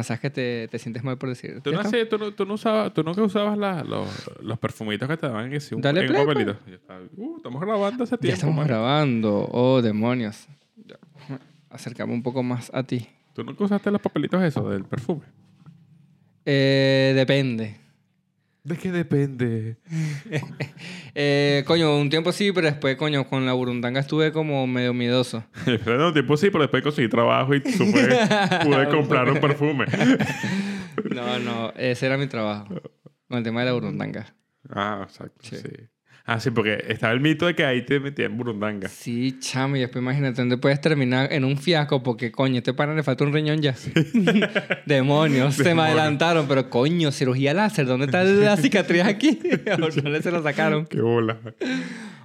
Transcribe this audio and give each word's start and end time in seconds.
Cuando 0.00 0.06
sabes 0.08 0.20
que 0.20 0.30
te, 0.30 0.68
te 0.68 0.78
sientes 0.78 1.02
mal 1.04 1.18
por 1.18 1.28
decir. 1.28 1.60
¿Tú, 1.62 1.72
no, 1.72 1.80
tú, 1.82 2.18
no, 2.18 2.32
tú, 2.32 2.46
no 2.46 2.54
usabas, 2.54 2.92
tú 2.94 3.02
nunca 3.02 3.22
usabas 3.22 3.56
la- 3.58 3.84
los, 3.84 4.08
los 4.42 4.58
perfumitos 4.58 5.08
que 5.08 5.16
te 5.16 5.26
daban 5.26 5.52
en, 5.52 5.60
sí, 5.60 5.74
un, 5.74 5.80
Dale 5.82 6.00
en 6.00 6.06
un 6.06 6.12
play, 6.12 6.26
papelito. 6.26 6.58
Ya 6.66 6.74
está. 6.74 6.98
Uh, 7.16 7.36
estamos 7.36 7.60
grabando 7.60 8.04
hace 8.04 8.16
Ya 8.16 8.18
tiempo. 8.20 8.34
estamos 8.34 8.56
mano. 8.56 8.68
grabando. 8.68 9.48
Oh, 9.52 9.82
demonios. 9.82 10.46
Ya, 10.86 10.96
Acercame 11.68 12.12
un 12.12 12.22
poco 12.22 12.42
más 12.42 12.70
a 12.74 12.82
ti. 12.82 13.06
¿Tú 13.34 13.44
nunca 13.44 13.62
usaste 13.64 13.90
los 13.90 14.00
papelitos 14.00 14.42
esos 14.42 14.68
del 14.70 14.84
perfume? 14.84 15.22
Eh, 16.44 17.12
depende. 17.14 17.76
¿De 18.64 18.76
qué 18.76 18.92
depende? 18.92 19.76
Eh, 21.16 21.64
coño, 21.66 21.96
un 21.98 22.08
tiempo 22.08 22.30
sí, 22.30 22.52
pero 22.52 22.68
después, 22.68 22.96
coño, 22.96 23.28
con 23.28 23.44
la 23.44 23.52
burundanga 23.52 23.98
estuve 23.98 24.30
como 24.30 24.64
medio 24.68 24.94
miedoso. 24.94 25.44
Pero 25.64 26.06
un 26.06 26.12
tiempo 26.12 26.36
sí, 26.36 26.50
pero 26.50 26.62
después 26.62 26.84
conseguí 26.84 27.08
trabajo 27.08 27.52
y 27.52 27.60
supe, 27.72 28.08
pude 28.62 28.88
comprar 28.88 29.28
un 29.30 29.40
perfume. 29.40 29.86
No, 31.14 31.38
no, 31.38 31.72
ese 31.76 32.06
era 32.06 32.18
mi 32.18 32.26
trabajo. 32.26 32.68
Con 33.28 33.38
el 33.38 33.44
tema 33.44 33.60
de 33.60 33.66
la 33.66 33.72
burundanga. 33.72 34.34
Ah, 34.68 35.00
exacto. 35.08 35.38
Sí. 35.42 35.56
Sí. 35.56 35.88
Ah, 36.32 36.38
sí, 36.38 36.52
porque 36.52 36.84
estaba 36.86 37.12
el 37.12 37.18
mito 37.18 37.46
de 37.46 37.56
que 37.56 37.64
ahí 37.64 37.82
te 37.82 37.98
metían 37.98 38.36
burundanga. 38.36 38.88
Sí, 38.88 39.40
chamo, 39.40 39.74
y 39.74 39.80
después 39.80 40.00
imagínate 40.00 40.40
dónde 40.40 40.58
puedes 40.58 40.80
terminar 40.80 41.32
en 41.32 41.44
un 41.44 41.58
fiasco 41.58 42.04
porque, 42.04 42.30
coño, 42.30 42.58
este 42.58 42.72
pana 42.72 42.94
le 42.94 43.02
falta 43.02 43.24
un 43.24 43.32
riñón 43.32 43.60
ya. 43.60 43.74
Demonios, 44.86 45.56
se 45.56 45.74
me 45.74 45.82
adelantaron, 45.82 46.46
pero 46.46 46.70
coño, 46.70 47.10
cirugía 47.10 47.52
láser, 47.52 47.84
¿dónde 47.84 48.06
está 48.06 48.22
la 48.22 48.56
cicatriz 48.58 49.02
aquí? 49.02 49.40
¿O 49.72 49.78
no 49.78 49.90
se 50.22 50.30
lo 50.30 50.40
sacaron? 50.40 50.86
Qué 50.86 51.00
bola. 51.00 51.36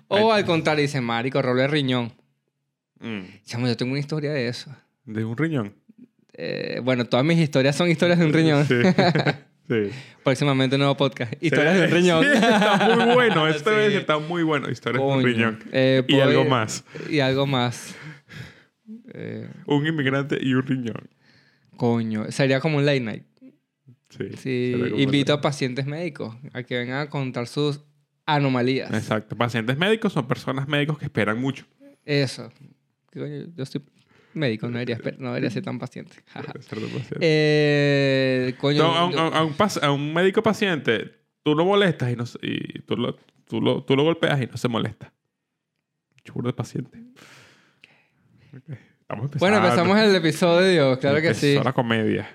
O 0.07 0.31
al 0.31 0.45
contrario, 0.45 0.83
dice, 0.83 1.01
marico, 1.01 1.41
rollo 1.41 1.61
de 1.61 1.67
riñón. 1.67 2.13
Mm. 2.99 3.21
Chamo, 3.43 3.65
yo 3.65 3.75
tengo 3.75 3.93
una 3.93 3.99
historia 4.01 4.31
de 4.31 4.49
eso. 4.49 4.69
De 5.05 5.25
un 5.25 5.35
riñón. 5.35 5.73
Eh, 6.33 6.79
bueno, 6.83 7.05
todas 7.05 7.25
mis 7.25 7.39
historias 7.39 7.75
son 7.75 7.89
historias 7.89 8.19
de 8.19 8.25
un 8.27 8.33
riñón. 8.33 8.67
Sí. 8.67 8.75
Sí. 9.67 9.89
Próximamente 10.23 10.75
un 10.75 10.79
nuevo 10.81 10.97
podcast. 10.97 11.33
Historias 11.41 11.77
de 11.77 11.85
un 11.85 11.91
riñón. 11.91 12.23
Sí, 12.23 12.29
está 12.33 12.95
muy 13.05 13.13
bueno. 13.15 13.47
Esto 13.49 13.69
Sí. 13.71 13.75
ser- 13.75 13.91
está 13.93 14.17
muy 14.19 14.43
bueno. 14.43 14.69
Historias 14.69 15.01
de 15.03 15.07
un 15.09 15.23
riñón. 15.23 15.59
Eh, 15.71 16.03
y 16.07 16.19
algo 16.19 16.45
más. 16.45 16.83
Y 17.09 17.19
algo 17.19 17.45
más. 17.45 17.95
Eh, 19.13 19.49
Un 19.65 19.85
inmigrante 19.87 20.37
y 20.41 20.53
un 20.53 20.63
riñón. 20.63 21.09
coño, 21.77 22.31
sería 22.31 22.59
como 22.59 22.77
un 22.77 22.85
late 22.85 22.99
night. 23.01 23.23
Sí. 24.37 24.73
Invito 24.97 25.33
a 25.33 25.41
pacientes 25.41 25.85
médicos 25.85 26.35
a 26.53 26.63
que 26.63 26.77
vengan 26.77 26.99
a 27.01 27.09
contar 27.09 27.47
sus 27.47 27.81
anomalías. 28.25 28.91
Exacto. 28.93 29.35
Pacientes 29.35 29.77
médicos 29.77 30.13
son 30.13 30.27
personas 30.27 30.67
médicos 30.67 30.97
que 30.97 31.05
esperan 31.05 31.39
mucho. 31.41 31.65
Eso. 32.05 32.49
Yo 33.13 33.65
soy 33.65 33.83
médico, 34.35 34.67
no 34.67 34.73
debería, 34.79 34.99
no 35.19 35.29
debería 35.29 35.49
ser 35.49 35.63
tan 35.63 35.79
paciente. 35.79 36.15
Eh, 37.19 38.53
coño, 38.59 38.83
No, 38.83 38.95
a, 38.95 39.05
un, 39.05 39.11
yo- 39.13 39.19
a- 39.19 39.37
a 39.39 39.43
un 39.43 39.53
pas- 39.55 39.81
a 39.81 39.91
un 39.91 40.13
médico 40.13 40.41
paciente, 40.43 41.11
tú 41.43 41.55
lo 41.55 41.65
molestas 41.65 42.11
y, 42.11 42.15
no, 42.15 42.25
se- 42.25 42.39
y 42.41 42.79
tú, 42.81 42.95
lo, 42.97 43.15
tú, 43.47 43.61
lo, 43.61 43.83
tú 43.83 43.95
lo 43.95 44.03
golpeas 44.03 44.41
y 44.41 44.47
no 44.47 44.57
se 44.57 44.67
molesta. 44.67 45.11
Churro 46.23 46.47
de 46.47 46.53
paciente. 46.53 46.97
Ok. 48.55 48.77
Estamos 49.01 49.25
empezando. 49.25 49.37
bueno, 49.39 49.57
empezamos 49.57 49.97
el 49.99 50.15
episodio, 50.15 50.99
claro 50.99 51.21
que 51.21 51.33
sí. 51.33 51.47
Empezó 51.49 51.63
la 51.63 51.73
comedia. 51.73 52.27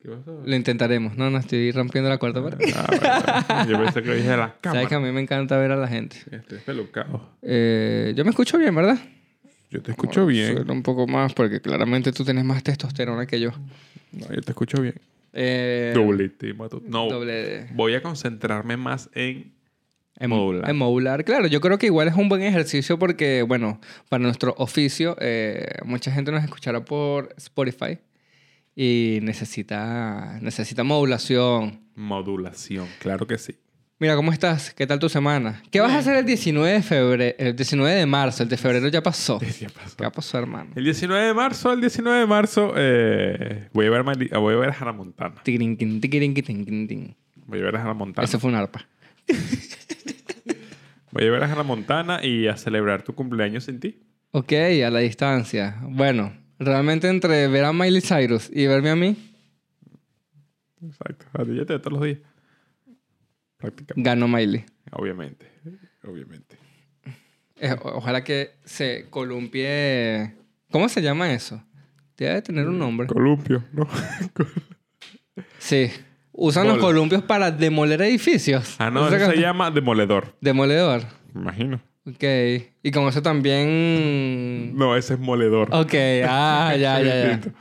¿Qué 0.00 0.08
pasó? 0.08 0.42
Lo 0.44 0.56
intentaremos. 0.56 1.16
No, 1.16 1.30
no, 1.30 1.38
estoy 1.38 1.70
rompiendo 1.70 2.08
la 2.10 2.18
cuarta 2.18 2.42
pared. 2.42 2.58
Ah. 2.74 3.66
Yo 3.68 3.78
pensé 3.78 4.02
que 4.02 4.14
dije 4.14 4.36
la 4.36 4.56
Sabes 4.62 4.80
que 4.80 4.86
a 4.86 4.88
cámara. 4.88 5.12
mí 5.12 5.14
me 5.14 5.20
encanta 5.20 5.56
ver 5.58 5.70
a 5.72 5.76
la 5.76 5.86
gente. 5.86 6.16
Estoy 6.30 6.58
pelucado. 6.58 7.36
Eh, 7.42 8.12
yo 8.16 8.24
me 8.24 8.30
escucho 8.30 8.56
bien, 8.58 8.74
¿verdad? 8.74 8.98
Yo 9.72 9.82
te 9.82 9.90
escucho 9.92 10.26
bien. 10.26 10.54
Suena 10.54 10.72
un 10.72 10.82
poco 10.82 11.06
más 11.06 11.32
porque 11.32 11.60
claramente 11.60 12.12
tú 12.12 12.24
tienes 12.24 12.44
más 12.44 12.62
testosterona 12.62 13.26
que 13.26 13.40
yo. 13.40 13.50
No, 14.12 14.26
yo 14.34 14.40
te 14.42 14.50
escucho 14.50 14.80
bien. 14.82 14.94
Eh, 15.32 15.92
Doblete, 15.94 16.52
mato. 16.52 16.82
No, 16.86 17.08
doble- 17.08 17.68
voy 17.74 17.94
a 17.94 18.02
concentrarme 18.02 18.76
más 18.76 19.08
en 19.14 19.52
En 20.18 20.28
modular. 20.28 20.68
En 20.68 20.76
modular, 20.76 21.24
claro. 21.24 21.46
Yo 21.46 21.60
creo 21.62 21.78
que 21.78 21.86
igual 21.86 22.06
es 22.08 22.14
un 22.14 22.28
buen 22.28 22.42
ejercicio 22.42 22.98
porque, 22.98 23.40
bueno, 23.42 23.80
para 24.10 24.22
nuestro 24.22 24.54
oficio, 24.58 25.16
eh, 25.20 25.66
mucha 25.86 26.12
gente 26.12 26.30
nos 26.32 26.44
escuchará 26.44 26.84
por 26.84 27.34
Spotify 27.38 27.98
y 28.76 29.20
necesita, 29.22 30.38
necesita 30.42 30.84
modulación. 30.84 31.80
modulación. 31.94 32.86
Claro 33.00 33.26
que 33.26 33.38
sí. 33.38 33.54
Mira, 34.02 34.16
¿cómo 34.16 34.32
estás? 34.32 34.74
¿Qué 34.74 34.84
tal 34.84 34.98
tu 34.98 35.08
semana? 35.08 35.62
¿Qué 35.70 35.78
vas 35.78 35.92
a 35.92 35.98
hacer 35.98 36.16
el 36.16 36.26
19 36.26 36.72
de 36.72 36.82
febrero? 36.82 37.36
El 37.38 37.54
19 37.54 37.94
de 37.94 38.04
marzo. 38.04 38.42
El 38.42 38.48
de 38.48 38.56
febrero 38.56 38.88
ya 38.88 39.00
pasó. 39.00 39.38
Ya 39.60 39.68
pasó. 39.68 39.96
¿Qué 39.96 40.10
pasó, 40.10 40.38
hermano? 40.38 40.72
El 40.74 40.82
19 40.82 41.24
de 41.26 41.32
marzo, 41.32 41.72
el 41.72 41.80
19 41.80 42.18
de 42.18 42.26
marzo, 42.26 42.72
eh, 42.76 43.68
voy, 43.72 43.86
a 43.86 43.90
ver, 43.90 44.02
Mali- 44.02 44.28
voy 44.36 44.54
a 44.54 44.56
ver 44.56 44.70
a 44.70 44.72
Hannah 44.76 44.92
Montana. 44.92 45.36
Tiquirinquin, 45.44 46.00
tiquirinquin, 46.00 46.44
tiquirinquin. 46.44 47.14
Voy 47.46 47.60
a 47.60 47.62
ver 47.62 47.76
a 47.76 47.80
Hannah 47.82 47.94
Montana. 47.94 48.24
Eso 48.24 48.40
fue 48.40 48.50
un 48.50 48.56
arpa. 48.56 48.84
Voy 51.12 51.24
a 51.28 51.30
ver 51.30 51.44
a 51.44 51.52
Hannah 51.52 51.62
Montana 51.62 52.24
y 52.26 52.48
a 52.48 52.56
celebrar 52.56 53.02
tu 53.04 53.14
cumpleaños 53.14 53.66
sin 53.66 53.78
ti. 53.78 54.02
Ok, 54.32 54.52
a 54.84 54.90
la 54.90 54.98
distancia. 54.98 55.76
Bueno, 55.82 56.32
realmente 56.58 57.08
entre 57.08 57.46
ver 57.46 57.66
a 57.66 57.72
Miley 57.72 58.00
Cyrus 58.00 58.50
y 58.52 58.66
verme 58.66 58.90
a 58.90 58.96
mí, 58.96 59.14
Exacto. 60.84 61.26
A 61.34 61.44
ti 61.44 61.54
ya 61.54 61.64
te 61.66 61.74
veo 61.74 61.80
todos 61.80 61.92
los 62.00 62.02
días. 62.04 62.18
Prácticamente. 63.62 64.08
gano 64.10 64.28
Miley. 64.28 64.64
Obviamente. 64.92 65.46
Obviamente. 66.04 66.56
Eh, 67.56 67.74
ojalá 67.82 68.22
que 68.24 68.56
se 68.64 69.06
columpie. 69.08 70.34
¿Cómo 70.70 70.88
se 70.88 71.00
llama 71.00 71.32
eso? 71.32 71.62
Debe 72.16 72.42
tener 72.42 72.68
un 72.68 72.78
nombre. 72.78 73.06
Columpio, 73.06 73.64
¿no? 73.72 73.88
Sí. 75.58 75.90
Usan 76.32 76.66
los 76.66 76.78
columpios 76.78 77.22
para 77.22 77.50
demoler 77.50 78.02
edificios. 78.02 78.76
ah, 78.78 78.90
no, 78.90 79.06
eso 79.08 79.30
se 79.30 79.36
llama 79.38 79.70
demoledor. 79.70 80.34
Demoledor. 80.40 81.02
Me 81.32 81.40
imagino. 81.42 81.80
Ok. 82.06 82.24
Y 82.82 82.90
con 82.90 83.06
eso 83.06 83.22
también. 83.22 84.74
No, 84.76 84.96
ese 84.96 85.14
es 85.14 85.20
moledor. 85.20 85.68
Ok. 85.72 85.94
Ah, 86.26 86.74
ya, 86.78 87.00
ya, 87.00 87.14
ya. 87.14 87.40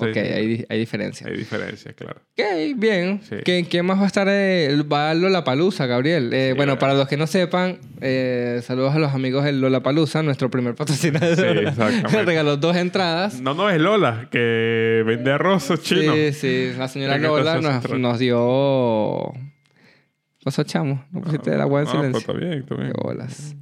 Sí, 0.00 0.10
Ok, 0.10 0.16
hay, 0.16 0.64
hay 0.68 0.78
diferencia. 0.78 1.26
Hay 1.28 1.36
diferencia, 1.36 1.92
claro. 1.92 2.20
Ok, 2.32 2.44
bien. 2.76 3.20
Sí. 3.28 3.36
¿Qué- 3.44 3.66
¿Quién 3.68 3.86
más 3.86 3.98
va 3.98 4.04
a 4.04 4.06
estar? 4.06 4.26
Eh, 4.30 4.82
va 4.90 5.10
a 5.10 5.14
Lollapalooza, 5.14 5.86
Gabriel. 5.86 6.30
Eh, 6.32 6.50
Sí, 6.52 6.56
bueno, 6.56 6.78
para 6.78 6.94
los 6.94 7.06
que 7.08 7.16
no 7.16 7.26
sepan, 7.26 7.78
eh, 8.00 8.60
saludos 8.64 8.94
a 8.94 8.98
los 8.98 9.12
amigos 9.14 9.44
del 9.44 9.60
Lollapalooza, 9.60 10.22
nuestro 10.22 10.50
primer 10.50 10.74
patrocinador. 10.74 11.36
Sí, 11.36 11.42
exactamente. 11.68 12.22
Regaló 12.24 12.56
dos 12.56 12.76
entradas. 12.76 13.40
No, 13.40 13.54
no, 13.54 13.68
es 13.70 13.80
Lola, 13.80 14.28
que 14.30 15.02
vende 15.06 15.30
arroz 15.32 15.68
chino. 15.82 16.14
Sí, 16.14 16.32
sí. 16.32 16.72
La 16.78 16.88
señora 16.88 17.18
Lola 17.18 17.60
nos, 17.98 18.18
dio... 18.18 19.32
¿Qué 19.34 20.44
pasó, 20.44 20.62
chamo? 20.62 21.04
No 21.12 21.20
pusiste 21.20 21.52
el 21.54 21.60
agua 21.60 21.82
en 21.82 21.86
Ah, 21.88 21.90
pues 21.90 22.00
silencio. 22.06 22.20
está 22.20 22.32
bien, 22.32 22.52
está 22.60 22.74
bien. 22.74 22.92
Qué 22.92 23.00
bolas. 23.02 23.54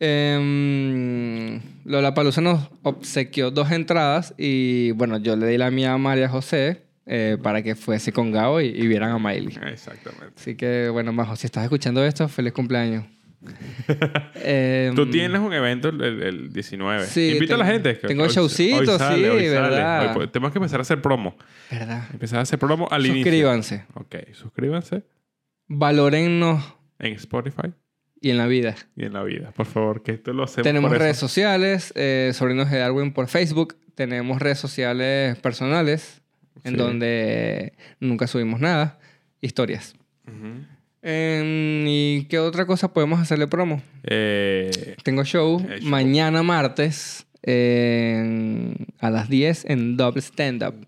Eh, 0.00 1.60
Lola 1.84 2.14
Palusa 2.14 2.40
nos 2.40 2.68
obsequió 2.82 3.50
dos 3.50 3.70
entradas 3.70 4.34
y 4.38 4.92
bueno, 4.92 5.18
yo 5.18 5.36
le 5.36 5.46
di 5.46 5.58
la 5.58 5.70
mía 5.70 5.92
a 5.92 5.98
María 5.98 6.28
José 6.28 6.82
eh, 7.06 7.36
para 7.42 7.62
que 7.62 7.74
fuese 7.74 8.12
con 8.12 8.30
Gabo 8.32 8.60
y, 8.60 8.66
y 8.68 8.86
vieran 8.86 9.10
a 9.10 9.18
Miley. 9.18 9.58
Exactamente. 9.70 10.34
Así 10.36 10.54
que 10.56 10.88
bueno, 10.88 11.12
Majo, 11.12 11.36
si 11.36 11.46
estás 11.46 11.64
escuchando 11.64 12.04
esto, 12.04 12.28
feliz 12.28 12.52
cumpleaños. 12.52 13.04
Eh, 14.42 14.92
Tú 14.94 15.08
tienes 15.10 15.38
un 15.40 15.52
evento 15.52 15.88
el, 15.90 16.00
el- 16.02 16.22
el 16.22 16.52
19. 16.52 17.04
Sí, 17.06 17.32
Invita 17.32 17.54
a 17.54 17.58
la 17.58 17.66
gente. 17.66 17.94
tengo 17.94 18.22
hoy- 18.24 18.28
showcito, 18.30 18.92
hoy 18.92 18.98
sale, 18.98 19.22
sí, 19.22 19.24
hoy. 19.28 19.48
¿verdad? 19.48 20.16
Hoy 20.16 20.28
tenemos 20.28 20.52
que 20.52 20.58
empezar 20.58 20.80
a 20.80 20.82
hacer 20.82 21.00
promo. 21.02 21.36
¿Verdad? 21.70 22.04
Empezar 22.12 22.38
a 22.38 22.42
hacer 22.42 22.58
promo 22.58 22.88
al 22.90 23.04
inicio. 23.06 23.24
Suscríbanse. 23.24 23.84
Ok, 23.94 24.14
suscríbanse 24.32 25.02
Valórennos 25.68 26.64
en 26.98 27.12
Spotify 27.14 27.72
y 28.20 28.30
en 28.30 28.36
la 28.38 28.46
vida. 28.46 28.74
y 28.96 29.04
en 29.06 29.12
la 29.14 29.22
vida. 29.22 29.50
Por 29.52 29.66
favor, 29.66 30.02
que 30.02 30.12
esto 30.12 30.32
lo 30.32 30.44
hacemos 30.44 30.64
Tenemos 30.64 30.88
por 30.90 30.96
eso. 30.96 31.02
redes 31.04 31.16
sociales, 31.16 31.92
eh, 31.96 32.32
Sobrinos 32.34 32.70
de 32.70 32.78
Darwin 32.78 33.12
por 33.12 33.28
Facebook. 33.28 33.76
Tenemos 33.94 34.40
redes 34.40 34.58
sociales 34.58 35.38
personales 35.38 36.20
en 36.64 36.76
donde 36.76 37.72
nunca 38.00 38.26
subimos 38.26 38.60
nada. 38.60 38.98
Historias. 39.40 39.94
Em, 41.02 41.86
¿Y 41.86 42.26
qué 42.28 42.38
otra 42.38 42.66
cosa 42.66 42.92
podemos 42.92 43.20
hacerle 43.20 43.46
promo? 43.46 43.82
Eh, 44.04 44.96
Tengo 45.02 45.24
show, 45.24 45.58
Eh, 45.68 45.78
show. 45.80 45.88
mañana 45.88 46.42
martes 46.42 47.26
en- 47.42 48.86
a 48.98 49.10
las 49.10 49.28
10 49.30 49.64
en 49.64 49.96
Double 49.96 50.20
Stand 50.20 50.62
Up. 50.62 50.86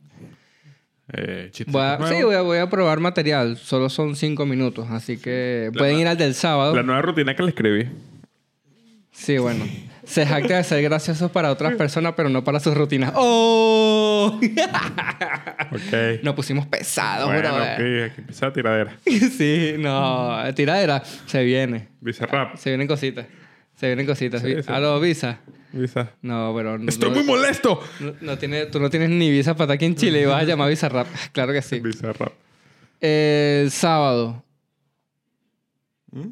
Eh, 1.12 1.50
Voy 1.66 1.82
a- 1.82 1.98
sí, 2.08 2.22
voy 2.22 2.34
a, 2.34 2.40
voy 2.42 2.58
a 2.58 2.68
probar 2.70 3.00
material. 3.00 3.56
Solo 3.56 3.88
son 3.88 4.16
5 4.16 4.46
minutos, 4.46 4.86
así 4.90 5.18
que 5.18 5.70
La 5.72 5.78
pueden 5.78 5.98
ir 5.98 6.06
al 6.08 6.16
del 6.16 6.34
sábado. 6.34 6.74
La 6.74 6.82
nueva 6.82 7.02
rutina 7.02 7.34
que 7.36 7.42
le 7.42 7.48
escribí. 7.50 7.88
Sí, 9.10 9.38
bueno. 9.38 9.64
Se 10.04 10.26
jacta 10.26 10.56
de 10.56 10.64
ser 10.64 10.82
graciosos 10.82 11.30
para 11.30 11.50
otras 11.52 11.74
personas, 11.74 12.14
pero 12.16 12.28
no 12.28 12.42
para 12.42 12.58
sus 12.60 12.74
rutinas. 12.74 13.12
¡Oh! 13.14 14.40
Ok. 15.72 16.22
Nos 16.22 16.34
pusimos 16.34 16.66
pesados, 16.66 17.26
bueno, 17.28 17.48
brother. 17.54 17.72
ok, 18.06 18.10
aquí 18.12 18.20
empieza 18.20 18.46
la 18.46 18.52
tiradera. 18.52 18.96
Sí, 19.04 19.74
no. 19.78 20.38
Tiradera. 20.54 21.02
Se 21.26 21.42
viene. 21.42 21.88
Dice 22.00 22.26
rap. 22.26 22.56
Se 22.56 22.70
vienen 22.70 22.86
cositas. 22.86 23.26
Se 23.74 23.86
vienen 23.86 24.06
cositas. 24.06 24.42
Sí, 24.42 24.54
sí. 24.62 24.68
Aló, 24.68 25.00
Visa. 25.00 25.40
Visa. 25.72 26.12
No, 26.22 26.52
pero... 26.56 26.78
no- 26.78 26.88
¡Estoy 26.88 27.10
no- 27.10 27.16
muy 27.16 27.24
molesto! 27.24 27.80
no- 28.00 28.14
no 28.20 28.38
tiene, 28.38 28.66
tú 28.66 28.78
no 28.80 28.90
tienes 28.90 29.10
ni 29.10 29.30
visa 29.30 29.54
para 29.54 29.64
estar 29.64 29.74
aquí 29.76 29.84
en 29.86 29.94
Chile 29.96 30.20
y 30.22 30.24
vas 30.26 30.42
a 30.42 30.44
llamar 30.44 30.68
Bizarrap. 30.68 31.06
Claro 31.32 31.52
que 31.52 31.62
sí. 31.62 31.80
Visa 31.80 32.12
rap. 32.12 32.32
El 33.00 33.70
sábado. 33.70 34.44
¿Mm? 36.12 36.28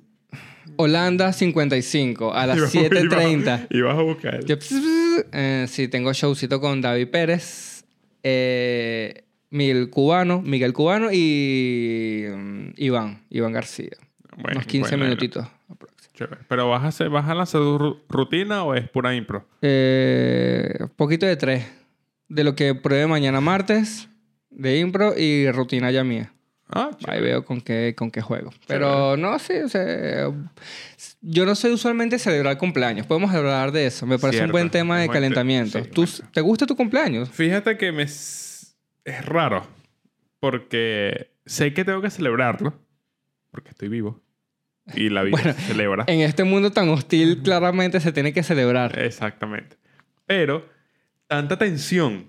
Holanda 0.77 1.33
55 1.33 2.33
a 2.35 2.47
las 2.47 2.57
Y 2.57 2.61
vas- 2.61 2.75
y 2.75 2.79
vas- 2.79 2.91
7.30. 2.91 3.67
Y 3.71 3.81
vas 3.81 3.99
a 3.99 4.03
buscar. 4.03 4.45
Yo, 4.45 4.57
pss, 4.59 4.69
pss, 4.69 5.25
eh, 5.33 5.67
sí, 5.69 5.89
tengo 5.89 6.13
showcito 6.13 6.61
con 6.61 6.81
David 6.81 7.09
Pérez, 7.09 7.85
eh, 8.23 9.25
Miguel 9.51 9.91
Cubano, 9.91 10.41
Miguel 10.43 10.73
Cubano 10.73 11.09
y 11.13 12.25
mm, 12.31 12.69
Iván, 12.77 13.23
Iván 13.31 13.53
García. 13.53 13.91
Bueno, 14.37 14.59
Unos 14.61 14.67
15 14.67 14.91
bueno, 14.91 15.05
minutitos. 15.05 15.47
Chévere. 16.25 16.43
¿Pero 16.49 16.69
vas 16.69 16.83
a, 16.85 16.89
hacer, 16.89 17.09
vas 17.09 17.29
a 17.29 17.35
lanzar 17.35 17.61
tu 17.61 18.01
rutina 18.09 18.63
o 18.65 18.75
es 18.75 18.89
pura 18.89 19.15
impro? 19.15 19.47
Eh, 19.63 20.87
poquito 20.97 21.27
de 21.27 21.37
tres. 21.37 21.67
De 22.29 22.45
lo 22.45 22.55
que 22.55 22.75
pruebe 22.75 23.07
mañana 23.07 23.41
martes, 23.41 24.09
de 24.51 24.79
impro 24.79 25.15
y 25.19 25.51
rutina 25.51 25.91
ya 25.91 26.05
mía. 26.05 26.33
Ah, 26.73 26.91
Ahí 27.09 27.21
veo 27.21 27.45
con 27.45 27.61
qué, 27.61 27.95
con 27.97 28.13
qué 28.13 28.21
juego. 28.21 28.51
Pero 28.69 29.17
no, 29.17 29.37
sí, 29.41 29.55
o 29.55 29.69
sea, 29.69 30.31
yo 31.21 31.45
no 31.45 31.57
soy 31.57 31.73
usualmente 31.73 32.17
celebrar 32.21 32.57
cumpleaños. 32.59 33.07
Podemos 33.07 33.35
hablar 33.35 33.73
de 33.73 33.87
eso. 33.87 34.07
Me 34.07 34.21
parece 34.21 34.45
un 34.45 34.53
buen 34.53 34.71
tema 34.71 34.97
de 35.01 35.07
buen 35.07 35.11
te- 35.11 35.15
calentamiento. 35.21 35.83
sí, 35.83 35.91
¿Tú. 35.91 36.05
¿Te 36.33 36.41
gusta 36.41 36.67
tu 36.67 36.77
cumpleaños? 36.77 37.29
Fíjate 37.31 37.77
que 37.77 37.91
me... 37.91 38.05
s- 38.05 38.75
Es 39.05 39.25
raro. 39.27 39.67
Porque 40.39 41.31
sé 41.45 41.75
que 41.75 41.85
tengo 41.85 42.01
que 42.03 42.11
celebrarlo. 42.11 42.73
Porque 43.51 43.71
estoy 43.71 43.89
vivo. 43.89 44.21
Y 44.95 45.09
la 45.11 45.23
vida 45.23 45.33
Bueno, 45.33 45.53
se 45.53 45.61
celebra. 45.63 46.05
En 46.07 46.21
este 46.21 46.45
mundo 46.45 46.71
tan 46.73 46.89
hostil, 46.89 47.43
claramente 47.43 48.01
se 48.01 48.13
tiene 48.13 48.33
que 48.33 48.43
celebrar. 48.43 48.99
Exactamente. 48.99 49.77
Pero 50.27 50.69
tanta 51.27 51.59
tensión 51.59 52.27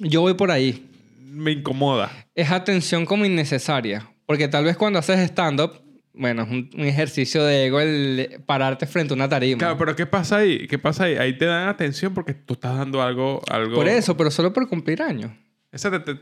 Yo 0.00 0.20
voy 0.20 0.34
por 0.34 0.50
ahí. 0.50 0.86
me 1.30 1.52
incomoda. 1.52 2.10
Es 2.34 2.50
atención 2.50 3.04
como 3.06 3.24
innecesaria. 3.24 4.08
Porque 4.26 4.48
tal 4.48 4.64
vez 4.64 4.76
cuando 4.76 4.98
haces 4.98 5.18
stand-up, 5.20 5.80
bueno, 6.12 6.42
es 6.42 6.50
un, 6.50 6.70
un 6.74 6.80
ejercicio 6.86 7.44
de 7.44 7.66
ego 7.66 7.78
el 7.80 8.40
pararte 8.46 8.86
frente 8.86 9.12
a 9.12 9.16
una 9.16 9.28
tarima. 9.28 9.58
Claro, 9.58 9.76
pero 9.78 9.94
¿qué 9.94 10.06
pasa 10.06 10.38
ahí? 10.38 10.66
¿Qué 10.66 10.78
pasa 10.78 11.04
ahí? 11.04 11.14
Ahí 11.16 11.36
te 11.38 11.44
dan 11.44 11.68
atención 11.68 12.12
porque 12.14 12.32
tú 12.34 12.54
estás 12.54 12.76
dando 12.76 13.02
algo... 13.02 13.42
algo... 13.50 13.74
por 13.76 13.86
eso, 13.86 14.16
pero 14.16 14.30
solo 14.30 14.52
por 14.52 14.66
cumplir 14.68 15.02
años. 15.02 15.30
Esa 15.70 15.90
te- 15.90 16.00
te- 16.14 16.20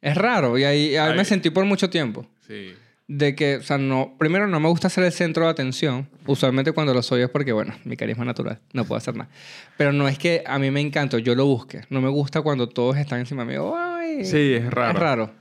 Es 0.00 0.16
raro. 0.16 0.56
Y 0.58 0.64
ahí, 0.64 0.96
ahí 0.96 1.10
Ahí. 1.10 1.16
me 1.16 1.24
sentí 1.24 1.50
por 1.50 1.64
mucho 1.66 1.90
tiempo. 1.90 2.26
Sí. 2.46 2.72
De 3.08 3.34
que, 3.36 3.56
o 3.56 3.62
sea, 3.62 3.78
no, 3.78 4.16
primero 4.18 4.46
no 4.48 4.58
me 4.58 4.68
gusta 4.68 4.88
ser 4.88 5.04
el 5.04 5.12
centro 5.12 5.44
de 5.44 5.50
atención. 5.50 6.08
Usualmente 6.26 6.72
cuando 6.72 6.92
lo 6.92 7.02
soy 7.02 7.22
es 7.22 7.30
porque, 7.30 7.52
bueno, 7.52 7.74
mi 7.84 7.96
carisma 7.96 8.24
natural, 8.24 8.60
no 8.72 8.84
puedo 8.84 8.98
hacer 8.98 9.14
nada. 9.14 9.30
Pero 9.76 9.92
no 9.92 10.08
es 10.08 10.18
que 10.18 10.42
a 10.46 10.58
mí 10.58 10.70
me 10.70 10.80
encanta, 10.80 11.18
yo 11.18 11.34
lo 11.34 11.46
busque. 11.46 11.82
No 11.88 12.00
me 12.00 12.08
gusta 12.08 12.42
cuando 12.42 12.68
todos 12.68 12.96
están 12.96 13.20
encima 13.20 13.44
mío. 13.44 13.74
Ay, 13.76 14.24
Sí, 14.24 14.54
es 14.54 14.70
raro. 14.70 14.92
Es 14.92 14.98
raro. 14.98 15.34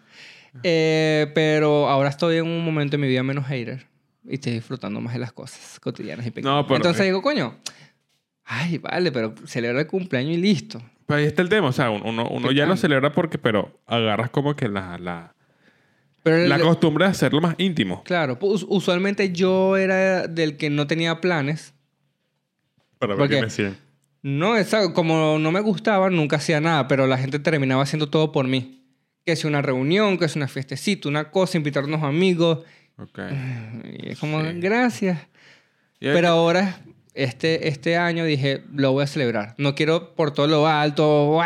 Eh, 0.64 1.32
pero 1.34 1.90
ahora 1.90 2.10
estoy 2.10 2.38
en 2.38 2.46
un 2.46 2.64
momento 2.64 2.92
de 2.92 2.98
mi 3.00 3.08
vida 3.08 3.24
menos 3.24 3.46
hater 3.46 3.88
y 4.24 4.36
estoy 4.36 4.54
disfrutando 4.54 5.02
más 5.02 5.14
de 5.14 5.20
las 5.20 5.34
cosas 5.34 5.80
cotidianas 5.80 6.26
y 6.26 6.32
pequeñas. 6.32 6.66
No, 6.68 6.76
Entonces 6.76 7.06
digo, 7.06 7.22
coño, 7.22 7.56
ay, 8.46 8.78
vale, 8.78 9.12
pero 9.12 9.34
celebra 9.46 9.82
el 9.82 9.88
cumpleaños 9.88 10.34
y 10.34 10.38
listo. 10.38 10.82
Pero 11.06 11.20
ahí 11.20 11.26
está 11.26 11.42
el 11.42 11.50
tema. 11.50 11.68
O 11.68 11.72
sea, 11.72 11.90
uno, 11.90 12.28
uno 12.30 12.50
¿Qué 12.50 12.56
ya 12.56 12.66
lo 12.66 12.78
celebra 12.78 13.12
porque... 13.12 13.38
Pero 13.38 13.80
agarras 13.86 14.30
como 14.30 14.56
que 14.56 14.68
la... 14.68 14.98
la 14.98 15.35
Pero 16.26 16.38
el- 16.38 16.50
La 16.50 16.60
costumbre 16.60 17.06
de 17.06 17.12
hacerlo 17.12 17.40
más 17.40 17.54
íntimo. 17.60 18.04
claro, 18.04 18.40
pues, 18.40 18.66
usualmente 18.68 19.32
yo 19.32 19.78
era 19.78 20.26
del 20.28 20.58
que 20.58 20.70
no 20.72 20.88
tenía 20.88 21.22
planes 21.22 21.74
Para 22.98 23.14
ver 23.14 23.20
Porque- 23.20 23.36
qué 23.36 23.42
me 23.44 23.50
siguen. 23.52 23.78
No, 24.24 24.58
esa, 24.58 24.92
como 24.94 25.38
no 25.38 25.52
me 25.52 25.60
gustaba, 25.60 26.10
nunca 26.10 26.38
hacía 26.38 26.60
nada, 26.60 26.88
pero 26.88 27.06
la 27.06 27.18
gente 27.20 27.38
terminaba 27.38 27.84
haciendo 27.84 28.10
todo 28.10 28.32
por 28.32 28.48
mí. 28.48 28.82
Que 29.24 29.36
si 29.36 29.46
una 29.46 29.62
reunión, 29.62 30.18
que 30.18 30.28
si 30.28 30.40
una 30.40 30.48
fiestecita, 30.48 31.08
una 31.10 31.30
cosa, 31.30 31.58
invitar 31.58 31.84
a 31.84 31.88
unos 31.88 32.02
amigos. 32.04 32.60
Ok. 32.98 33.20
Y 34.00 34.10
es 34.10 34.20
como, 34.20 34.42
Sí. 34.42 34.48
gracias. 34.60 35.20
Pero 36.00 36.28
ahora, 36.30 36.80
este, 37.14 37.68
este 37.68 37.98
año 37.98 38.26
dije, 38.26 38.64
lo 38.74 38.94
voy 38.94 39.04
a 39.04 39.08
celebrar. 39.08 39.54
No 39.60 39.76
quiero 39.76 40.16
por 40.16 40.32
todo 40.32 40.48
lo 40.48 40.66
alto, 40.68 41.28
¡guau! 41.28 41.46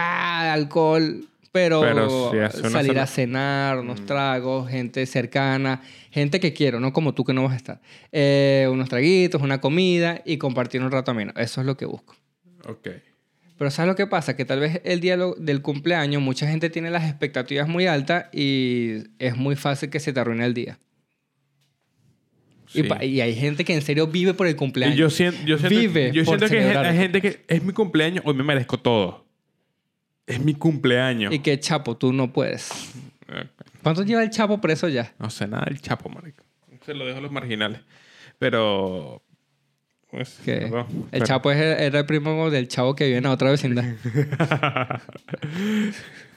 alcohol, 0.54 1.28
pero, 1.52 1.82
una 2.32 2.50
salir 2.50 3.00
a 3.00 3.08
cenar, 3.08 3.80
unos 3.80 4.06
tragos, 4.06 4.70
gente 4.70 5.06
cercana, 5.06 5.82
gente 6.12 6.40
que 6.40 6.54
quiero, 6.54 6.80
no 6.80 6.94
como 6.94 7.14
tú 7.14 7.24
que 7.24 7.34
no 7.34 7.44
vas 7.44 7.54
a 7.54 7.56
estar. 7.56 7.82
Eh, 8.12 8.68
unos 8.72 8.90
traguitos, 8.90 9.42
una 9.42 9.60
comida 9.60 10.22
y 10.26 10.38
compartir 10.38 10.82
un 10.82 10.92
rato 10.92 11.12
ameno. 11.12 11.34
Eso 11.36 11.62
es 11.62 11.68
lo 11.68 11.76
que 11.78 11.86
busco. 11.86 12.16
Ok. 12.68 12.90
Pero 13.58 13.72
¿sabes 13.72 13.90
lo 13.90 13.96
que 13.96 14.08
pasa? 14.08 14.38
Que 14.38 14.46
tal 14.46 14.62
vez 14.62 14.80
el 14.86 15.02
día 15.02 15.18
del 15.18 15.62
cumpleaños 15.62 16.22
mucha 16.22 16.48
gente 16.48 16.70
tiene 16.70 16.90
las 16.92 17.10
expectativas 17.10 17.68
muy 17.68 17.88
altas 17.88 18.28
y 18.32 19.04
es 19.20 19.36
muy 19.36 19.58
fácil 19.58 19.90
que 19.90 20.00
se 20.00 20.14
te 20.14 20.20
arruine 20.20 20.46
el 20.46 20.54
día. 20.54 20.80
Y, 22.74 22.84
Sí. 22.84 22.90
y 23.02 23.22
hay 23.22 23.36
gente 23.36 23.66
que 23.66 23.74
en 23.74 23.82
serio 23.82 24.08
vive 24.08 24.34
por 24.34 24.48
el 24.48 24.56
cumpleaños. 24.56 24.96
Y 24.96 25.00
yo 25.00 25.10
siento, 25.10 25.40
yo 25.46 25.58
siento, 25.58 25.78
Vive 25.78 26.12
yo 26.14 26.24
siento 26.24 26.48
que 26.48 26.60
hay 26.60 26.98
gente 26.98 27.20
que 27.20 27.44
es 27.48 27.64
mi 27.64 27.74
cumpleaños, 27.74 28.24
hoy 28.26 28.36
me 28.36 28.44
merezco 28.44 28.80
todo. 28.80 29.26
Es 30.30 30.40
mi 30.44 30.54
cumpleaños. 30.54 31.34
Y 31.34 31.40
que 31.40 31.60
Chapo, 31.60 31.98
tú 31.98 32.14
no 32.14 32.32
puedes. 32.32 32.70
¿Cuánto 33.84 34.04
lleva 34.04 34.24
el 34.24 34.30
Chapo 34.30 34.62
preso 34.62 34.88
ya? 34.88 35.14
No 35.20 35.30
sé 35.30 35.48
nada 35.48 35.66
del 35.66 35.82
Chapo, 35.82 36.08
marico. 36.10 36.44
Se 36.86 36.94
lo 36.94 37.06
dejo 37.06 37.18
a 37.18 37.22
los 37.22 37.32
marginales. 37.32 37.82
Pero... 38.40 39.22
pues, 40.12 40.40
perdón, 40.46 40.86
el 40.90 41.04
pero- 41.12 41.26
Chapo 41.26 41.52
es 41.52 41.58
el- 41.58 41.84
era 41.84 42.00
el 42.00 42.06
primo 42.06 42.50
del 42.50 42.68
chavo 42.68 42.96
que 42.96 43.06
vive 43.06 43.18
en 43.18 43.24
la 43.26 43.32
otra 43.32 43.52
vecindad. 43.52 43.84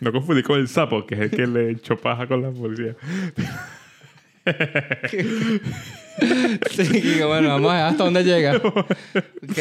no 0.00 0.12
confundí 0.12 0.42
con 0.42 0.58
el 0.60 0.68
sapo, 0.68 1.06
que 1.06 1.14
es 1.14 1.20
el 1.20 1.30
que 1.30 1.46
le 1.46 1.70
echó 1.70 1.96
paja 1.96 2.26
con 2.26 2.42
la 2.42 2.50
policía. 2.50 2.96
sí, 6.70 7.20
bueno, 7.26 7.48
vamos 7.50 7.70
a 7.72 7.74
ver 7.74 7.82
hasta 7.84 8.04
dónde 8.04 8.24
llega. 8.24 8.56
Ok, 8.62 9.58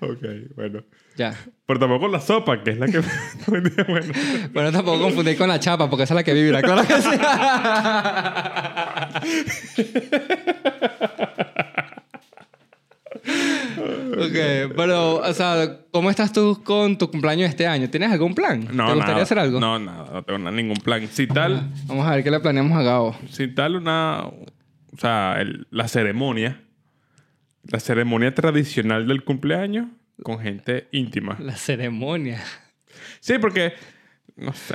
ok, 0.00 0.24
bueno. 0.56 0.82
Ya. 1.16 1.34
Pero 1.66 1.80
tampoco 1.80 2.02
con 2.02 2.12
la 2.12 2.20
sopa, 2.20 2.62
que 2.62 2.70
es 2.72 2.78
la 2.78 2.86
que... 2.86 3.00
bueno. 3.46 3.70
Bueno, 4.52 4.72
tampoco 4.72 5.00
confundir 5.00 5.36
con 5.38 5.48
la 5.48 5.58
chapa, 5.60 5.88
porque 5.88 6.04
esa 6.04 6.14
es 6.14 6.16
la 6.16 6.24
que 6.24 6.34
vivirá. 6.34 6.60
Claro 6.62 6.86
que 6.86 6.94
sí. 7.00 7.08
ok, 13.24 14.72
pero, 14.76 15.16
o 15.16 15.32
sea, 15.32 15.78
¿cómo 15.90 16.10
estás 16.10 16.32
tú 16.32 16.62
con 16.64 16.98
tu 16.98 17.10
cumpleaños 17.10 17.48
este 17.48 17.66
año? 17.66 17.88
¿Tienes 17.90 18.10
algún 18.12 18.34
plan? 18.34 18.60
No, 18.72 18.86
¿Te 18.86 18.92
gustaría 18.94 19.12
nada. 19.14 19.22
hacer 19.22 19.38
algo? 19.38 19.60
No, 19.60 19.78
nada. 19.78 20.10
No 20.12 20.22
tengo 20.22 20.50
ningún 20.50 20.76
plan. 20.78 21.06
Si 21.10 21.26
tal... 21.26 21.70
Vamos 21.86 22.06
a 22.06 22.14
ver 22.14 22.24
qué 22.24 22.30
le 22.30 22.40
planeamos 22.40 22.76
a 22.78 22.82
Gabo. 22.82 23.16
Si 23.30 23.48
tal 23.48 23.76
una... 23.76 24.24
O 24.26 24.96
sea, 24.98 25.36
el- 25.40 25.66
la 25.70 25.88
ceremonia. 25.88 26.60
La 27.64 27.80
ceremonia 27.80 28.34
tradicional 28.34 29.06
del 29.06 29.24
cumpleaños 29.24 29.86
con 30.22 30.38
gente 30.38 30.88
íntima. 30.92 31.36
La 31.40 31.56
ceremonia. 31.56 32.42
Sí, 33.20 33.34
porque... 33.38 33.72
No 34.36 34.52
sé. 34.52 34.74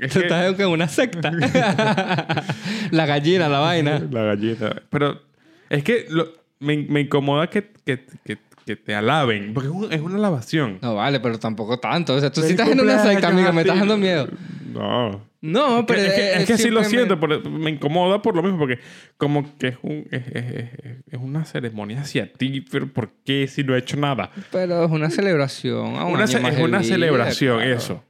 Es 0.00 0.12
Tú 0.12 0.20
que- 0.20 0.26
estás 0.26 0.58
en 0.60 0.66
una 0.66 0.88
secta. 0.88 1.30
la 2.90 3.06
gallina, 3.06 3.48
la 3.48 3.58
vaina. 3.58 3.98
La 4.10 4.22
gallina. 4.22 4.82
Pero 4.90 5.20
es 5.68 5.82
que 5.84 6.06
lo- 6.10 6.32
me, 6.60 6.76
me 6.78 7.00
incomoda 7.00 7.48
que, 7.48 7.70
que, 7.84 8.04
que, 8.24 8.38
que 8.66 8.76
te 8.76 8.94
alaben. 8.94 9.54
Porque 9.54 9.68
es, 9.68 9.74
un- 9.74 9.92
es 9.92 10.00
una 10.00 10.16
alabación. 10.16 10.78
No 10.82 10.94
vale, 10.94 11.20
pero 11.20 11.38
tampoco 11.38 11.78
tanto. 11.78 12.14
O 12.14 12.20
sea, 12.20 12.30
tú 12.30 12.42
sí 12.42 12.50
estás 12.50 12.68
en 12.68 12.80
una 12.80 13.02
secta, 13.02 13.28
amigo. 13.28 13.52
Me 13.52 13.62
estás 13.62 13.78
dando 13.78 13.96
miedo. 13.96 14.28
No. 14.72 15.29
No, 15.42 15.86
pero 15.86 16.00
es 16.02 16.12
que, 16.12 16.34
es 16.34 16.46
que 16.46 16.58
sí 16.58 16.68
lo 16.68 16.84
siento, 16.84 17.18
pero 17.18 17.40
me 17.48 17.70
incomoda 17.70 18.20
por 18.20 18.36
lo 18.36 18.42
mismo, 18.42 18.58
porque 18.58 18.78
como 19.16 19.56
que 19.56 19.68
es, 19.68 19.76
un, 19.82 20.06
es, 20.10 20.22
es- 20.26 21.18
una 21.18 21.44
ceremonia 21.46 22.02
hacia 22.02 22.30
ti, 22.32 22.60
pero 22.70 22.92
¿por 22.92 23.10
qué 23.24 23.46
si 23.48 23.64
no 23.64 23.74
he 23.74 23.78
hecho 23.78 23.96
nada? 23.96 24.30
Pero 24.52 24.84
es 24.84 24.90
una 24.90 25.08
celebración. 25.10 25.96
a 25.96 26.04
un 26.04 26.12
Una 26.14 26.24
año 26.24 26.26
ce- 26.26 26.40
más 26.40 26.52
es 26.54 26.58
una 26.60 26.78
vida, 26.80 26.88
celebración, 26.88 27.56
claro. 27.58 27.74
eso. 27.74 28.04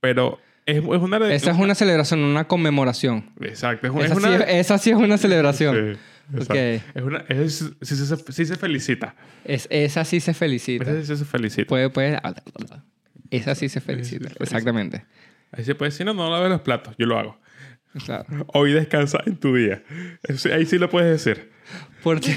Pero 0.00 0.40
es, 0.66 0.78
es 0.78 0.82
una... 0.84 1.16
Esa 1.32 1.50
es 1.52 1.58
una 1.58 1.74
celebración, 1.76 2.20
una 2.20 2.48
conmemoración. 2.48 3.30
Exacto, 3.40 3.86
es, 3.86 4.04
Esa, 4.06 4.16
una... 4.16 4.38
sí, 4.38 4.44
esa 4.48 4.78
sí 4.78 4.90
es 4.90 4.96
una 4.96 5.16
celebración. 5.18 5.96
Sí. 5.96 6.80
Es 6.94 7.02
una... 7.02 7.18
Es, 7.28 7.72
sí, 7.82 7.96
sí 8.32 8.46
se 8.46 8.56
felicita. 8.56 9.14
Es, 9.44 9.68
esa 9.70 10.04
sí 10.04 10.18
se 10.20 10.34
felicita. 10.34 10.90
Esa 10.90 11.02
sí 11.04 11.16
se 11.18 11.24
felicita. 11.24 11.68
Puede, 11.68 11.90
puede. 11.90 12.18
Esa 13.30 13.54
sí 13.54 13.68
se 13.68 13.80
felicita. 13.80 14.30
Exactamente. 14.40 15.04
Ahí 15.56 15.64
se 15.64 15.74
puede 15.74 15.90
decir, 15.90 16.04
no, 16.06 16.14
no 16.14 16.30
laves 16.30 16.50
los 16.50 16.60
platos. 16.62 16.94
Yo 16.98 17.06
lo 17.06 17.18
hago. 17.18 17.38
Claro. 18.04 18.24
Hoy 18.54 18.72
descansa 18.72 19.20
en 19.24 19.36
tu 19.36 19.54
día. 19.54 19.82
Ahí 20.52 20.66
sí 20.66 20.78
lo 20.78 20.90
puedes 20.90 21.24
decir. 21.24 21.52
Porque, 22.02 22.36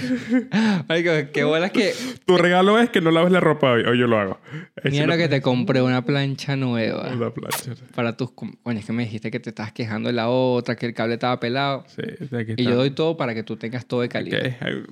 Marico, 0.87 1.11
qué 1.33 1.43
bolas 1.43 1.71
que. 1.71 1.93
Tu 2.25 2.37
regalo 2.37 2.79
es 2.79 2.89
que 2.89 3.01
no 3.01 3.11
laves 3.11 3.31
la 3.31 3.39
ropa 3.41 3.71
hoy. 3.71 3.81
Hoy 3.83 3.97
yo 3.99 4.07
lo 4.07 4.17
hago. 4.19 4.39
Ahí 4.81 4.91
sí 4.91 4.99
Mira 5.01 5.07
lo- 5.07 5.17
que 5.17 5.27
te 5.27 5.41
compré 5.41 5.81
una 5.81 6.05
plancha 6.05 6.55
nueva 6.55 7.09
Una 7.11 7.31
plancha. 7.33 7.73
para 7.93 8.15
tus. 8.15 8.31
Coño, 8.31 8.79
es 8.79 8.85
que 8.85 8.93
me 8.93 9.03
dijiste 9.03 9.29
que 9.31 9.39
te 9.41 9.49
estabas 9.49 9.73
quejando 9.73 10.07
de 10.07 10.13
la 10.13 10.29
otra, 10.29 10.75
que 10.77 10.85
el 10.85 10.93
cable 10.93 11.15
estaba 11.15 11.39
pelado. 11.39 11.83
Sí, 11.87 12.03
de 12.03 12.39
aquí 12.39 12.51
Y 12.55 12.61
está. 12.61 12.63
yo 12.63 12.75
doy 12.77 12.91
todo 12.91 13.17
para 13.17 13.33
que 13.33 13.43
tú 13.43 13.57
tengas 13.57 13.85
todo 13.85 14.01
de 14.01 14.09
calidad. 14.09 14.39
hay 14.61 14.83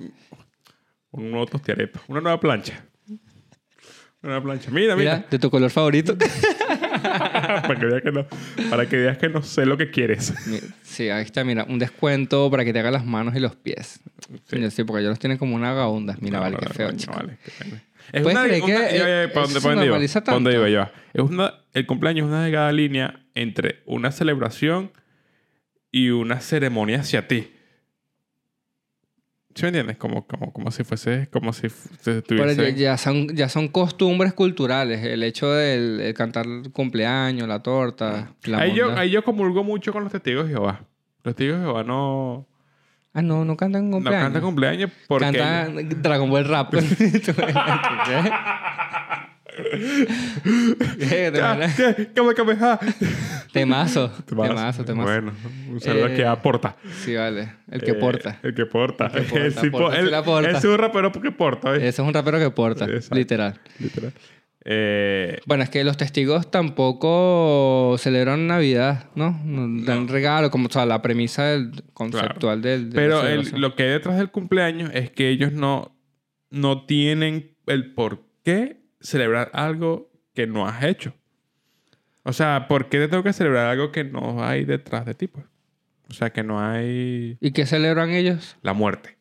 Un 1.12 1.30
nuevo 1.30 1.46
tostiarepa. 1.46 2.02
Una 2.08 2.20
nueva 2.20 2.38
plancha. 2.40 2.84
Una 4.22 4.42
plancha. 4.42 4.70
Mira, 4.70 4.96
mira. 4.96 5.14
Mira, 5.16 5.26
de 5.30 5.38
tu 5.38 5.48
color 5.50 5.70
favorito. 5.70 6.14
para, 7.62 7.78
que 7.78 7.86
veas 7.86 8.02
que 8.02 8.12
no, 8.12 8.26
para 8.70 8.88
que 8.88 8.96
veas 8.96 9.18
que 9.18 9.28
no 9.28 9.42
sé 9.42 9.66
lo 9.66 9.76
que 9.76 9.90
quieres. 9.90 10.32
Sí, 10.82 11.08
ahí 11.10 11.22
está, 11.22 11.44
mira, 11.44 11.64
un 11.68 11.78
descuento 11.78 12.50
para 12.50 12.64
que 12.64 12.72
te 12.72 12.78
haga 12.80 12.90
las 12.90 13.04
manos 13.04 13.34
y 13.36 13.40
los 13.40 13.56
pies. 13.56 14.00
Sí, 14.48 14.70
sí 14.70 14.84
porque 14.84 15.00
ellos 15.00 15.10
los 15.10 15.18
tienen 15.18 15.38
como 15.38 15.54
una 15.54 15.70
vagabunda. 15.72 16.16
Mira, 16.20 16.38
No, 16.38 16.42
vale, 16.44 16.56
no, 16.60 16.60
qué 16.66 16.74
feo, 16.74 16.92
no, 16.92 16.98
chico. 16.98 17.14
vale, 17.14 17.38
qué 17.44 17.52
pena. 17.58 17.82
Es 18.12 18.22
¿Puedes 18.22 18.38
una, 18.38 18.46
creer 18.46 18.62
una- 18.62 18.74
que, 18.88 18.96
ya, 18.98 18.98
ya, 18.98 19.22
eh, 19.24 19.28
¿para 19.28 19.46
dónde, 19.46 19.60
para 19.60 19.74
dónde 19.74 19.86
iba? 19.86 19.94
una, 21.24 21.54
el 21.74 21.86
cumpleaños 21.86 22.24
es 22.26 22.28
una 22.28 22.42
delgada 22.44 22.70
línea 22.72 23.20
entre 23.34 23.82
una 23.86 24.12
celebración 24.12 24.92
y 25.90 26.10
una 26.10 26.40
ceremonia 26.40 27.00
hacia 27.00 27.26
ti. 27.26 27.50
¿Sí 29.56 29.62
me 29.62 29.68
entiendes? 29.68 29.96
Como, 29.96 30.26
como, 30.26 30.52
como 30.52 30.70
si 30.70 30.84
fuese, 30.84 31.28
como 31.32 31.52
si 31.52 31.68
fu- 31.70 31.88
se 32.00 32.20
Pero 32.22 32.68
ya, 32.68 32.96
son, 32.98 33.28
ya 33.34 33.48
son 33.48 33.68
costumbres 33.68 34.34
culturales. 34.34 35.02
El 35.02 35.22
hecho 35.22 35.50
del 35.50 36.00
el 36.00 36.12
cantar 36.14 36.44
el 36.46 36.70
cumpleaños, 36.70 37.48
la 37.48 37.62
torta, 37.62 38.32
la 38.44 38.58
Ahí 38.58 38.74
yo, 38.74 38.94
ahí 38.96 39.10
yo 39.10 39.24
comulgo 39.24 39.64
mucho 39.64 39.92
con 39.94 40.02
los 40.04 40.12
testigos 40.12 40.44
de 40.46 40.52
Jehová. 40.52 40.82
Los 41.24 41.34
testigos 41.34 41.58
de 41.60 41.64
Jehová 41.66 41.82
no, 41.84 42.46
Ah, 43.14 43.22
no, 43.22 43.46
no 43.46 43.56
cantan 43.56 43.88
no 43.88 43.96
cumpleaños. 43.96 44.24
cantan 44.24 44.42
cumpleaños 44.42 44.90
porque... 45.08 45.38
Cantan 45.38 46.02
Dragon 46.02 46.28
Ball 46.28 46.44
Rap. 46.44 46.74
¿Qué? 50.98 51.32
¿Qué? 51.76 52.08
¿Cómo 52.16 52.30
que? 52.30 52.56
Temazo. 53.52 54.10
Temazo, 54.26 54.84
temazo. 54.84 55.02
Bueno, 55.08 55.32
un 55.70 55.80
saludo 55.80 56.06
Eh, 56.08 56.12
aquí 56.12 56.22
a 56.22 56.40
Porta. 56.42 56.76
Sí, 57.04 57.14
vale. 57.14 57.52
El 57.70 57.80
que 57.82 57.92
Eh, 57.92 57.94
porta. 57.94 58.38
El 58.42 58.54
que 58.54 58.66
porta. 58.66 59.06
El 59.14 59.24
que 59.26 59.28
porta, 59.32 59.60
El 59.64 59.70
porta, 59.70 59.98
el- 60.18 60.24
porta. 60.24 60.48
Ese 60.50 60.58
es 60.58 60.64
un 60.64 60.78
rapero 60.78 61.12
porque 61.12 61.32
porta, 61.32 61.70
¿ves? 61.70 61.80
Ese 61.82 62.02
es 62.02 62.06
un 62.08 62.12
rapero 62.14 62.38
que 62.38 62.50
porta, 62.50 62.84
Exacto. 62.86 63.14
literal. 63.14 63.60
Literal. 63.78 64.12
Eh, 64.68 65.38
Bueno, 65.46 65.62
es 65.62 65.70
que 65.70 65.84
los 65.84 65.96
testigos 65.96 66.50
tampoco 66.50 67.94
celebran 67.98 68.48
Navidad, 68.48 69.10
¿no? 69.14 69.40
No 69.44 69.84
Dan 69.84 70.08
regalo, 70.08 70.50
como 70.50 70.66
o 70.66 70.70
sea, 70.70 70.84
la 70.86 71.02
premisa 71.02 71.44
del 71.44 71.70
conceptual 71.92 72.62
del. 72.62 72.90
de 72.90 72.96
la 72.96 73.02
pero 73.02 73.26
el- 73.28 73.60
lo 73.60 73.76
que 73.76 73.84
hay 73.84 73.88
detrás 73.90 74.16
del 74.18 74.30
cumpleaños 74.30 74.90
es 74.92 75.10
que 75.10 75.28
ellos 75.30 75.52
no, 75.52 75.96
no 76.50 76.84
tienen 76.84 77.54
el 77.66 77.94
por 77.94 78.24
qué 78.44 78.78
celebrar 79.06 79.50
algo 79.52 80.10
que 80.34 80.46
no 80.46 80.66
has 80.66 80.82
hecho. 80.84 81.14
O 82.24 82.32
sea, 82.32 82.66
¿por 82.68 82.88
qué 82.88 82.98
te 82.98 83.08
tengo 83.08 83.22
que 83.22 83.32
celebrar 83.32 83.66
algo 83.66 83.92
que 83.92 84.04
no 84.04 84.44
hay 84.44 84.64
detrás 84.64 85.06
de 85.06 85.14
ti? 85.14 85.28
Pues? 85.28 85.46
O 86.10 86.14
sea, 86.14 86.30
que 86.30 86.42
no 86.42 86.60
hay 86.60 87.38
¿Y 87.40 87.52
qué 87.52 87.66
celebran 87.66 88.10
ellos? 88.10 88.56
la 88.62 88.72
muerte. 88.72 89.16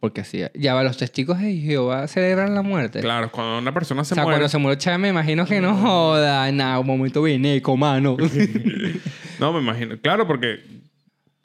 Porque 0.00 0.20
así, 0.20 0.42
ya 0.54 0.74
va, 0.74 0.82
los 0.82 0.98
testigos 0.98 1.38
de 1.38 1.56
Jehová 1.56 2.06
celebran 2.08 2.54
la 2.54 2.62
muerte. 2.62 3.00
Claro, 3.00 3.30
cuando 3.30 3.58
una 3.58 3.72
persona 3.72 4.04
se 4.04 4.12
o 4.12 4.16
sea, 4.16 4.24
muere... 4.24 4.36
cuando 4.36 4.48
se 4.50 4.58
murió 4.58 4.76
Chávez, 4.76 5.00
me 5.00 5.08
imagino 5.08 5.46
que 5.46 5.60
no 5.60 5.74
joda. 5.76 6.50
Nada, 6.52 6.78
un 6.78 6.86
momento 6.86 7.22
veneco, 7.22 7.76
mano. 7.76 8.16
No, 9.40 9.52
me 9.52 9.58
imagino. 9.58 9.98
Claro, 9.98 10.28
porque 10.28 10.60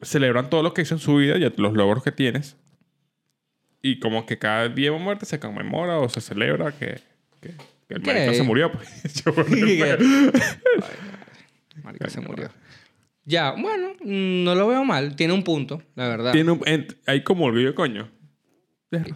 celebran 0.02 0.50
todo 0.50 0.62
lo 0.62 0.74
que 0.76 0.84
hizo 0.84 0.94
en 0.94 1.00
su 1.00 1.16
vida, 1.16 1.38
ya 1.40 1.52
los 1.58 1.74
logros 1.74 2.04
que 2.04 2.12
tienes. 2.12 2.56
Y 3.82 4.00
como 4.00 4.26
que 4.28 4.38
cada 4.38 4.70
día 4.70 4.92
de 4.92 5.00
muerte 5.00 5.26
se 5.26 5.40
conmemora 5.40 5.98
o 5.98 6.08
se 6.08 6.22
celebra 6.22 6.72
que, 6.72 7.02
que 7.40 7.50
el 7.90 8.02
¿Qué? 8.02 8.14
marico 8.14 8.34
se 8.34 8.44
murió. 8.44 8.72
Pues. 8.72 9.14
Yo, 9.26 9.34
Marico, 11.84 12.10
se 12.10 12.22
murió. 12.22 12.50
Ya, 13.26 13.52
bueno, 13.52 13.90
no 14.04 14.56
lo 14.56 14.68
veo 14.68 14.84
mal. 14.84 15.16
Tiene 15.16 15.34
un 15.34 15.44
punto, 15.44 15.82
la 15.96 16.08
verdad. 16.08 16.32
Tiene 16.32 16.52
un, 16.52 16.62
en- 16.66 16.88
hay 17.06 17.24
como 17.24 17.46
orgullo, 17.46 17.76
coño. 17.76 18.10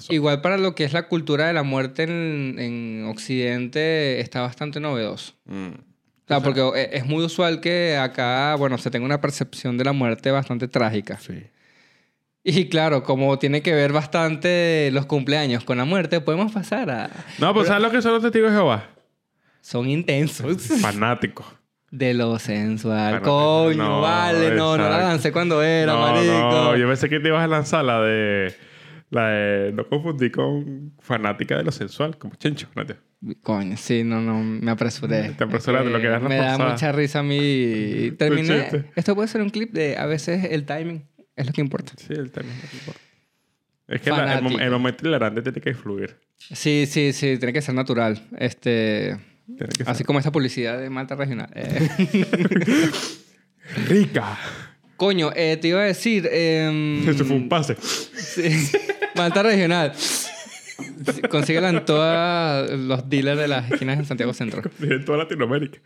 Igual 0.09 0.41
para 0.41 0.57
lo 0.57 0.75
que 0.75 0.83
es 0.83 0.93
la 0.93 1.07
cultura 1.07 1.47
de 1.47 1.53
la 1.53 1.63
muerte 1.63 2.03
en, 2.03 2.57
en 2.59 3.05
Occidente 3.05 4.19
está 4.19 4.41
bastante 4.41 4.79
novedoso. 4.79 5.33
Mm. 5.45 5.69
O 5.69 6.27
sea, 6.27 6.41
porque 6.41 6.61
e- 6.75 6.97
es 6.97 7.05
muy 7.07 7.23
usual 7.23 7.59
que 7.59 7.97
acá, 7.97 8.55
bueno, 8.55 8.77
se 8.77 8.91
tenga 8.91 9.05
una 9.05 9.19
percepción 9.19 9.77
de 9.77 9.85
la 9.85 9.93
muerte 9.93 10.29
bastante 10.29 10.67
trágica. 10.67 11.17
Sí. 11.19 11.43
Y 12.43 12.67
claro, 12.67 13.03
como 13.03 13.39
tiene 13.39 13.61
que 13.61 13.73
ver 13.73 13.93
bastante 13.93 14.89
los 14.91 15.05
cumpleaños 15.05 15.63
con 15.63 15.77
la 15.77 15.85
muerte, 15.85 16.19
podemos 16.19 16.51
pasar 16.51 16.89
a... 16.89 17.09
No, 17.39 17.53
pues 17.53 17.67
¿sabes 17.67 17.81
lo 17.83 17.89
que 17.91 18.01
son 18.01 18.13
los 18.13 18.21
testigos 18.21 18.51
de 18.51 18.57
Jehová? 18.57 18.89
Son 19.61 19.89
intensos. 19.89 20.61
Fanáticos. 20.81 21.45
De 21.89 22.13
lo 22.13 22.37
sensual. 22.39 23.11
Fanático. 23.21 23.63
Coño, 23.65 23.77
No, 23.77 24.01
vale. 24.01 24.51
No, 24.51 24.75
no 24.77 24.89
la 24.89 24.99
lancé 24.99 25.31
cuando 25.31 25.63
era, 25.63 25.93
no, 25.93 26.01
marico. 26.01 26.33
no, 26.33 26.75
yo 26.75 26.87
pensé 26.87 27.07
que 27.07 27.19
te 27.21 27.29
ibas 27.29 27.43
a 27.43 27.47
lanzar 27.47 27.85
la 27.85 28.01
de... 28.01 28.53
La 29.09 29.27
de... 29.29 29.71
No 29.71 29.87
confundí 29.87 30.29
con 30.29 30.91
fanática 30.99 31.55
de 31.55 31.63
lo 31.63 31.71
sensual, 31.71 32.17
como 32.17 32.35
chencho. 32.35 32.67
¿no? 32.75 32.83
Coño, 33.41 33.77
sí, 33.77 34.03
no, 34.03 34.19
no, 34.19 34.39
me 34.43 34.69
apresuré. 34.71 35.29
Te 35.29 35.45
apresuraste, 35.45 35.87
Es 35.87 35.93
lo 35.93 36.01
que 36.01 36.07
das 36.07 36.21
la 36.21 36.27
Me 36.27 36.35
da 36.35 36.49
forzada. 36.57 36.71
mucha 36.71 36.91
risa 36.91 37.19
a 37.19 37.23
mí. 37.23 38.11
Terminé. 38.17 38.85
Esto 38.95 39.15
puede 39.15 39.29
ser 39.29 39.41
un 39.41 39.49
clip 39.49 39.71
de 39.71 39.97
a 39.97 40.07
veces 40.07 40.45
el 40.51 40.65
timing 40.65 41.05
es 41.35 41.45
lo 41.47 41.53
que 41.53 41.61
importa. 41.61 41.93
Sí, 41.97 42.13
el 42.13 42.31
tema 42.31 42.49
no 42.49 42.77
importa. 42.79 42.99
Es 43.87 44.01
que 44.01 44.09
la- 44.11 44.37
el, 44.37 44.43
mom- 44.43 44.61
el 44.61 44.71
momento 44.71 45.07
hilarante 45.07 45.41
tiene 45.41 45.59
que 45.61 45.73
fluir. 45.73 46.15
Sí, 46.37 46.85
sí, 46.89 47.11
sí, 47.13 47.37
tiene 47.37 47.53
que 47.53 47.61
ser 47.61 47.75
natural. 47.75 48.27
Este. 48.37 49.17
Que 49.57 49.83
Así 49.85 49.97
ser. 49.99 50.05
como 50.05 50.19
esta 50.19 50.31
publicidad 50.31 50.79
de 50.79 50.89
Malta 50.89 51.15
Regional. 51.15 51.49
Eh, 51.53 51.89
¡Rica! 53.87 54.37
Coño, 54.95 55.31
eh, 55.35 55.57
te 55.57 55.69
iba 55.69 55.81
a 55.81 55.85
decir. 55.85 56.25
Eso 56.27 57.25
fue 57.25 57.35
un 57.35 57.49
pase. 57.49 57.75
sí, 57.81 58.71
Malta 59.15 59.43
Regional. 59.43 59.93
Sí, 59.95 61.21
Consíguela 61.29 61.69
en 61.69 61.85
todos 61.85 62.71
los 62.79 63.09
dealers 63.09 63.39
de 63.39 63.47
las 63.47 63.69
esquinas 63.71 63.99
en 63.99 64.05
Santiago 64.05 64.33
Centro. 64.33 64.61
En 64.81 65.03
toda 65.05 65.19
Latinoamérica. 65.19 65.79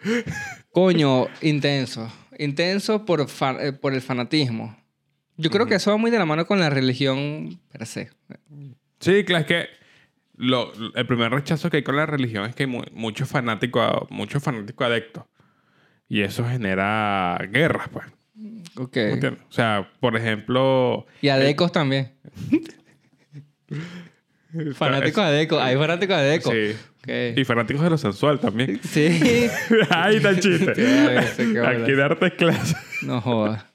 Coño, 0.71 1.27
intenso. 1.41 2.11
Intenso 2.39 3.05
por, 3.05 3.25
eh, 3.59 3.73
por 3.73 3.93
el 3.93 4.01
fanatismo. 4.01 4.77
Yo 5.37 5.49
creo 5.49 5.65
que 5.67 5.75
eso 5.75 5.91
va 5.91 5.97
muy 5.97 6.11
de 6.11 6.17
la 6.19 6.25
mano 6.25 6.45
con 6.47 6.59
la 6.59 6.69
religión 6.69 7.59
per 7.71 7.85
se. 7.85 8.09
Sí, 8.99 9.23
claro, 9.23 9.41
es 9.41 9.47
que 9.47 9.67
lo- 10.35 10.71
el 10.95 11.05
primer 11.07 11.31
rechazo 11.31 11.69
que 11.69 11.77
hay 11.77 11.83
con 11.83 11.95
la 11.95 12.05
religión 12.05 12.45
es 12.49 12.55
que 12.55 12.63
hay 12.63 12.67
mu- 12.69 12.83
muchos 12.93 13.29
fanáticos 13.29 14.09
muchos 14.09 14.43
fanáticos 14.43 14.87
adeptos. 14.87 15.23
Y 16.09 16.21
eso 16.21 16.45
genera 16.47 17.37
guerras, 17.51 17.89
pues. 17.89 18.05
Ok. 18.77 18.97
O 19.49 19.51
sea, 19.51 19.91
por 19.99 20.15
ejemplo... 20.15 21.05
Y 21.21 21.29
adecos 21.29 21.71
también. 21.71 22.13
Fanáticos 24.75 25.23
adecos. 25.23 25.61
Hay 25.61 25.75
fanáticos 25.75 26.15
adecos. 26.15 26.53
Sí. 26.53 26.75
Y 27.35 27.43
fanáticos 27.45 27.83
de 27.83 27.89
lo 27.89 27.97
sensual 27.97 28.39
también. 28.39 28.79
Sí. 28.83 29.07
Ahí 29.89 30.17
está 30.17 30.29
el 30.29 30.39
chiste. 30.39 30.71
Aquí 31.61 31.91
darte 31.93 32.35
clase. 32.35 32.75
No 33.03 33.21
jodas. 33.21 33.65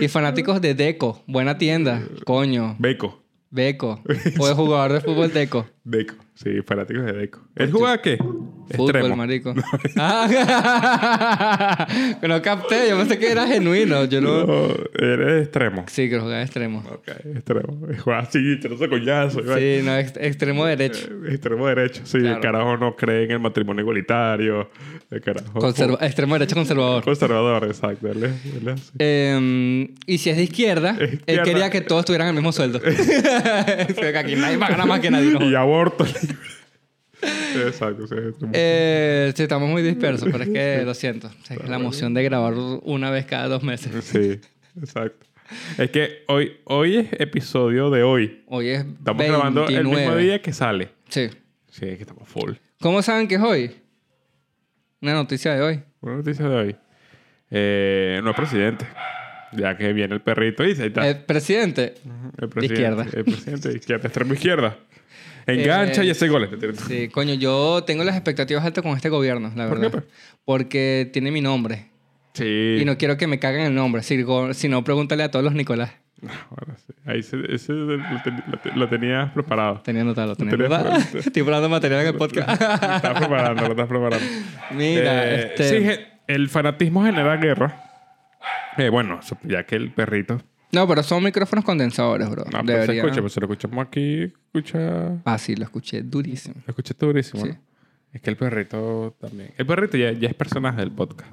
Y 0.00 0.08
fanáticos 0.08 0.60
de 0.60 0.74
Deco. 0.74 1.22
Buena 1.26 1.58
tienda. 1.58 2.02
Coño. 2.24 2.76
Beco. 2.78 3.22
Beco. 3.50 4.02
O 4.38 4.48
de 4.48 4.54
jugador 4.54 4.92
de 4.92 5.00
fútbol 5.00 5.32
Deco. 5.32 5.66
Deco. 5.84 6.14
Sí, 6.40 6.62
fanáticos 6.64 7.04
de 7.04 7.12
Deco. 7.14 7.40
¿Él 7.56 7.72
juega 7.72 8.00
qué? 8.00 8.16
Fútbol, 8.16 8.90
Extremo. 8.96 9.16
marico. 9.16 9.54
Ah, 9.96 11.86
no 12.28 12.42
capté. 12.42 12.88
Yo 12.90 12.96
pensé 12.98 13.18
que 13.18 13.30
era 13.32 13.46
genuino. 13.46 14.04
Yo 14.04 14.20
no... 14.20 14.44
No, 14.46 14.68
eres 15.00 15.42
extremo. 15.44 15.84
Sí, 15.88 16.08
que 16.08 16.18
jugaba 16.20 16.42
extremo. 16.42 16.84
Ok, 16.92 17.08
extremo. 17.34 17.78
Juega 18.04 18.20
así, 18.20 18.56
trozo 18.60 18.88
coñazo. 18.88 19.40
Sí, 19.40 19.80
no, 19.82 19.96
ex- 19.96 20.16
extremo 20.20 20.64
derecho. 20.66 21.08
Eh, 21.26 21.30
Extremo 21.34 21.66
derecho. 21.66 22.02
Sí, 22.04 22.18
el 22.18 22.22
Claro. 22.24 22.40
carajo 22.40 22.76
no 22.76 22.94
cree 22.94 23.24
en 23.24 23.30
el 23.32 23.40
matrimonio 23.40 23.80
igualitario. 23.82 24.70
El 25.10 25.20
carajo. 25.22 25.58
Conserva- 25.58 25.98
extremo 26.02 26.34
derecho 26.34 26.54
conservador. 26.54 27.02
Conservador, 27.02 27.64
exacto. 27.64 28.08
Él 28.08 28.24
es- 28.24 28.54
él 28.54 28.68
es 28.68 28.74
así. 28.74 28.92
Eh, 28.98 29.90
y 30.06 30.18
si 30.18 30.30
es 30.30 30.36
de 30.36 30.42
izquierda, 30.44 30.96
él 31.26 31.42
quería 31.42 31.70
que 31.70 31.80
todos 31.80 32.04
tuvieran 32.04 32.28
el 32.28 32.34
mismo 32.34 32.52
sueldo. 32.52 32.80
Aquí 34.18 34.36
nadie 34.36 34.56
va 34.56 34.66
a 34.66 34.70
ganar 34.70 34.86
más 34.86 35.00
que 35.00 35.10
nadie. 35.10 35.32
¿no? 35.32 35.44
Y 35.50 35.54
aborto. 35.54 36.04
Exacto. 37.66 38.06
sí. 38.06 38.14
Eh, 38.52 39.32
sí, 39.34 39.42
estamos 39.42 39.68
muy 39.68 39.82
dispersos, 39.82 40.28
pero 40.30 40.44
es 40.44 40.50
que 40.50 40.82
lo 40.84 40.94
siento. 40.94 41.30
Es 41.48 41.68
la 41.68 41.76
emoción 41.76 42.14
de 42.14 42.22
grabar 42.22 42.54
una 42.54 43.10
vez 43.10 43.26
cada 43.26 43.48
dos 43.48 43.62
meses. 43.62 44.04
Sí, 44.04 44.40
exacto. 44.80 45.26
Es 45.78 45.90
que 45.90 46.24
hoy, 46.28 46.58
hoy 46.64 46.96
es 46.96 47.12
episodio 47.20 47.90
de 47.90 48.02
hoy. 48.02 48.42
Hoy 48.46 48.68
es 48.68 48.84
Estamos 48.84 49.24
grabando 49.24 49.66
el 49.66 49.76
mismo 49.76 49.92
29. 49.92 50.22
día 50.22 50.42
que 50.42 50.52
sale. 50.52 50.90
Sí. 51.08 51.30
Sí, 51.70 51.86
es 51.86 51.96
que 51.96 52.02
estamos 52.02 52.28
full. 52.28 52.52
¿Cómo 52.80 53.02
saben 53.02 53.28
que 53.28 53.36
es 53.36 53.40
hoy? 53.40 53.74
Una 55.00 55.14
noticia 55.14 55.54
de 55.54 55.62
hoy. 55.62 55.82
Buena 56.00 56.18
noticia 56.18 56.48
de 56.48 56.54
hoy. 56.54 56.76
Eh, 57.50 58.20
no 58.22 58.30
es 58.30 58.36
presidente. 58.36 58.86
Ya 59.52 59.76
que 59.76 59.92
viene 59.92 60.14
el 60.14 60.20
perrito 60.20 60.64
y 60.64 60.72
ahí 60.72 60.88
está. 60.88 61.08
El 61.08 61.24
presidente. 61.24 61.94
el 62.38 62.48
presidente, 62.48 62.66
izquierda. 62.66 63.06
El 63.12 63.24
presidente 63.24 63.68
de 63.70 63.76
izquierda, 63.76 64.06
extremo 64.06 64.34
izquierda. 64.34 64.76
Engancha 65.48 66.02
Eh, 66.02 66.06
y 66.06 66.10
ese 66.10 66.28
gol. 66.28 66.48
Sí, 66.86 67.08
coño, 67.08 67.34
yo 67.34 67.82
tengo 67.84 68.04
las 68.04 68.14
expectativas 68.16 68.64
altas 68.64 68.82
con 68.82 68.92
este 68.96 69.08
gobierno, 69.08 69.50
la 69.56 69.68
¿Por 69.68 69.78
verdad. 69.80 69.90
qué, 70.00 70.02
pues? 70.02 70.04
Porque 70.44 71.10
tiene 71.12 71.30
mi 71.30 71.40
nombre. 71.40 71.86
Sí. 72.34 72.78
Y 72.80 72.84
no 72.84 72.96
quiero 72.98 73.16
que 73.16 73.26
me 73.26 73.38
caguen 73.38 73.62
el 73.66 73.74
nombre. 73.74 74.02
Si, 74.02 74.68
no, 74.68 74.84
pregúntale 74.84 75.22
a 75.24 75.30
todos 75.30 75.44
los 75.44 75.54
Nicolás. 75.54 75.92
Ahora 76.50 76.76
sí. 76.76 76.92
Ahí 77.06 77.22
se- 77.22 77.52
ese 77.54 77.72
lo, 77.72 77.96
ten- 78.22 78.42
lo 78.50 78.58
te- 78.58 78.72
lo 78.72 78.88
tenías 78.88 79.30
preparado. 79.32 79.80
Tenía 79.82 80.02
anotado, 80.02 80.34
tenía 80.36 80.50
tenías 80.52 80.70
anotado. 80.72 80.94
preparado. 80.96 81.18
Estoy 81.26 81.42
probando 81.42 81.68
material 81.68 82.00
en 82.00 82.06
el 82.08 82.12
Lo 82.14 82.18
podcast. 82.18 82.50
estás 82.50 83.18
preparando, 83.18 83.62
lo 83.62 83.70
estás 83.70 83.86
preparando. 83.88 84.26
Mira, 84.72 85.24
Eh, 85.34 85.52
este... 85.56 85.94
Sí, 85.96 86.00
el 86.26 86.48
fanatismo 86.48 87.04
genera 87.04 87.36
guerra. 87.36 87.82
Eh, 88.76 88.88
bueno, 88.90 89.20
ya 89.44 89.64
que 89.64 89.76
el 89.76 89.92
perrito... 89.92 90.40
No, 90.72 90.86
pero 90.86 91.02
son 91.02 91.22
micrófonos 91.24 91.64
condensadores, 91.64 92.28
bro. 92.28 92.44
No, 92.44 92.50
pero 92.50 92.66
se 92.66 92.72
Debería- 92.72 93.02
escucha, 93.02 93.20
pues 93.22 93.32
si 93.32 93.40
lo 93.40 93.46
escuchamos 93.46 93.86
aquí, 93.86 94.22
escucha... 94.22 95.20
Ah, 95.24 95.38
sí, 95.38 95.56
lo 95.56 95.64
escuché 95.64 96.02
durísimo. 96.02 96.56
Lo 96.66 96.70
escucha 96.72 96.94
durísimo, 96.98 97.42
Sí. 97.44 97.50
¿no? 97.52 97.58
Es 98.12 98.20
que 98.22 98.30
el 98.30 98.36
perrito 98.36 99.16
también... 99.20 99.52
El 99.56 99.66
perrito 99.66 99.96
ya, 99.96 100.12
ya 100.12 100.28
es 100.28 100.34
personaje 100.34 100.80
del 100.80 100.90
podcast. 100.92 101.30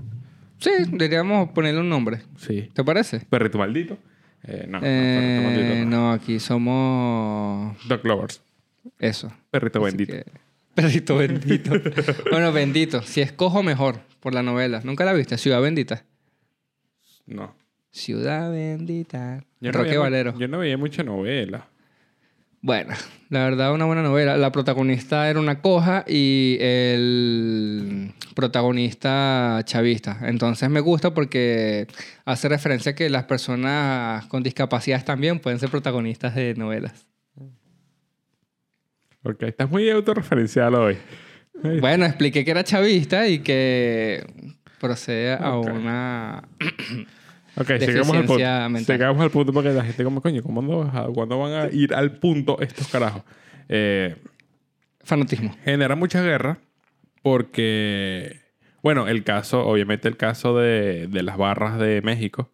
Sí, 0.59 0.69
deberíamos 0.89 1.49
ponerle 1.49 1.81
un 1.81 1.89
nombre. 1.89 2.21
Sí. 2.37 2.69
¿Te 2.73 2.83
parece? 2.83 3.19
Perrito 3.29 3.57
maldito. 3.57 3.97
Eh, 4.43 4.65
no, 4.69 4.79
no, 4.79 4.85
Eh, 4.85 5.39
perrito 5.41 5.49
maldito 5.49 5.85
no. 5.89 5.97
no, 5.97 6.11
aquí 6.13 6.39
somos 6.39 7.77
Dog 7.87 8.05
lovers. 8.05 8.41
eso. 8.99 9.33
Perrito 9.51 9.79
Así 9.85 9.97
bendito. 9.97 10.13
que- 10.13 10.25
Perrito 10.75 11.17
bendito. 11.17 11.71
bueno, 12.31 12.51
bendito. 12.51 13.01
Si 13.01 13.21
escojo 13.21 13.63
mejor 13.63 13.99
por 14.19 14.33
la 14.33 14.43
novela. 14.43 14.81
¿Nunca 14.83 15.05
la 15.05 15.13
viste? 15.13 15.37
Ciudad 15.37 15.61
Bendita. 15.61 16.03
No. 17.25 17.55
Ciudad 17.95 18.51
Bendita. 18.51 19.45
Yo 19.61 19.71
no 19.71 19.77
Roque 19.77 19.91
veía 19.91 19.99
Valero. 20.01 20.37
Yo 20.37 20.49
no 20.49 20.57
veía 20.59 20.77
mucha 20.77 21.01
novela. 21.01 21.69
Bueno, 22.59 22.93
la 23.29 23.45
verdad, 23.45 23.73
una 23.73 23.85
buena 23.85 24.01
novela. 24.01 24.35
La 24.35 24.51
protagonista 24.51 25.29
era 25.29 25.39
una 25.39 25.61
coja 25.61 26.03
y 26.05 26.57
el 26.59 28.11
protagonista 28.35 29.61
chavista. 29.63 30.19
Entonces 30.23 30.69
me 30.69 30.81
gusta 30.81 31.13
porque 31.13 31.87
hace 32.25 32.49
referencia 32.49 32.91
a 32.91 32.95
que 32.95 33.09
las 33.09 33.23
personas 33.23 34.25
con 34.25 34.43
discapacidades 34.43 35.05
también 35.05 35.39
pueden 35.39 35.59
ser 35.59 35.69
protagonistas 35.69 36.35
de 36.35 36.53
novelas. 36.55 37.07
Ok, 39.23 39.43
estás 39.43 39.71
muy 39.71 39.89
autorreferencial 39.89 40.75
hoy. 40.75 40.97
Bueno, 41.79 42.05
expliqué 42.05 42.43
que 42.43 42.51
era 42.51 42.65
chavista 42.65 43.29
y 43.29 43.39
que 43.39 44.51
procede 44.81 45.33
a 45.33 45.57
una... 45.57 46.43
Ok, 47.57 47.69
llegamos 47.79 48.15
al 48.15 48.25
punto. 48.25 48.37
Llegamos 48.93 49.21
al 49.21 49.31
punto 49.31 49.53
porque 49.53 49.69
la 49.71 49.83
gente 49.85 50.03
como, 50.03 50.21
coño, 50.21 50.43
¿cuándo, 50.43 50.91
¿cuándo 51.13 51.39
van 51.39 51.53
a 51.53 51.67
ir 51.71 51.93
al 51.93 52.17
punto 52.17 52.59
estos 52.61 52.87
carajos? 52.87 53.21
Eh, 53.69 54.15
Fanatismo. 55.03 55.55
genera 55.63 55.95
mucha 55.95 56.21
guerra 56.21 56.57
porque, 57.21 58.41
bueno, 58.83 59.07
el 59.07 59.23
caso, 59.23 59.65
obviamente 59.65 60.07
el 60.07 60.17
caso 60.17 60.57
de, 60.57 61.07
de 61.07 61.23
las 61.23 61.37
barras 61.37 61.79
de 61.79 62.01
México, 62.01 62.49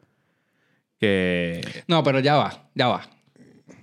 que 0.99 1.61
No, 1.87 2.03
pero 2.03 2.19
ya 2.19 2.35
va, 2.35 2.69
ya 2.75 2.87
va. 2.87 3.01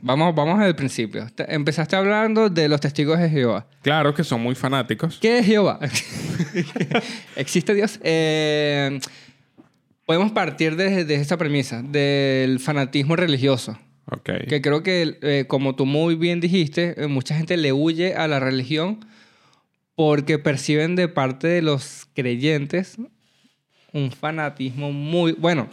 Vamos, 0.01 0.33
vamos 0.35 0.61
al 0.61 0.77
principio. 0.77 1.27
Te- 1.35 1.53
Empezaste 1.53 1.97
hablando 1.97 2.49
de 2.49 2.69
los 2.69 2.81
testigos 2.81 3.19
de 3.19 3.29
Jehová. 3.29 3.67
claro 3.83 4.15
que 4.15 4.23
son 4.23 4.41
muy 4.41 4.55
fanáticos. 4.55 5.19
¿Qué 5.21 5.39
es 5.39 5.47
Jehová? 5.47 5.81
¿Existe 7.37 7.75
Dios? 7.75 7.99
Eh, 8.03 9.01
podemos 10.09 10.33
partir 10.33 10.75
de, 10.77 11.05
de 11.05 11.15
esta 11.17 11.37
premisa, 11.37 11.83
del 11.83 12.61
fanatismo 12.61 13.15
religioso. 13.15 13.79
Ok. 14.11 14.31
Que 14.49 14.63
creo 14.63 14.83
que, 14.83 15.19
eh, 15.21 15.45
como 15.47 15.77
tú 15.77 15.85
muy 15.85 16.15
bien 16.15 16.41
dijiste, 16.41 16.95
eh, 16.97 17.09
mucha 17.09 17.37
gente 17.37 17.59
le 17.59 17.75
huye 17.75 18.15
a 18.15 18.27
la 18.27 18.41
religión 18.41 19.05
porque 19.95 20.39
perciben 20.39 20.97
de 20.97 21.09
parte 21.09 21.47
de 21.47 21.61
los 21.61 22.07
creyentes 22.15 22.97
un 23.93 24.11
fanatismo 24.11 24.93
muy... 24.93 25.33
Bueno, 25.33 25.69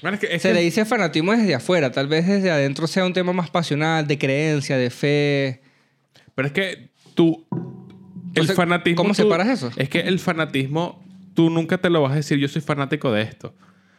Bueno, 0.00 0.14
es 0.14 0.20
que, 0.20 0.34
es 0.34 0.40
se 0.40 0.48
que- 0.48 0.54
le 0.54 0.62
dice 0.62 0.86
fanatismo 0.86 1.32
desde 1.32 1.54
afuera. 1.54 1.92
Tal 1.92 2.06
vez 2.08 2.26
desde 2.26 2.50
adentro 2.50 2.86
sea 2.86 3.04
un 3.04 3.12
tema 3.12 3.34
más 3.34 3.50
pasional, 3.50 4.06
de 4.06 4.16
creencia, 4.16 4.78
de 4.78 4.88
fe. 4.88 5.60
Pero 6.34 6.46
es 6.48 6.52
que 6.54 6.88
tú. 7.14 7.44
El 7.52 8.28
Entonces, 8.28 8.56
fanatismo. 8.56 8.96
¿cómo 8.96 9.10
tú- 9.10 9.22
separas 9.22 9.48
eso? 9.48 9.70
Es 9.76 9.90
que 9.90 10.00
el 10.00 10.18
fanatismo, 10.18 11.04
tú 11.40 11.48
nunca 11.48 11.78
te 11.78 11.88
lo 11.88 12.02
vas 12.02 12.12
a 12.12 12.16
decir, 12.16 12.38
yo 12.38 12.48
soy 12.48 12.60
fanático 12.60 13.10
de 13.10 13.22
esto. 13.22 13.54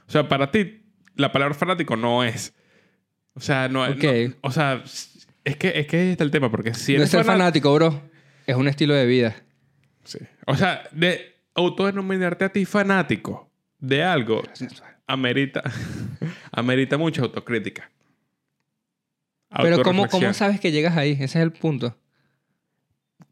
O 0.07 0.11
sea, 0.11 0.27
para 0.27 0.51
ti, 0.51 0.83
la 1.15 1.31
palabra 1.31 1.55
fanático 1.55 1.95
no 1.95 2.23
es. 2.23 2.53
O 3.33 3.39
sea, 3.39 3.67
no 3.67 3.83
es. 3.83 3.95
Ok. 3.95 4.03
no- 4.03 4.35
o 4.41 4.51
sea, 4.51 4.83
es 5.43 5.57
que, 5.57 5.71
es 5.73 5.87
que 5.87 5.97
ahí 5.97 6.09
está 6.11 6.23
el 6.23 6.29
tema, 6.29 6.51
porque 6.51 6.75
si 6.75 6.95
no 6.95 7.03
es 7.03 7.09
fanático, 7.09 7.73
bro. 7.73 7.99
Es 8.45 8.55
un 8.55 8.67
estilo 8.67 8.93
de 8.93 9.07
vida. 9.07 9.35
Sí. 10.03 10.19
O 10.45 10.55
sea, 10.55 10.83
de 10.91 11.33
autodenominarte 11.55 12.45
a 12.45 12.49
ti 12.49 12.63
fanático 12.65 13.49
de 13.79 14.03
algo 14.03 14.43
amerita, 15.07 15.63
amerita 16.51 16.99
mucha 16.99 17.23
autocrítica. 17.23 17.89
Pero 19.63 19.81
¿cómo, 19.81 20.07
¿cómo 20.09 20.31
sabes 20.33 20.59
que 20.59 20.71
llegas 20.71 20.95
ahí? 20.95 21.13
Ese 21.13 21.25
es 21.25 21.35
el 21.37 21.53
punto. 21.53 21.97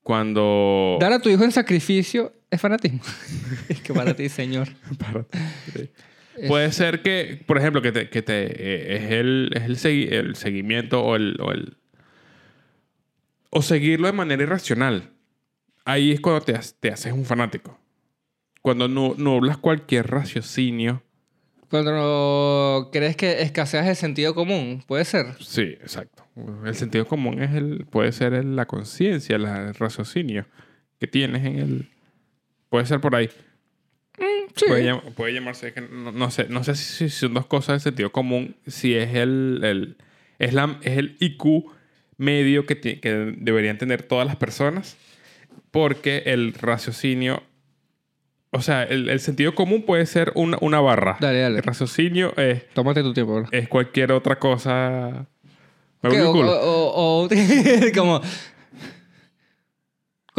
Cuando... 0.02 0.98
Dar 1.00 1.14
a 1.14 1.20
tu 1.20 1.30
hijo 1.30 1.44
en 1.44 1.52
sacrificio 1.52 2.34
es 2.52 2.62
fanatismo. 2.62 3.02
es 3.70 3.82
que 3.82 3.94
para 3.94 4.16
ti, 4.16 4.30
Señor. 4.30 4.68
Para- 5.00 5.26
sí. 5.74 5.90
Es- 6.38 6.48
Puede 6.48 6.72
ser 6.72 7.02
que, 7.02 7.44
por 7.46 7.58
ejemplo, 7.58 7.82
que 7.82 7.92
te, 7.92 8.10
que 8.10 8.22
te 8.22 8.44
eh, 8.46 8.96
es 8.98 9.12
el, 9.12 9.52
es 9.56 9.64
el, 9.64 9.76
segui- 9.78 10.12
el 10.12 10.36
seguimiento 10.36 11.04
o 11.04 11.16
el, 11.18 11.38
o 11.42 11.52
el 11.52 11.76
o 13.50 13.62
seguirlo 13.62 14.08
de 14.08 14.14
manera 14.14 14.44
irracional. 14.44 15.10
Ahí 15.86 16.12
es 16.12 16.20
cuando 16.22 16.42
te, 16.42 16.58
te 16.80 16.90
haces 16.92 17.12
un 17.14 17.26
fanático. 17.26 17.78
Cuando 18.62 18.88
no, 18.88 19.16
nublas 19.18 19.58
cualquier 19.58 20.08
raciocinio. 20.08 21.02
Cuando 21.70 22.90
crees 22.92 23.16
que 23.16 23.42
escaseas 23.42 23.88
el 23.88 23.96
sentido 23.96 24.34
común, 24.36 24.84
puede 24.88 25.06
ser. 25.06 25.36
Sí, 25.40 25.62
exacto. 25.82 26.26
El 26.66 26.76
sentido 26.76 27.06
común 27.08 27.42
es 27.42 27.52
el, 27.54 27.86
puede 27.90 28.12
ser 28.12 28.44
la 28.46 28.66
conciencia, 28.66 29.36
el 29.36 29.74
raciocinio 29.76 30.46
que 31.00 31.08
tienes 31.08 31.46
en 31.46 31.58
el. 31.60 31.90
Puede 32.70 32.86
ser 32.86 33.00
por 33.02 33.16
ahí. 33.16 33.30
Sí. 34.56 34.66
Puede, 34.68 34.84
llam- 34.92 35.14
puede 35.14 35.34
llamarse, 35.34 35.74
que 35.74 35.82
no, 35.82 36.12
no 36.12 36.30
sé, 36.32 36.48
no 36.50 36.64
sé 36.64 36.76
si, 36.76 37.10
son 37.10 37.34
dos 37.34 37.46
cosas 37.46 37.76
de 37.84 37.90
sentido 37.90 38.12
común, 38.12 38.56
si 38.68 38.96
es 38.96 39.16
el, 39.16 39.62
el- 39.64 39.98
es, 40.40 40.54
la, 40.54 40.78
es 40.84 40.98
el 40.98 41.16
IQ 41.20 41.72
medio 42.18 42.66
que, 42.66 42.80
que 42.80 43.36
deberían 43.38 43.78
tener 43.78 44.04
todas 44.04 44.28
las 44.28 44.36
personas, 44.36 44.98
porque 45.72 46.24
el 46.26 46.54
raciocinio, 46.54 47.44
o 48.52 48.62
sea, 48.62 48.84
el, 48.84 49.10
el 49.10 49.20
sentido 49.22 49.56
común 49.56 49.84
puede 49.84 50.06
ser 50.06 50.32
una, 50.36 50.58
una 50.62 50.82
barra. 50.82 51.18
Dale, 51.22 51.40
dale. 51.40 51.58
El 51.58 51.64
raciocinio 51.64 52.36
es, 52.36 52.68
Tómate 52.74 53.02
tu 53.04 53.14
tiempo, 53.14 53.36
bro. 53.36 53.48
es 53.52 53.70
cualquier 53.70 54.12
otra 54.12 54.38
cosa. 54.38 55.28
Me 56.02 56.10
o- 56.22 57.30
como... 57.96 58.22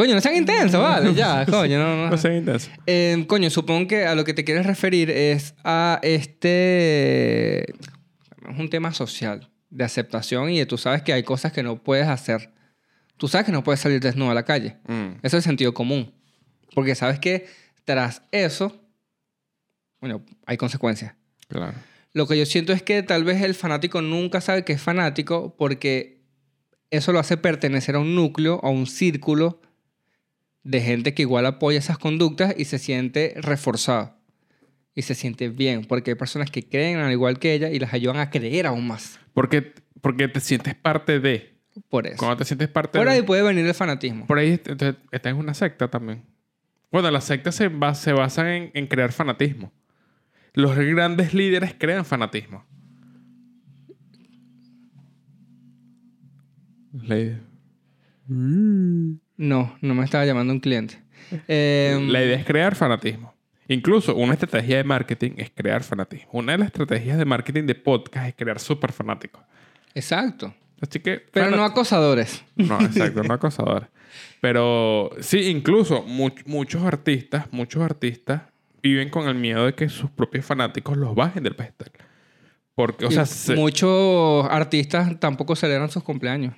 Coño, 0.01 0.15
no 0.15 0.21
sean 0.21 0.35
intensos, 0.35 0.81
vale, 0.81 1.13
ya, 1.13 1.45
coño, 1.49 1.77
no, 1.77 1.95
no. 1.95 2.09
No 2.09 2.17
sé, 2.17 2.35
intenso. 2.35 2.71
Eh, 2.87 3.23
coño, 3.27 3.51
supongo 3.51 3.87
que 3.87 4.07
a 4.07 4.15
lo 4.15 4.23
que 4.23 4.33
te 4.33 4.43
quieres 4.43 4.65
referir 4.65 5.11
es 5.11 5.53
a 5.63 5.99
este... 6.01 7.69
Es 7.69 8.57
un 8.57 8.67
tema 8.71 8.95
social, 8.95 9.51
de 9.69 9.83
aceptación 9.83 10.49
y 10.49 10.57
de 10.57 10.65
tú 10.65 10.79
sabes 10.79 11.03
que 11.03 11.13
hay 11.13 11.21
cosas 11.21 11.51
que 11.51 11.61
no 11.61 11.83
puedes 11.83 12.07
hacer. 12.07 12.51
Tú 13.17 13.27
sabes 13.27 13.45
que 13.45 13.51
no 13.51 13.63
puedes 13.63 13.79
salir 13.79 13.99
desnudo 13.99 14.31
a 14.31 14.33
la 14.33 14.41
calle. 14.41 14.77
Mm, 14.87 15.17
Eso 15.21 15.27
es 15.27 15.33
el 15.35 15.43
sentido 15.43 15.71
común. 15.75 16.11
Porque 16.73 16.95
sabes 16.95 17.19
que 17.19 17.45
tras 17.85 18.23
eso, 18.31 18.81
bueno, 19.99 20.25
hay 20.47 20.57
consecuencias. 20.57 21.13
claro. 21.47 21.75
Lo 22.13 22.25
que 22.25 22.39
yo 22.39 22.47
siento 22.47 22.73
es 22.73 22.81
que 22.81 23.03
tal 23.03 23.23
vez 23.23 23.43
el 23.43 23.53
fanático 23.53 24.01
nunca 24.01 24.41
sabe 24.41 24.65
que 24.65 24.73
es 24.73 24.81
fanático 24.81 25.55
porque 25.59 26.23
eso 26.89 27.11
lo 27.11 27.19
hace 27.19 27.37
pertenecer 27.37 27.93
a 27.93 27.99
un 27.99 28.15
núcleo, 28.15 28.59
a 28.63 28.69
un 28.69 28.87
círculo 28.87 29.61
de 30.63 30.81
gente 30.81 31.13
que 31.13 31.23
igual 31.23 31.45
apoya 31.45 31.79
esas 31.79 31.97
conductas 31.97 32.53
y 32.57 32.65
se 32.65 32.77
siente 32.79 33.33
reforzado. 33.37 34.15
Y 34.93 35.03
se 35.03 35.15
siente 35.15 35.47
bien, 35.49 35.85
porque 35.85 36.11
hay 36.11 36.15
personas 36.15 36.51
que 36.51 36.67
creen 36.67 36.97
al 36.99 37.11
igual 37.11 37.39
que 37.39 37.53
ella 37.53 37.69
y 37.69 37.79
las 37.79 37.93
ayudan 37.93 38.17
a 38.17 38.29
creer 38.29 38.67
aún 38.67 38.87
más. 38.87 39.19
Porque, 39.33 39.73
porque 40.01 40.27
te 40.27 40.39
sientes 40.41 40.75
parte 40.75 41.19
de. 41.21 41.57
Por 41.89 42.05
eso. 42.07 42.17
Cuando 42.17 42.35
te 42.37 42.43
sientes 42.45 42.67
parte 42.67 42.99
Por 42.99 43.07
de. 43.07 43.13
ahí 43.13 43.21
puede 43.21 43.41
venir 43.41 43.65
el 43.65 43.73
fanatismo. 43.73 44.27
Por 44.27 44.37
ahí 44.37 44.59
entonces, 44.65 44.95
está 45.11 45.29
en 45.29 45.37
una 45.37 45.53
secta 45.53 45.89
también. 45.89 46.23
Bueno, 46.91 47.09
las 47.09 47.23
sectas 47.23 47.55
se, 47.55 47.69
ba- 47.69 47.95
se 47.95 48.11
basan 48.11 48.47
en, 48.47 48.71
en 48.73 48.87
crear 48.87 49.13
fanatismo. 49.13 49.71
Los 50.53 50.75
grandes 50.75 51.33
líderes 51.33 51.73
crean 51.77 52.03
fanatismo. 52.03 52.65
La, 56.91 57.39
No, 59.41 59.75
no 59.81 59.95
me 59.95 60.05
estaba 60.05 60.23
llamando 60.25 60.53
un 60.53 60.59
cliente. 60.59 61.01
Eh, 61.47 61.97
la 62.09 62.23
idea 62.23 62.37
es 62.37 62.45
crear 62.45 62.75
fanatismo. 62.75 63.33
Incluso 63.67 64.15
una 64.15 64.33
estrategia 64.33 64.77
de 64.77 64.83
marketing 64.83 65.31
es 65.37 65.49
crear 65.49 65.81
fanatismo. 65.83 66.29
Una 66.33 66.51
de 66.51 66.57
las 66.59 66.67
estrategias 66.67 67.17
de 67.17 67.25
marketing 67.25 67.63
de 67.65 67.73
podcast 67.75 68.27
es 68.27 68.35
crear 68.35 68.59
super 68.59 68.91
fanáticos. 68.91 69.41
exacto. 69.95 70.53
Así 70.81 70.99
que... 70.99 71.19
Pero 71.31 71.47
fanat- 71.47 71.55
no 71.57 71.63
acosadores. 71.63 72.43
No, 72.55 72.79
exacto, 72.81 73.23
no 73.23 73.33
acosadores. 73.35 73.87
Pero 74.41 75.11
sí, 75.19 75.41
incluso 75.49 76.03
much- 76.05 76.43
muchos 76.45 76.83
artistas, 76.83 77.45
muchos 77.51 77.81
artistas 77.83 78.41
viven 78.83 79.09
con 79.09 79.27
el 79.27 79.35
miedo 79.35 79.65
de 79.67 79.73
que 79.75 79.89
sus 79.89 80.09
propios 80.09 80.43
fanáticos 80.45 80.97
los 80.97 81.13
bajen 81.15 81.43
del 81.43 81.55
pedestal. 81.55 81.91
Porque, 82.75 83.05
o 83.05 83.11
sea, 83.11 83.25
se- 83.27 83.55
muchos 83.55 84.45
artistas 84.49 85.19
tampoco 85.19 85.55
celebran 85.55 85.89
sus 85.91 86.03
cumpleaños. 86.03 86.55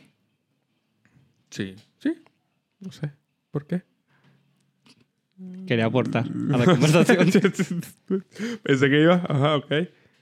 sí, 1.50 1.76
no 2.84 2.91
sé, 2.91 3.12
¿por 3.52 3.65
qué? 3.65 3.84
Quería 5.67 5.86
aportar 5.86 6.26
a 6.26 6.58
la 6.58 6.65
conversación. 6.65 7.30
Pensé 8.63 8.89
que 8.89 9.02
iba, 9.02 9.15
ajá, 9.28 9.58
ok, 9.58 9.72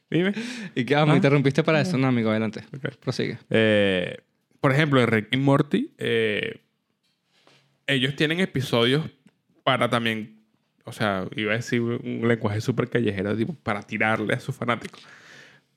dime. 0.09 0.33
y 0.73 0.85
que, 0.85 0.95
ah, 0.95 1.05
me 1.05 1.15
interrumpiste 1.15 1.63
para 1.63 1.81
eso. 1.81 1.97
No, 1.97 2.07
amigo, 2.07 2.29
adelante. 2.29 2.63
Prosigue. 2.99 3.37
Eh, 3.49 4.17
por 4.59 4.71
ejemplo, 4.71 5.01
en 5.01 5.07
Rick 5.07 5.27
y 5.31 5.37
Morty, 5.37 5.93
eh, 5.97 6.61
ellos 7.87 8.15
tienen 8.15 8.39
episodios 8.39 9.09
para 9.63 9.89
también, 9.89 10.43
o 10.85 10.91
sea, 10.91 11.27
iba 11.35 11.53
a 11.53 11.55
decir 11.55 11.81
un 11.81 12.27
lenguaje 12.27 12.61
súper 12.61 12.89
callejero, 12.89 13.35
tipo, 13.35 13.53
para 13.53 13.81
tirarle 13.83 14.33
a 14.33 14.39
sus 14.39 14.55
fanáticos. 14.55 15.05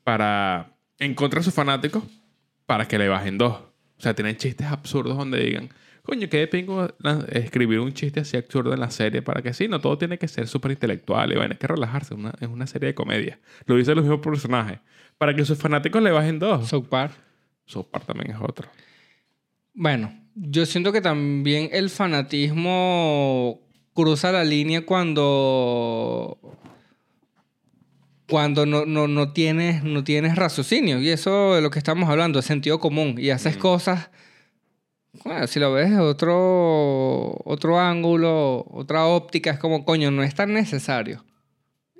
Para, 0.05 0.77
en 0.99 1.15
contra 1.15 1.41
de 1.41 1.45
sus 1.45 1.55
fanáticos, 1.55 2.05
para 2.67 2.87
que 2.87 2.99
le 2.99 3.09
bajen 3.09 3.39
dos. 3.39 3.55
O 3.99 4.01
sea, 4.01 4.15
tienen 4.15 4.37
chistes 4.37 4.67
absurdos 4.67 5.17
donde 5.17 5.41
digan, 5.41 5.71
coño, 6.05 6.29
qué 6.29 6.47
pingo 6.47 6.87
escribir 7.31 7.81
un 7.81 7.93
chiste 7.93 8.21
así 8.21 8.37
absurdo 8.37 8.75
en 8.75 8.81
la 8.81 8.91
serie 8.91 9.23
para 9.23 9.43
que 9.43 9.55
sí, 9.55 9.69
no 9.69 9.81
todo 9.81 9.97
tiene 9.97 10.19
que 10.19 10.29
ser 10.29 10.47
súper 10.47 10.73
intelectual 10.73 11.33
y 11.33 11.37
bueno, 11.37 11.53
hay 11.53 11.59
que 11.59 11.67
relajarse, 11.67 12.15
una, 12.15 12.35
es 12.41 12.49
una 12.49 12.67
serie 12.67 12.89
de 12.89 12.95
comedia. 12.95 13.41
Lo 13.67 13.77
dicen 13.77 13.97
los 13.97 14.05
mismos 14.05 14.21
personajes. 14.21 14.81
Para 15.17 15.35
que 15.35 15.45
sus 15.45 15.57
fanáticos 15.59 16.03
le 16.03 16.11
bajen 16.11 16.39
dos. 16.39 16.69
South 16.69 16.89
Park. 16.89 17.15
South 17.67 17.87
Park 17.91 18.05
también 18.05 18.33
es 18.33 18.37
otro. 18.41 18.69
Bueno, 19.73 20.13
yo 20.35 20.67
siento 20.67 20.93
que 20.93 21.01
también 21.01 21.71
el 21.73 21.89
fanatismo 21.89 23.61
cruza 23.95 24.31
la 24.33 24.45
línea 24.45 24.85
cuando 24.85 26.39
cuando 28.29 28.67
no, 28.67 28.85
no, 28.85 29.07
no 29.07 29.33
tienes 29.33 29.85
no 29.85 30.03
tienes 30.03 30.35
raciocinio 30.35 31.01
y 31.01 31.11
eso 31.11 31.55
de 31.55 31.61
lo 31.61 31.71
que 31.71 31.79
estamos 31.79 32.09
hablando 32.09 32.41
es 32.41 32.45
sentido 32.45 32.81
común 32.81 33.17
y 33.19 33.31
haces 33.31 33.57
cosas 33.57 34.11
bueno, 35.25 35.47
si 35.47 35.61
lo 35.61 35.73
ves 35.73 35.91
de 35.91 35.99
otro 35.99 37.41
otro 37.45 37.79
ángulo 37.79 38.67
otra 38.71 39.07
óptica 39.07 39.51
es 39.51 39.59
como 39.59 39.85
coño 39.85 40.11
no 40.11 40.23
es 40.23 40.35
tan 40.35 40.53
necesario 40.53 41.25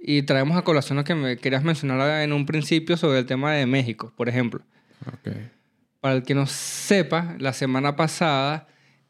y 0.03 0.23
traemos 0.23 0.57
a 0.57 0.63
colación 0.63 0.97
lo 0.99 1.05
que 1.05 1.15
me 1.15 1.37
querías 1.37 1.65
mencionar 1.65 2.23
en 2.23 2.33
un 2.33 2.47
principio 2.47 2.97
sobre 2.97 3.21
el 3.21 3.27
tema 3.27 3.53
de 3.53 3.67
México 3.67 4.13
por 4.17 4.29
ejemplo 4.29 4.63
Ok. 5.07 5.35
para 6.01 6.17
el 6.17 6.23
que 6.23 6.35
no 6.35 6.47
sepa, 6.47 7.37
la 7.39 7.53
semana 7.53 7.97
pasada 7.97 8.67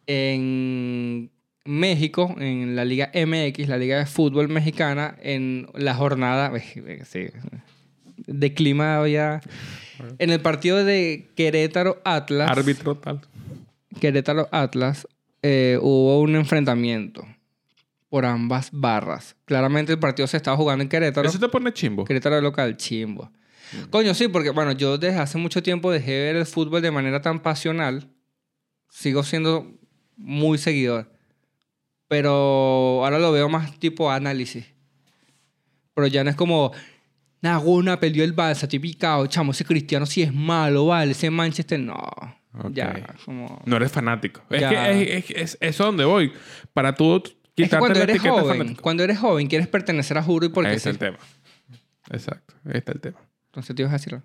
en 0.07 1.31
México, 1.64 2.35
en 2.38 2.77
la 2.77 2.85
Liga 2.85 3.11
MX, 3.14 3.69
la 3.69 3.79
Liga 3.79 3.99
de 3.99 4.07
Fútbol 4.07 4.49
Mexicana, 4.49 5.17
en 5.23 5.67
la 5.75 5.95
jornada 5.95 6.53
sí, 7.05 7.29
de 8.27 8.55
clima 8.55 8.99
había... 8.99 9.40
En 10.19 10.31
el 10.31 10.40
partido 10.40 10.85
de 10.85 11.31
Querétaro 11.37 12.03
Atlas, 12.05 12.51
Árbitro 12.51 12.97
tal. 12.97 13.21
Querétaro 14.01 14.49
Atlas, 14.53 15.07
eh, 15.43 15.79
hubo 15.81 16.21
un 16.21 16.37
enfrentamiento 16.37 17.27
por 18.09 18.25
ambas 18.25 18.71
barras. 18.73 19.37
Claramente 19.45 19.93
el 19.93 19.99
partido 19.99 20.27
se 20.27 20.37
estaba 20.37 20.57
jugando 20.57 20.83
en 20.83 20.89
Querétaro. 20.89 21.29
Eso 21.29 21.39
te 21.39 21.49
pone 21.49 21.73
chimbo. 21.73 22.05
Querétaro 22.05 22.41
local, 22.41 22.77
chimbo. 22.77 23.31
Coño, 23.91 24.15
sí, 24.15 24.29
porque 24.29 24.51
bueno, 24.51 24.73
yo 24.73 24.99
desde 24.99 25.19
hace 25.19 25.39
mucho 25.39 25.63
tiempo 25.63 25.91
dejé 25.91 26.13
de 26.13 26.25
ver 26.25 26.37
el 26.37 26.47
fútbol 26.47 26.81
de 26.81 26.91
manera 26.91 27.21
tan 27.21 27.41
pasional. 27.41 28.09
Sigo 28.89 29.23
siendo 29.25 29.67
muy 30.17 30.59
seguidor. 30.59 31.11
Pero 32.09 32.31
ahora 33.03 33.19
lo 33.19 33.33
veo 33.33 33.49
más 33.49 33.79
tipo 33.79 34.11
análisis. 34.11 34.67
Pero 35.95 36.07
ya 36.07 36.23
no 36.23 36.31
es 36.31 36.37
como, 36.37 36.73
Naguna 37.41 37.99
perdió 38.01 38.25
el 38.25 38.35
Barça, 38.35 38.69
típico, 38.69 39.27
chamo, 39.27 39.53
ese 39.53 39.65
cristiano 39.65 40.07
sí 40.07 40.23
es 40.23 40.33
malo, 40.33 40.87
vale, 40.87 41.13
ese 41.13 41.31
Manchester, 41.31 41.79
no. 41.79 42.01
Ok. 42.62 42.73
Ya, 42.73 43.14
como... 43.25 43.61
No 43.67 43.77
eres 43.77 43.90
fanático. 43.90 44.43
Es 44.51 44.61
Ya. 44.61 44.69
que 44.71 45.17
es, 45.19 45.31
es- 45.31 45.37
es- 45.37 45.59
eso 45.61 45.83
es 45.83 45.87
donde 45.87 46.05
voy. 46.05 46.33
Para 46.73 46.95
tú 46.95 47.17
Es 47.17 47.23
que 47.57 47.62
quitarte 47.64 47.79
cuando 47.79 47.99
la 47.99 48.05
eres 48.05 48.17
etiqueta 48.17 48.40
joven, 48.40 48.59
fanático. 48.59 48.83
cuando 48.83 49.03
eres 49.05 49.19
joven, 49.19 49.47
quieres 49.49 49.69
pertenecer 49.69 50.19
a 50.19 50.23
Juro 50.23 50.47
y 50.47 50.49
porque 50.51 50.71
Ahí 50.71 50.77
está 50.77 50.90
sí. 50.90 50.95
el 50.95 50.99
tema. 50.99 51.19
Exacto. 52.11 52.55
Ahí 52.64 52.73
está 52.79 52.93
el 52.93 53.01
tema. 53.01 53.19
Entonces 53.47 53.75
te 53.75 53.83
ibas 53.83 54.07
a. 54.07 54.23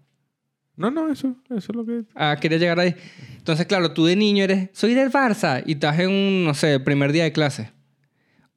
No, 0.76 0.90
no, 0.92 1.12
eso, 1.12 1.36
eso 1.50 1.58
es 1.58 1.76
lo 1.76 1.86
que... 1.86 2.04
Ah, 2.16 2.38
quería 2.40 2.58
llegar 2.58 2.80
ahí. 2.80 2.96
Entonces, 3.38 3.66
claro, 3.66 3.92
tú 3.94 4.06
de 4.06 4.16
niño 4.16 4.46
eres, 4.46 4.70
soy 4.72 4.94
del 4.94 5.12
Barça 5.12 5.62
y 5.66 5.74
estás 5.74 6.00
en 6.00 6.10
un, 6.10 6.46
no 6.46 6.54
sé, 6.54 6.80
primer 6.80 7.12
día 7.12 7.26
de 7.26 7.34
clase. 7.34 7.72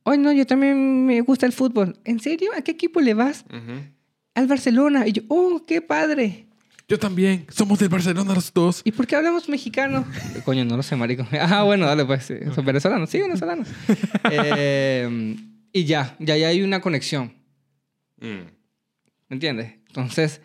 Oye, 0.05 0.19
no, 0.19 0.33
yo 0.33 0.47
también 0.47 1.05
me 1.05 1.21
gusta 1.23 1.47
el 1.47 1.53
fútbol. 1.53 1.99
¿En 2.05 2.21
serio? 2.21 2.51
¿A 2.57 2.63
qué 2.63 2.71
equipo 2.73 3.01
le 3.01 3.15
vas? 3.15 3.45
Al 4.35 4.47
Barcelona. 4.47 5.07
Y 5.09 5.13
yo, 5.13 5.23
oh, 5.29 5.63
qué 5.67 5.83
padre. 5.83 6.47
Yo 6.93 6.99
también. 6.99 7.47
Somos 7.49 7.79
del 7.79 7.89
Barcelona 7.89 8.35
los 8.35 8.53
dos. 8.53 8.83
¿Y 8.85 8.93
por 8.93 9.07
qué 9.07 9.17
hablamos 9.17 9.49
mexicano? 9.49 10.05
Coño, 10.45 10.67
no 10.67 10.77
lo 10.77 10.83
sé, 10.83 10.95
marico. 10.95 11.27
Ah, 11.41 11.63
bueno, 11.63 11.87
dale, 11.87 12.05
pues. 12.05 12.25
sí. 12.25 12.35
Son 12.55 12.67
venezolanos. 12.67 13.09
Sí, 13.09 13.19
venezolanos. 13.19 13.67
Eh, 14.31 15.37
y 15.73 15.85
ya, 15.85 16.15
ya, 16.19 16.37
ya 16.37 16.49
hay 16.49 16.61
una 16.61 16.83
conexión. 16.83 17.33
Mm. 18.21 18.45
¿Me 19.31 19.35
entiendes? 19.37 19.73
Entonces, 19.89 20.43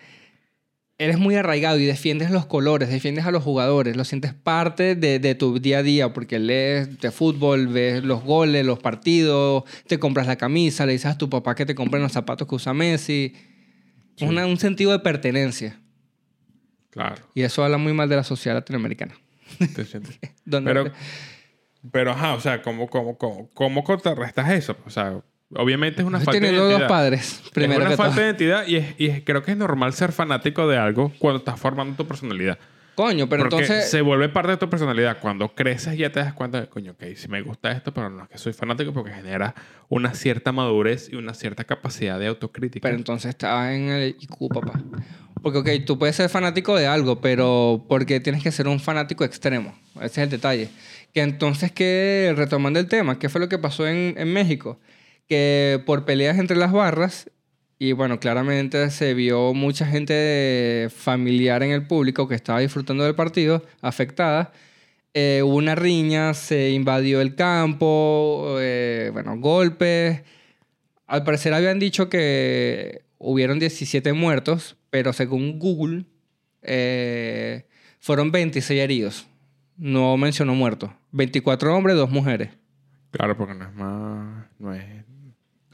eres 0.97 1.17
muy 1.19 1.35
arraigado 1.35 1.77
y 1.79 1.85
defiendes 1.85 2.31
los 2.31 2.45
colores, 2.45 2.87
defiendes 2.87 3.25
a 3.25 3.31
los 3.31 3.43
jugadores, 3.43 3.97
lo 3.97 4.05
sientes 4.05 4.33
parte 4.33 4.95
de, 4.95 5.19
de 5.19 5.35
tu 5.35 5.59
día 5.59 5.79
a 5.79 5.83
día 5.83 6.13
porque 6.13 6.39
lees 6.39 6.97
de 7.01 7.11
fútbol, 7.11 7.67
ves 7.67 8.05
los 8.05 8.23
goles, 8.23 8.65
los 8.65 8.79
partidos, 8.79 9.65
te 9.87 9.99
compras 9.99 10.27
la 10.27 10.37
camisa, 10.37 10.85
le 10.85 10.93
dices 10.93 11.11
a 11.11 11.17
tu 11.17 11.29
papá 11.29 11.55
que 11.55 11.65
te 11.65 11.75
compren 11.75 12.01
los 12.01 12.13
zapatos 12.13 12.47
que 12.47 12.55
usa 12.55 12.73
Messi. 12.73 13.33
Sí. 14.15 14.23
Una- 14.23 14.47
un 14.47 14.57
sentido 14.57 14.91
de 14.93 14.99
pertenencia. 14.99 15.77
Claro. 16.97 17.21
Y 17.33 17.43
eso 17.43 17.63
habla 17.63 17.77
muy 17.77 17.93
mal 17.93 18.09
de 18.09 18.15
la 18.15 18.23
sociedad 18.23 18.55
latinoamericana. 18.57 19.15
Te 19.75 19.85
sientes- 19.85 20.19
Donde- 20.45 20.73
Pero, 20.73 20.91
pero, 21.91 22.11
ajá, 22.11 22.33
o 22.33 22.39
sea, 22.41 22.61
¿cómo, 22.61 22.87
cómo, 22.89 23.17
cómo, 23.17 23.49
cómo 23.53 23.83
contrarrestas 23.83 24.49
eso? 24.51 24.75
O 24.85 24.89
sea, 24.89 25.21
obviamente 25.55 26.01
es 26.01 26.07
una 26.07 26.17
falta 26.19 26.31
de 26.33 26.37
teniendo 26.39 26.63
dos 26.63 26.71
identidad. 26.71 26.87
padres, 26.89 27.41
primero 27.53 27.81
es 27.81 27.85
una 27.87 27.89
que 27.91 27.97
falta 27.97 28.11
todo. 28.15 28.21
de 28.23 28.27
identidad 28.29 28.67
y, 28.67 28.75
es, 28.77 28.95
y 28.97 29.05
es- 29.07 29.23
creo 29.23 29.43
que 29.43 29.51
es 29.51 29.57
normal 29.57 29.93
ser 29.93 30.11
fanático 30.11 30.67
de 30.67 30.77
algo 30.77 31.13
cuando 31.19 31.37
estás 31.39 31.59
formando 31.59 31.95
tu 31.95 32.05
personalidad. 32.07 32.57
Coño, 32.97 33.29
pero 33.29 33.43
Porque 33.43 33.57
entonces... 33.57 33.91
se 33.91 34.01
vuelve 34.01 34.27
parte 34.27 34.49
de 34.49 34.57
tu 34.57 34.71
personalidad. 34.71 35.19
Cuando 35.19 35.53
creces 35.53 35.95
ya 35.95 36.11
te 36.11 36.19
das 36.19 36.33
cuenta 36.33 36.61
de, 36.61 36.67
coño, 36.67 36.93
ok, 36.93 37.15
si 37.15 37.27
me 37.27 37.43
gusta 37.43 37.71
esto, 37.71 37.93
pero 37.93 38.09
no 38.09 38.23
es 38.23 38.29
que 38.29 38.39
soy 38.39 38.53
fanático 38.53 38.91
porque 38.91 39.11
genera 39.11 39.53
una 39.87 40.15
cierta 40.15 40.51
madurez 40.51 41.07
y 41.11 41.15
una 41.15 41.35
cierta 41.35 41.63
capacidad 41.63 42.17
de 42.17 42.25
autocrítica. 42.25 42.81
Pero 42.81 42.97
entonces 42.97 43.29
estás 43.29 43.69
en 43.69 43.89
el 43.89 44.15
IQ, 44.19 44.49
papá. 44.51 44.81
Porque, 45.43 45.59
ok, 45.59 45.85
tú 45.85 45.99
puedes 45.99 46.15
ser 46.15 46.27
fanático 46.27 46.75
de 46.75 46.87
algo, 46.87 47.21
pero 47.21 47.85
porque 47.87 48.19
tienes 48.19 48.41
que 48.41 48.51
ser 48.51 48.67
un 48.67 48.79
fanático 48.79 49.23
extremo. 49.23 49.77
Ese 49.97 50.05
es 50.05 50.17
el 50.17 50.29
detalle. 50.31 50.69
Que 51.13 51.21
entonces, 51.21 51.71
que 51.71 52.33
retomando 52.35 52.79
el 52.79 52.87
tema, 52.87 53.19
¿qué 53.19 53.29
fue 53.29 53.39
lo 53.39 53.47
que 53.47 53.59
pasó 53.59 53.87
en, 53.87 54.15
en 54.17 54.33
México? 54.33 54.79
Que 55.29 55.83
por 55.85 56.03
peleas 56.03 56.39
entre 56.39 56.57
las 56.57 56.71
barras, 56.71 57.29
y 57.79 57.91
bueno, 57.91 58.19
claramente 58.19 58.89
se 58.89 59.13
vio 59.13 59.53
mucha 59.53 59.85
gente 59.85 60.89
familiar 60.89 61.61
en 61.61 61.71
el 61.71 61.85
público 61.85 62.27
que 62.27 62.35
estaba 62.35 62.59
disfrutando 62.59 63.03
del 63.03 63.15
partido, 63.15 63.63
afectada. 63.81 64.51
Eh, 65.13 65.43
una 65.43 65.75
riña, 65.75 66.33
se 66.33 66.71
invadió 66.71 67.21
el 67.21 67.35
campo, 67.35 68.57
eh, 68.59 69.09
bueno, 69.13 69.37
golpes. 69.39 70.23
Al 71.05 71.23
parecer 71.23 71.53
habían 71.53 71.79
dicho 71.79 72.09
que 72.09 73.03
hubieron 73.19 73.59
17 73.59 74.13
muertos, 74.13 74.75
pero 74.89 75.13
según 75.13 75.59
Google 75.59 76.05
eh, 76.63 77.67
fueron 77.99 78.31
26 78.31 78.79
heridos. 78.79 79.27
No 79.77 80.17
mencionó 80.17 80.55
muertos. 80.55 80.89
24 81.11 81.75
hombres, 81.75 81.95
2 81.95 82.09
mujeres. 82.09 82.49
Claro, 83.11 83.37
porque 83.37 83.53
no 83.53 83.65
es 83.65 83.73
más... 83.73 84.47
No 84.59 84.73
es... 84.73 84.83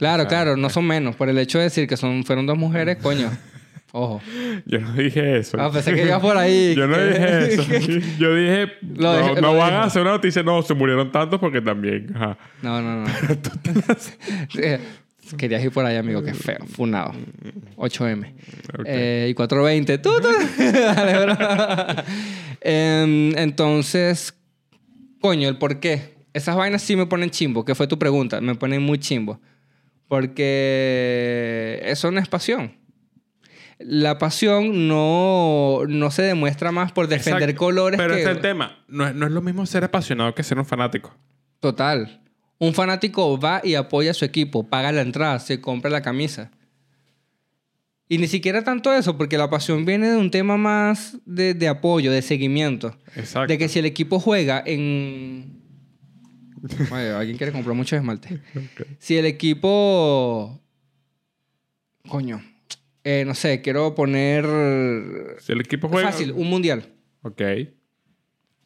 Claro, 0.04 0.24
O 0.24 0.26
sea, 0.26 0.30
claro, 0.30 0.58
no 0.58 0.70
son 0.70 0.86
menos. 0.86 1.16
Por 1.16 1.30
el 1.30 1.38
hecho 1.38 1.58
de 1.60 1.66
decir 1.66 1.88
que 1.88 1.96
son, 1.98 2.24
fueron 2.26 2.46
dos 2.46 2.58
mujeres, 2.58 2.98
coño. 3.02 3.32
Ojo. 3.96 4.22
Yo 4.66 4.80
no 4.80 4.92
dije 4.94 5.38
eso. 5.38 5.56
Ah, 5.60 5.72
pensé 5.72 5.94
que 5.94 6.04
ibas 6.06 6.20
por 6.20 6.36
ahí. 6.36 6.74
Yo 6.78 6.88
no 6.88 6.98
dije 6.98 7.54
eso. 7.54 7.64
Yo 8.20 8.36
dije... 8.36 8.68
No 8.82 9.16
dije- 9.18 9.36
no 9.36 9.54
lo 9.54 9.58
van 9.58 9.74
a 9.76 9.84
hacer 9.84 10.02
una 10.02 10.12
noticia. 10.12 10.42
No, 10.44 10.62
se 10.64 10.74
murieron 10.74 11.12
tantos 11.12 11.40
porque 11.40 11.62
también... 11.62 12.12
Ajá. 12.16 12.38
No, 12.62 12.82
no, 12.82 13.02
no. 13.06 13.08
Eh, 14.58 14.80
Querías 15.38 15.64
ir 15.64 15.72
por 15.72 15.86
ahí, 15.86 15.96
amigo. 15.96 16.22
Qué 16.24 16.34
feo. 16.34 16.66
Funado. 16.76 17.14
8M. 17.78 18.34
Ok. 18.80 18.86
Eh, 18.86 19.28
y 19.30 19.34
420. 19.34 19.98
¡Tú, 20.00 20.12
tú! 20.22 20.28
Dale. 20.58 22.04
Em, 22.62 23.38
entonces, 23.38 24.34
coño, 25.22 25.48
el 25.50 25.58
por 25.58 25.80
qué. 25.80 26.14
Esas 26.34 26.56
vainas 26.56 26.82
sí 26.82 26.96
me 26.96 27.06
ponen 27.06 27.30
chimbo, 27.30 27.64
que 27.64 27.76
fue 27.76 27.88
tu 27.88 27.98
pregunta. 28.00 28.42
Me 28.42 28.56
ponen 28.56 28.82
muy 28.82 28.98
chimbo. 29.00 29.40
Porque 30.08 31.82
eso 31.84 32.12
no 32.12 32.20
es 32.20 32.28
pasión. 32.28 32.78
La 33.80 34.18
pasión 34.18 34.88
no, 34.88 35.82
no 35.88 36.12
se 36.12 36.22
demuestra 36.22 36.72
más 36.72 36.92
por 36.92 37.08
defender 37.08 37.50
Exacto. 37.50 37.66
colores 37.66 37.98
Pero 37.98 38.14
que... 38.14 38.20
este 38.20 38.32
es 38.32 38.38
el 38.38 38.42
tema. 38.42 38.84
No 38.88 39.08
es, 39.08 39.16
no 39.16 39.26
es 39.26 39.32
lo 39.32 39.42
mismo 39.42 39.66
ser 39.66 39.84
apasionado 39.84 40.34
que 40.36 40.44
ser 40.44 40.60
un 40.60 40.66
fanático. 40.66 41.14
Total. 41.60 42.22
Un 42.60 42.74
fanático 42.74 43.40
va 43.40 43.62
y 43.64 43.76
apoya 43.76 44.12
a 44.12 44.14
su 44.14 44.24
equipo, 44.24 44.70
paga 44.70 44.92
la 44.92 45.02
entrada, 45.02 45.40
se 45.40 45.60
compra 45.60 45.90
la 45.90 46.02
camisa. 46.02 46.52
Y 48.08 48.20
ni 48.20 48.28
siquiera 48.28 48.64
tanto 48.64 48.94
eso, 48.94 49.18
porque 49.18 49.38
la 49.38 49.50
pasión 49.50 49.86
viene 49.86 50.10
de 50.10 50.18
un 50.18 50.30
tema 50.30 50.56
más 50.56 51.18
de, 51.26 51.54
de 51.54 51.68
apoyo, 51.68 52.12
de 52.12 52.22
seguimiento. 52.22 52.96
Exacto. 53.16 53.52
De 53.52 53.58
que 53.58 53.68
si 53.68 53.80
el 53.80 53.86
equipo 53.86 54.20
juega 54.20 54.62
en... 54.66 55.63
Oye, 56.92 57.10
alguien 57.12 57.38
quiere 57.38 57.52
comprar 57.52 57.76
mucho 57.76 57.96
esmalte. 57.96 58.40
Si 59.00 59.18
el 59.18 59.26
equipo... 59.26 60.60
Coño. 62.08 62.42
eh, 63.04 63.24
no 63.26 63.34
sé, 63.36 63.62
quiero 63.62 63.96
poner... 63.96 64.46
Si 65.40 65.52
el 65.52 65.62
equipo 65.62 65.88
juega... 65.90 66.12
Fácil, 66.12 66.32
un 66.34 66.50
mundial. 66.50 66.86
Ok. 67.22 67.42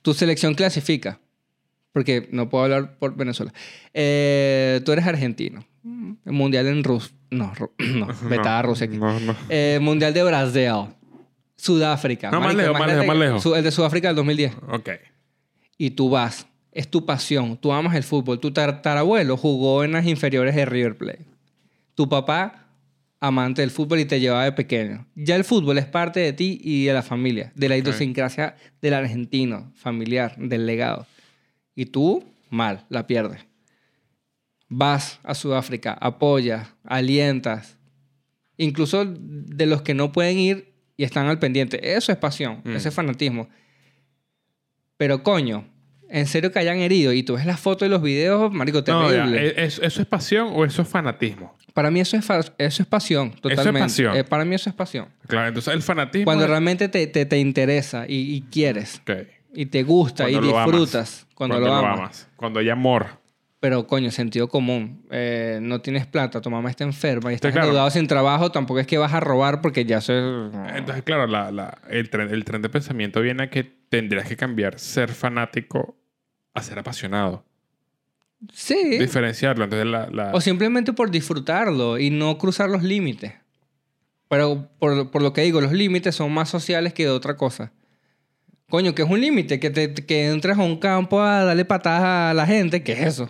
Tu 0.01 0.13
selección 0.13 0.53
clasifica. 0.55 1.19
Porque 1.91 2.27
no 2.31 2.49
puedo 2.49 2.65
hablar 2.65 2.97
por 2.99 3.15
Venezuela. 3.15 3.53
Eh, 3.93 4.81
tú 4.85 4.91
eres 4.91 5.05
argentino. 5.05 5.65
El 5.83 6.33
mundial 6.33 6.67
en 6.67 6.83
Rusia. 6.83 7.13
No, 7.31 7.53
Ru- 7.55 7.71
no, 7.95 8.07
vetada 8.29 8.61
No, 8.61 8.67
Rusia 8.69 8.85
aquí. 8.87 8.97
No, 8.97 9.19
no. 9.19 9.35
Eh, 9.49 9.79
mundial 9.81 10.13
de 10.13 10.23
Brasil. 10.23 10.93
Sudáfrica. 11.55 12.29
No, 12.29 12.39
más 12.39 12.53
lejos, 12.53 12.77
más 12.77 12.87
lejos, 12.87 13.05
más 13.07 13.17
lejos. 13.17 13.45
El 13.57 13.63
de 13.63 13.71
Sudáfrica 13.71 14.09
del 14.09 14.15
2010. 14.17 14.53
Ok. 14.69 14.89
Y 15.79 15.91
tú 15.91 16.09
vas. 16.09 16.45
Es 16.77 16.87
tu 16.89 17.05
pasión. 17.07 17.57
Tú 17.57 17.71
amas 17.73 17.95
el 17.95 18.03
fútbol. 18.03 18.39
Tu 18.39 18.51
tatarabuelo 18.51 19.35
jugó 19.35 19.83
en 19.83 19.93
las 19.93 20.05
inferiores 20.05 20.53
de 20.55 20.63
River 20.65 20.95
Plate. 20.95 21.25
Tu 21.95 22.07
papá, 22.07 22.67
amante 23.19 23.61
del 23.63 23.71
fútbol 23.71 23.99
y 23.99 24.05
te 24.05 24.19
llevaba 24.19 24.43
de 24.43 24.51
pequeño. 24.51 25.07
Ya 25.15 25.35
el 25.35 25.43
fútbol 25.43 25.79
es 25.79 25.87
parte 25.87 26.19
de 26.19 26.33
ti 26.33 26.61
y 26.63 26.85
de 26.85 26.93
la 26.93 27.01
familia. 27.01 27.51
De 27.55 27.67
la 27.67 27.77
idiosincrasia 27.77 28.55
del 28.79 28.93
argentino, 28.93 29.71
familiar, 29.73 30.35
del 30.37 30.67
legado. 30.67 31.07
Y 31.73 31.87
tú, 31.87 32.23
mal, 32.51 32.85
la 32.89 33.07
pierdes. 33.07 33.41
Vas 34.69 35.19
a 35.23 35.33
Sudáfrica, 35.33 35.93
apoyas, 35.99 36.67
alientas. 36.83 37.77
Incluso 38.57 39.03
de 39.05 39.65
los 39.65 39.81
que 39.81 39.95
no 39.95 40.11
pueden 40.11 40.37
ir 40.37 40.73
y 40.95 41.05
están 41.05 41.25
al 41.25 41.39
pendiente. 41.39 41.95
Eso 41.95 42.11
es 42.11 42.19
pasión, 42.19 42.61
Mm. 42.63 42.75
ese 42.75 42.89
es 42.89 42.93
fanatismo. 42.93 43.47
Pero 44.97 45.23
coño, 45.23 45.65
en 46.09 46.25
serio 46.27 46.51
que 46.51 46.59
hayan 46.59 46.77
herido 46.79 47.11
y 47.13 47.23
tú 47.23 47.35
ves 47.35 47.45
las 47.45 47.59
fotos 47.59 47.87
y 47.87 47.91
los 47.91 48.01
videos, 48.01 48.51
marico, 48.53 48.83
No, 48.87 49.11
ya, 49.11 49.23
terrible. 49.25 49.47
¿e- 49.47 49.65
¿eso, 49.65 49.81
¿Eso 49.83 50.01
es 50.01 50.07
pasión 50.07 50.49
o 50.53 50.63
eso 50.65 50.81
es 50.81 50.87
fanatismo? 50.87 51.55
Para 51.73 51.91
mí 51.91 51.99
eso 51.99 52.17
es, 52.17 52.25
eso 52.57 52.81
es 52.83 52.87
pasión, 52.87 53.31
totalmente. 53.33 53.79
pasión. 53.81 54.15
Eh, 54.15 54.23
para 54.23 54.43
mí 54.45 54.55
eso 54.55 54.69
es 54.69 54.75
pasión. 54.75 55.07
Claro, 55.27 55.49
entonces 55.49 55.73
el 55.73 55.81
fanatismo... 55.83 56.25
Cuando 56.25 56.45
es- 56.45 56.49
realmente 56.49 56.87
te, 56.89 57.05
te, 57.07 57.25
te 57.25 57.37
interesa 57.37 58.05
y, 58.07 58.35
y 58.35 58.41
quieres 58.41 59.01
Ok. 59.01 59.27
y 59.53 59.65
te 59.67 59.83
gusta 59.83 60.23
Cuando 60.29 60.47
y 60.47 60.49
amas. 60.49 60.65
disfrutas 60.65 61.27
cuando, 61.35 61.59
lo 61.59 61.73
amas. 61.73 62.27
Cuando 62.35 62.59
hay 62.59 62.69
amor. 62.69 63.07
Pero 63.67 63.85
coño, 63.85 64.11
sentido 64.11 64.47
común. 64.47 65.05
Eh, 65.11 65.59
no 65.61 65.81
tienes 65.81 66.05
plata, 66.05 66.39
tu 66.39 66.49
mamá 66.49 66.69
está 66.69 66.85
enferma 66.85 67.33
y 67.33 67.35
estás 67.35 67.51
claro. 67.51 67.67
endeudado 67.67 67.89
sin 67.89 68.07
trabajo, 68.07 68.49
tampoco 68.49 68.79
es 68.79 68.87
que 68.87 68.97
vas 68.97 69.11
a 69.13 69.19
robar 69.19 69.59
porque 69.59 69.83
ya 69.83 69.97
eso 69.97 70.13
es... 70.13 70.53
Entonces, 70.77 71.03
claro, 71.03 71.27
la, 71.27 71.51
la- 71.51 71.77
el, 71.89 72.09
tren, 72.09 72.29
el 72.29 72.45
tren 72.45 72.61
de 72.61 72.69
pensamiento 72.69 73.19
viene 73.19 73.43
a 73.43 73.49
que 73.49 73.65
tendrías 73.65 74.25
que 74.25 74.37
cambiar 74.37 74.79
ser 74.79 75.09
fanático 75.11 75.97
a 76.53 76.63
ser 76.63 76.79
apasionado. 76.79 77.43
Sí. 78.53 78.97
Diferenciarlo. 78.99 79.65
Entonces, 79.65 79.85
la... 79.85 80.07
la- 80.11 80.31
O 80.33 80.39
simplemente 80.39 80.93
por 80.93 81.11
disfrutarlo 81.11 81.97
y 81.99 82.09
no 82.09 82.37
cruzar 82.37 82.69
los 82.69 82.83
límites. 82.83 83.33
Pero 84.29 84.69
por, 84.79 85.11
por 85.11 85.21
lo 85.21 85.33
que 85.33 85.41
digo, 85.41 85.59
los 85.59 85.73
límites 85.73 86.15
son 86.15 86.31
más 86.33 86.47
sociales 86.47 86.93
que 86.93 87.03
de 87.03 87.09
otra 87.09 87.35
cosa. 87.35 87.73
Coño, 88.69 88.95
que 88.95 89.01
es 89.01 89.09
un 89.09 89.19
límite? 89.19 89.59
Que, 89.59 89.71
te, 89.71 89.93
que 89.93 90.29
entres 90.29 90.57
a 90.57 90.61
un 90.63 90.77
campo 90.77 91.21
a 91.21 91.43
darle 91.43 91.65
patadas 91.65 92.31
a 92.31 92.33
la 92.33 92.45
gente. 92.45 92.81
¿Qué 92.81 92.93
es 92.93 92.99
eso? 93.01 93.29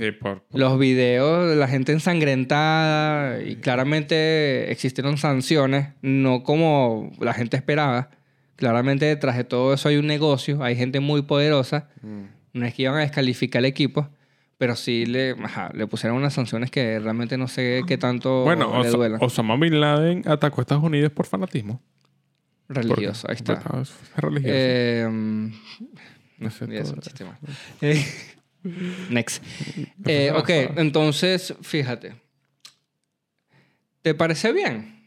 Sí, 0.00 0.12
por... 0.12 0.42
Los 0.52 0.78
videos, 0.78 1.56
la 1.56 1.68
gente 1.68 1.92
ensangrentada 1.92 3.42
y 3.42 3.56
claramente 3.56 4.70
existieron 4.72 5.18
sanciones, 5.18 5.90
no 6.02 6.42
como 6.42 7.12
la 7.20 7.34
gente 7.34 7.56
esperaba. 7.56 8.10
Claramente 8.56 9.06
detrás 9.06 9.36
de 9.36 9.44
todo 9.44 9.72
eso 9.72 9.88
hay 9.88 9.96
un 9.96 10.06
negocio, 10.06 10.62
hay 10.62 10.76
gente 10.76 11.00
muy 11.00 11.22
poderosa. 11.22 11.88
Mm. 12.02 12.24
No 12.52 12.66
es 12.66 12.74
que 12.74 12.82
iban 12.82 12.96
a 12.96 13.00
descalificar 13.00 13.60
el 13.60 13.66
equipo, 13.66 14.08
pero 14.58 14.76
sí 14.76 15.06
le, 15.06 15.30
ajá, 15.42 15.70
le 15.74 15.86
pusieron 15.86 16.18
unas 16.18 16.34
sanciones 16.34 16.70
que 16.70 16.98
realmente 16.98 17.38
no 17.38 17.48
sé 17.48 17.82
qué 17.86 17.96
tanto 17.96 18.42
Bueno, 18.42 18.82
le. 18.82 19.16
Osama 19.20 19.56
Bin 19.56 19.80
Laden 19.80 20.24
atacó 20.26 20.60
a 20.60 20.62
Estados 20.62 20.84
Unidos 20.84 21.12
por 21.12 21.26
fanatismo. 21.26 21.80
Religioso, 22.68 23.26
ahí 23.28 23.36
está. 23.36 23.54
Bueno, 23.54 23.82
es 23.82 23.92
religioso. 24.16 24.54
Eh, 24.54 25.08
mm, 25.10 25.50
no 26.38 26.50
sé, 26.50 26.66
todo 26.66 26.78
eso. 26.78 26.94
Next. 29.08 29.42
Eh, 30.06 30.32
ok, 30.34 30.50
entonces, 30.76 31.54
fíjate. 31.62 32.14
¿Te 34.02 34.14
parece 34.14 34.52
bien? 34.52 35.00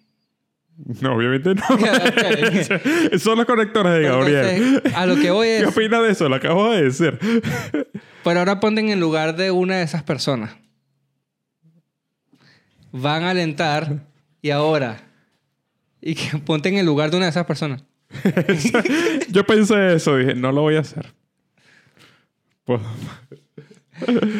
No, 1.01 1.15
obviamente 1.15 1.53
no. 1.53 1.63
Son 3.19 3.37
los 3.37 3.45
conectores 3.45 3.93
de 3.93 4.01
Gabriel. 4.03 4.45
Entonces, 4.45 4.93
a 4.95 5.05
lo 5.05 5.15
que 5.15 5.31
voy 5.31 5.47
¿Qué 5.47 5.57
es... 5.59 5.67
opina 5.67 6.01
de 6.01 6.11
eso? 6.11 6.27
Lo 6.29 6.35
acabo 6.35 6.71
de 6.71 6.83
decir. 6.83 7.19
Pero 8.23 8.39
ahora 8.39 8.59
ponte 8.59 8.81
en 8.81 8.89
el 8.89 8.99
lugar 8.99 9.35
de 9.35 9.51
una 9.51 9.77
de 9.77 9.83
esas 9.83 10.03
personas. 10.03 10.55
Van 12.91 13.23
a 13.23 13.31
alentar 13.31 14.05
y 14.41 14.49
ahora... 14.49 15.09
Y 16.01 16.15
que 16.15 16.37
ponte 16.37 16.69
en 16.69 16.77
el 16.77 16.85
lugar 16.85 17.11
de 17.11 17.17
una 17.17 17.27
de 17.27 17.29
esas 17.29 17.45
personas. 17.45 17.83
Yo 19.29 19.45
pensé 19.45 19.95
eso. 19.95 20.17
Dije, 20.17 20.35
no 20.35 20.51
lo 20.51 20.61
voy 20.61 20.75
a 20.75 20.81
hacer. 20.81 21.13
Pues, 22.65 22.81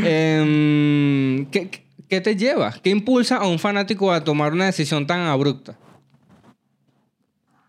Em, 0.06 1.45
¿qué, 1.52 2.21
te 2.21 2.36
lleva? 2.36 2.73
¿Qué 2.84 2.89
impulsa 2.89 3.38
a 3.38 3.47
un 3.47 3.60
fanático 3.60 4.12
a 4.12 4.23
tomar 4.23 4.54
una 4.54 4.65
decisión 4.65 5.08
tan 5.08 5.21
abrupta? 5.21 5.78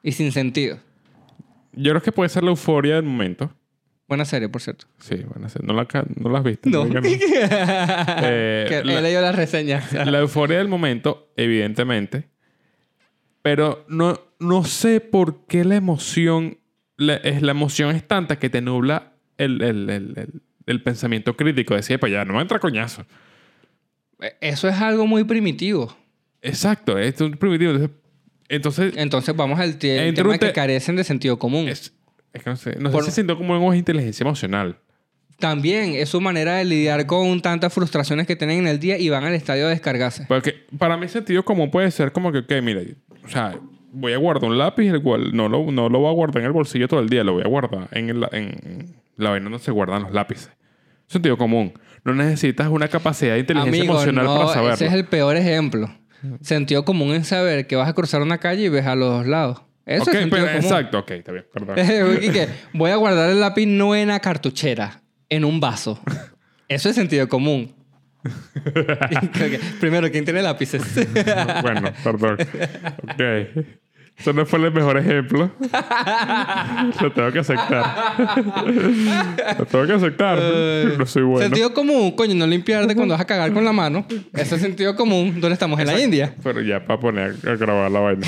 Y 0.03 0.13
sin 0.13 0.33
sentido. 0.33 0.79
yo 1.73 1.93
creo 1.93 2.03
que 2.03 2.13
puede 2.13 2.29
ser 2.29 2.43
la 2.43 2.51
euforia 2.51 2.97
del 2.97 3.05
momento. 3.05 3.51
Buena 4.07 4.27
serie, 4.27 4.51
por 4.51 4.61
cierto. 4.61 4.87
Sí, 4.99 5.17
van 5.35 5.45
a 5.47 5.49
ser. 5.49 5.65
No 5.65 5.73
la, 5.73 5.87
no 6.17 6.29
la 6.29 6.39
has 6.41 6.45
visto. 6.45 6.69
No. 6.69 6.85
Eh, 7.01 8.67
que 8.69 8.85
la- 8.85 8.99
he 8.99 9.03
leído 9.03 9.23
las 9.23 9.35
reseñas. 9.35 9.91
La 10.07 10.19
euforia 10.19 10.59
del 10.59 10.69
momento, 10.69 11.33
evidentemente. 11.37 12.29
Pero 13.41 13.85
no, 13.89 14.21
no 14.41 14.65
sé 14.65 15.01
por 15.01 15.47
qué 15.47 15.65
la 15.65 15.77
emoción. 15.77 16.59
La, 16.97 17.15
es, 17.17 17.41
la 17.43 17.51
emoción 17.53 17.95
es 17.97 18.07
tanta 18.07 18.39
que 18.39 18.51
te 18.51 18.61
nubla 18.61 19.15
el, 19.39 19.63
el, 19.63 19.91
el, 19.91 20.13
el- 20.17 20.43
el 20.67 20.83
pensamiento 20.83 21.37
crítico. 21.37 21.75
Decía, 21.75 21.99
pues 21.99 22.13
ya, 22.13 22.25
no 22.25 22.35
me 22.35 22.41
entra 22.43 22.59
coñazo. 22.59 23.05
Eso 24.41 24.69
es 24.69 24.77
algo 24.77 25.07
muy 25.07 25.25
primitivo. 25.25 25.95
Exacto, 26.43 26.99
es 26.99 27.21
un 27.21 27.33
primitivo. 27.33 27.73
Entonces, 27.73 27.91
entonces 28.49 28.93
Entonces 28.97 29.37
vamos 29.37 29.59
al 29.59 29.71
Entre 30.07 30.23
tema 30.23 30.39
que 30.39 30.47
te- 30.47 30.53
carecen 30.53 30.97
de 30.97 31.05
sentido 31.05 31.39
común. 31.39 31.69
es, 31.69 31.93
es 32.33 32.43
que 32.43 32.51
no 32.51 32.57
sé, 32.57 32.77
no 32.79 32.91
Por- 32.91 33.05
sé 33.05 33.11
si 33.11 33.27
como 33.37 33.55
algo 33.55 33.73
es 33.73 33.79
inteligencia 33.79 34.25
emocional. 34.25 34.79
También 35.39 35.95
es 35.95 36.11
su 36.11 36.21
manera 36.21 36.57
de 36.57 36.65
lidiar 36.65 37.07
con 37.07 37.43
tantas 37.43 37.73
frustraciones 37.73 38.27
que 38.27 38.37
tienen 38.37 38.61
en 38.61 38.67
el 38.69 38.79
día 38.79 38.99
y 38.99 39.09
van 39.09 39.25
al 39.25 39.35
estadio 39.35 39.67
a 39.67 39.71
descargarse. 39.71 40.27
Porque 40.29 40.65
para 40.79 40.97
mí 40.97 41.09
sentido 41.09 41.45
común 41.45 41.71
puede 41.71 41.91
ser 41.91 42.13
como 42.13 42.31
que, 42.31 42.39
ok, 42.39 42.53
mira, 42.63 42.83
o 43.25 43.29
sea, 43.29 43.59
voy 43.95 44.13
a 44.13 44.17
guardar 44.19 44.51
un 44.51 44.59
lápiz, 44.59 44.89
el 44.91 45.03
cual 45.03 45.35
no 45.37 45.49
lo, 45.49 45.71
no 45.73 45.89
lo 45.89 45.99
voy 46.01 46.11
a 46.11 46.15
guardar 46.15 46.39
en 46.43 46.47
el 46.47 46.53
bolsillo 46.53 46.89
todo 46.89 47.01
el 47.01 47.09
día, 47.09 47.25
lo 47.25 47.33
voy 47.35 47.43
a 47.45 47.49
guardar 47.49 47.89
en, 47.93 48.11
el- 48.11 48.27
en 48.33 48.95
la 49.17 49.31
vaina 49.31 49.45
donde 49.45 49.59
se 49.61 49.71
guardan 49.71 50.03
los 50.03 50.13
lápices. 50.13 50.51
Sentido 51.07 51.37
común. 51.37 51.73
No 52.05 52.13
necesitas 52.15 52.69
una 52.69 52.89
capacidad 52.89 53.35
de 53.35 53.41
inteligencia 53.41 53.81
Amigo, 53.81 53.95
emocional 53.95 54.25
no, 54.27 54.35
para 54.37 54.49
saberlo. 54.49 54.75
ese 54.75 54.87
es 54.87 54.93
el 54.93 55.07
peor 55.07 55.37
ejemplo. 55.37 55.89
Sentido 56.41 56.85
común 56.85 57.13
es 57.15 57.29
saber 57.29 57.67
que 57.67 57.77
vas 57.77 57.89
a 57.89 57.93
cruzar 57.93 58.21
una 58.23 58.39
calle 58.39 58.65
y 58.65 58.69
ves 58.69 58.87
a 58.87 58.95
los 58.95 59.11
dos 59.11 59.27
lados. 59.27 59.63
Eso 59.87 60.03
Ok, 60.05 60.09
es 60.09 60.15
sentido 60.21 60.31
pero- 60.31 60.47
común. 60.47 60.65
exacto, 60.65 60.99
ok, 61.01 61.11
está 61.13 61.33
bien, 61.33 61.47
perdón. 61.53 61.77
Que 62.33 62.49
voy 62.73 62.91
a 62.91 62.97
guardar 62.97 63.31
el 63.31 63.41
lápiz 63.41 63.67
no 63.67 63.95
en 63.95 64.09
la 64.09 64.21
cartuchera, 64.21 65.03
en 65.29 65.45
un 65.45 65.61
vaso. 65.61 66.01
Eso 66.69 66.89
es 66.89 66.95
sentido 66.97 67.29
común. 67.29 67.75
Primero, 69.81 70.11
¿quién 70.11 70.25
tiene 70.25 70.41
lápices? 70.43 70.83
bueno, 71.63 71.93
perdón. 72.03 72.39
Ok. 73.03 73.67
Eso 74.17 74.33
no 74.33 74.47
fue 74.47 74.61
el 74.61 74.73
mejor 74.73 74.97
ejemplo. 74.97 75.51
Lo 77.01 77.13
tengo 77.13 77.33
que 77.33 77.41
aceptar. 77.41 78.25
Lo 79.59 79.67
tengo 79.67 79.87
que 79.87 79.93
aceptar. 79.93 80.39
No 80.97 81.05
soy 81.05 81.23
bueno. 81.25 81.41
Sentido 81.41 81.75
común, 81.75 82.13
coño, 82.13 82.35
no 82.35 82.47
limpiarte 82.47 82.95
cuando 82.95 83.15
vas 83.15 83.21
a 83.21 83.27
cagar 83.27 83.53
con 83.53 83.65
la 83.65 83.73
mano. 83.73 84.07
Eso 84.33 84.55
es 84.55 84.63
sentido 84.63 84.95
común. 84.95 85.41
¿Dónde 85.41 85.55
estamos? 85.55 85.79
En 85.81 85.87
la 85.87 86.01
India. 86.01 86.35
Pero 86.43 86.63
ya 86.63 86.85
para 86.85 87.01
poner 87.01 87.37
a 87.47 87.57
grabar 87.57 87.91
la 87.91 88.01
vaina. 88.01 88.27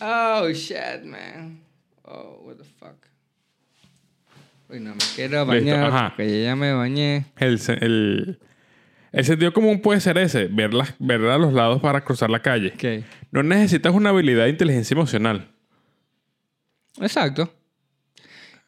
Oh, 0.00 0.48
shit, 0.52 1.04
man. 1.04 1.60
Oh, 2.04 2.40
what 2.44 2.56
the 2.56 2.64
fuck. 2.64 2.96
Uy, 4.70 4.80
no 4.80 4.94
me 4.94 5.04
quiero 5.14 5.44
bañar 5.44 5.84
ajá. 5.84 6.08
porque 6.16 6.30
yo 6.30 6.44
ya 6.44 6.56
me 6.56 6.72
bañé. 6.72 7.26
El, 7.36 7.60
el, 7.80 8.38
el 9.12 9.24
sentido 9.24 9.52
común 9.52 9.80
puede 9.80 10.00
ser 10.00 10.18
ese, 10.18 10.46
ver, 10.46 10.72
las, 10.74 10.94
ver 10.98 11.20
a 11.26 11.38
los 11.38 11.52
lados 11.52 11.80
para 11.80 12.02
cruzar 12.04 12.30
la 12.30 12.40
calle. 12.42 12.72
Ok. 12.74 13.04
No 13.32 13.42
necesitas 13.42 13.92
una 13.94 14.10
habilidad 14.10 14.44
de 14.44 14.50
inteligencia 14.50 14.94
emocional. 14.94 15.50
Exacto. 17.00 17.52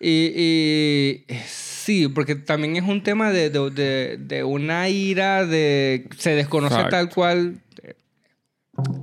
Y, 0.00 0.32
y 0.34 1.24
sí, 1.46 2.08
porque 2.08 2.34
también 2.34 2.76
es 2.76 2.82
un 2.82 3.02
tema 3.02 3.30
de, 3.30 3.50
de, 3.50 3.70
de- 3.70 4.16
de 4.18 4.42
una 4.44 4.88
ira, 4.88 5.46
de 5.46 6.08
se 6.16 6.30
desconoce 6.34 6.74
Exacto. 6.74 6.96
tal 6.96 7.08
cual. 7.10 7.60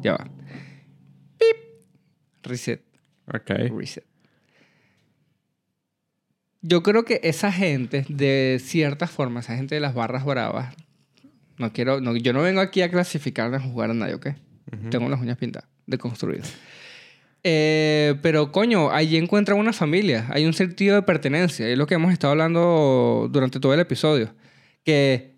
Ya 0.02 0.14
va. 0.14 0.26
Pip. 1.38 1.58
Reset. 2.44 2.82
Ok. 3.34 3.50
Reset. 3.78 4.04
Yo 6.62 6.84
creo 6.84 7.06
que 7.06 7.22
esa 7.24 7.52
gente, 7.54 8.06
de 8.10 8.60
cierta 8.62 9.08
forma, 9.08 9.40
esa 9.40 9.56
gente 9.56 9.76
de 9.76 9.82
las 9.82 9.94
barras 9.94 10.26
bravas, 10.26 10.76
no 11.60 11.72
quiero, 11.74 12.02
no, 12.02 12.16
yo 12.16 12.34
no 12.34 12.42
vengo 12.42 12.62
aquí 12.62 12.82
a 12.82 12.90
clasificar 12.90 13.54
a 13.54 13.60
jugar 13.60 13.92
a 13.92 13.94
nadie, 13.94 14.16
¿ok? 14.16 14.30
Tengo 14.90 15.10
las 15.10 15.20
uñas 15.20 15.38
pintadas, 15.38 15.68
deconstruidas. 15.86 16.56
Eh, 17.44 18.16
pero 18.22 18.52
coño, 18.52 18.92
allí 18.92 19.18
encuentra 19.18 19.56
una 19.56 19.74
familia, 19.74 20.28
hay 20.30 20.46
un 20.46 20.54
sentido 20.54 20.96
de 20.96 21.02
pertenencia, 21.02 21.68
es 21.68 21.78
lo 21.78 21.86
que 21.86 21.96
hemos 21.96 22.12
estado 22.14 22.32
hablando 22.32 23.30
durante 23.32 23.60
todo 23.60 23.74
el 23.74 23.80
episodio, 23.80 24.34
que 24.84 25.36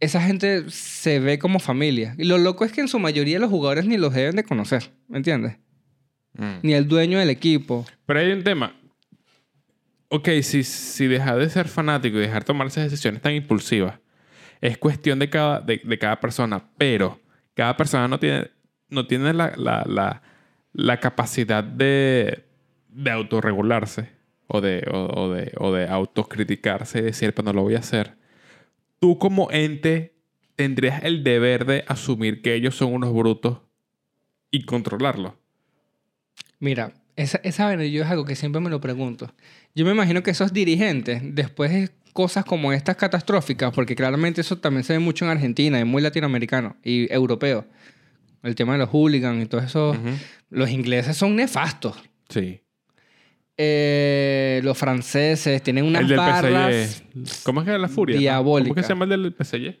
esa 0.00 0.20
gente 0.20 0.68
se 0.68 1.20
ve 1.20 1.38
como 1.38 1.58
familia. 1.58 2.14
Y 2.18 2.24
lo 2.24 2.36
loco 2.36 2.64
es 2.64 2.72
que 2.72 2.80
en 2.80 2.88
su 2.88 2.98
mayoría 2.98 3.38
los 3.38 3.50
jugadores 3.50 3.86
ni 3.86 3.96
los 3.96 4.12
deben 4.12 4.36
de 4.36 4.44
conocer, 4.44 4.92
¿me 5.08 5.18
entiendes? 5.18 5.56
Mm. 6.34 6.54
Ni 6.62 6.74
el 6.74 6.86
dueño 6.86 7.18
del 7.18 7.30
equipo. 7.30 7.86
Pero 8.04 8.20
hay 8.20 8.32
un 8.32 8.44
tema. 8.44 8.74
Ok, 10.08 10.28
si, 10.42 10.64
si 10.64 11.06
dejar 11.06 11.38
de 11.38 11.48
ser 11.48 11.68
fanático 11.68 12.18
y 12.18 12.20
dejar 12.20 12.44
tomar 12.44 12.66
esas 12.66 12.90
decisiones 12.90 13.22
tan 13.22 13.32
impulsivas, 13.32 13.98
es 14.62 14.78
cuestión 14.78 15.18
de 15.18 15.28
cada, 15.28 15.60
de, 15.60 15.98
cada 15.98 16.20
persona, 16.20 16.64
pero 16.78 17.20
cada 17.54 17.76
persona 17.76 18.08
no 18.08 18.18
tiene, 18.18 18.48
no 18.88 19.06
tiene 19.06 19.34
la, 19.34 19.52
la, 19.56 19.84
la, 19.86 20.22
la 20.72 21.00
capacidad 21.00 21.64
de, 21.64 22.44
de 22.88 23.10
autorregularse 23.10 24.08
o 24.46 24.60
de, 24.60 24.86
o, 24.90 25.30
de, 25.30 25.52
o 25.58 25.72
de 25.72 25.88
autocriticarse 25.88 27.00
y 27.00 27.02
decir, 27.02 27.34
pero 27.34 27.46
no 27.46 27.52
lo 27.52 27.62
voy 27.62 27.74
a 27.74 27.80
hacer. 27.80 28.14
Tú 29.00 29.18
como 29.18 29.50
ente 29.50 30.14
tendrías 30.54 31.02
el 31.02 31.24
deber 31.24 31.66
de 31.66 31.84
asumir 31.88 32.40
que 32.40 32.54
ellos 32.54 32.76
son 32.76 32.94
unos 32.94 33.12
brutos 33.12 33.58
y 34.52 34.64
controlarlo. 34.64 35.36
Mira, 36.60 36.92
esa, 37.16 37.40
esa 37.42 37.74
yo 37.74 38.04
es 38.04 38.08
algo 38.08 38.24
que 38.24 38.36
siempre 38.36 38.60
me 38.60 38.70
lo 38.70 38.80
pregunto. 38.80 39.34
Yo 39.74 39.84
me 39.84 39.90
imagino 39.90 40.22
que 40.22 40.30
esos 40.30 40.52
dirigentes, 40.52 41.20
después 41.34 41.72
de 41.72 41.90
cosas 42.12 42.44
como 42.44 42.72
estas 42.72 42.96
catastróficas, 42.96 43.72
porque 43.72 43.94
claramente 43.94 44.40
eso 44.40 44.58
también 44.58 44.84
se 44.84 44.92
ve 44.92 44.98
mucho 44.98 45.24
en 45.24 45.30
Argentina, 45.30 45.78
es 45.78 45.86
muy 45.86 46.02
latinoamericano 46.02 46.76
y 46.82 47.12
europeo, 47.12 47.66
el 48.42 48.54
tema 48.54 48.72
de 48.72 48.80
los 48.80 48.88
hooligans 48.90 49.44
y 49.44 49.46
todo 49.46 49.60
eso, 49.60 49.96
los 50.50 50.70
ingleses 50.70 51.16
son 51.16 51.36
nefastos. 51.36 51.96
Sí. 52.28 52.60
Eh, 53.56 54.60
los 54.64 54.76
franceses 54.76 55.62
tienen 55.62 55.84
unas 55.84 56.02
el 56.02 56.08
del 56.08 56.16
barras, 56.16 57.04
PSG. 57.14 57.44
¿Cómo 57.44 57.60
es 57.60 57.64
que 57.64 57.70
era 57.70 57.78
la 57.78 57.88
furia? 57.88 58.18
Diabólica. 58.18 58.68
¿Cómo 58.70 58.80
es 58.80 58.84
que 58.84 58.86
se 58.86 58.92
llama 58.94 59.04
el 59.04 59.22
del 59.22 59.34
PSG? 59.34 59.76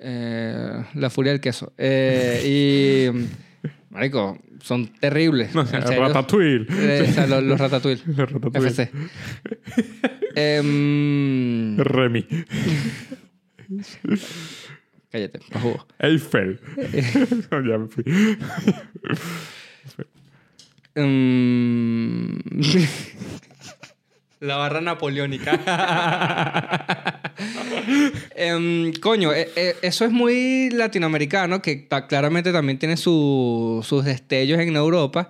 eh, 0.00 0.84
la 0.94 1.10
furia 1.10 1.32
del 1.32 1.40
queso. 1.40 1.72
Eh, 1.76 3.10
y, 3.12 3.49
marico, 3.90 4.38
son 4.62 4.88
terribles. 5.00 5.54
No 5.54 5.62
en 5.62 5.68
serio. 5.68 6.00
Ratatouille. 6.00 6.66
Eh, 6.70 7.06
o 7.08 7.12
sea, 7.12 7.26
los, 7.26 7.42
los 7.50 7.60
ratatouille. 7.60 8.02
Los 8.06 8.32
Ratatouille. 8.32 8.68
FC. 8.68 8.90
Em, 10.34 11.76
Remy. 11.76 12.26
cállate, 15.10 15.40
pa' 15.50 15.60
jugo. 15.60 15.86
Eiffel. 15.98 16.60
No, 17.50 17.68
ya 17.68 17.78
me 17.78 17.88
fui. 17.88 18.04
Em, 20.94 22.38
La 24.40 24.56
barra 24.56 24.80
napoleónica. 24.80 25.60
Em, 28.34 28.92
coño, 28.94 29.32
eh, 29.32 29.50
eh, 29.56 29.76
eso 29.82 30.04
es 30.04 30.10
muy 30.10 30.70
latinoamericano, 30.70 31.60
que 31.62 31.88
claramente 32.08 32.52
también 32.52 32.78
tiene 32.78 32.96
su- 32.96 33.84
sus 33.86 34.04
destellos 34.04 34.58
en 34.60 34.74
Europa, 34.76 35.28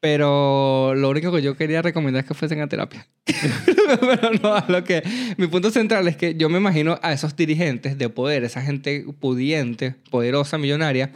pero 0.00 0.94
lo 0.94 1.08
único 1.10 1.32
que 1.32 1.42
yo 1.42 1.56
quería 1.56 1.82
recomendar 1.82 2.22
es 2.22 2.28
que 2.28 2.34
fuesen 2.34 2.60
a 2.60 2.68
terapia. 2.68 3.06
pero 4.00 4.30
no, 4.42 4.64
lo 4.68 4.84
que... 4.84 5.02
Mi 5.36 5.46
punto 5.48 5.70
central 5.70 6.06
es 6.08 6.16
que 6.16 6.34
yo 6.36 6.48
me 6.48 6.58
imagino 6.58 6.98
a 7.02 7.12
esos 7.12 7.34
dirigentes 7.36 7.98
de 7.98 8.08
poder, 8.08 8.44
esa 8.44 8.62
gente 8.62 9.04
pudiente, 9.20 9.94
poderosa, 10.10 10.58
millonaria, 10.58 11.10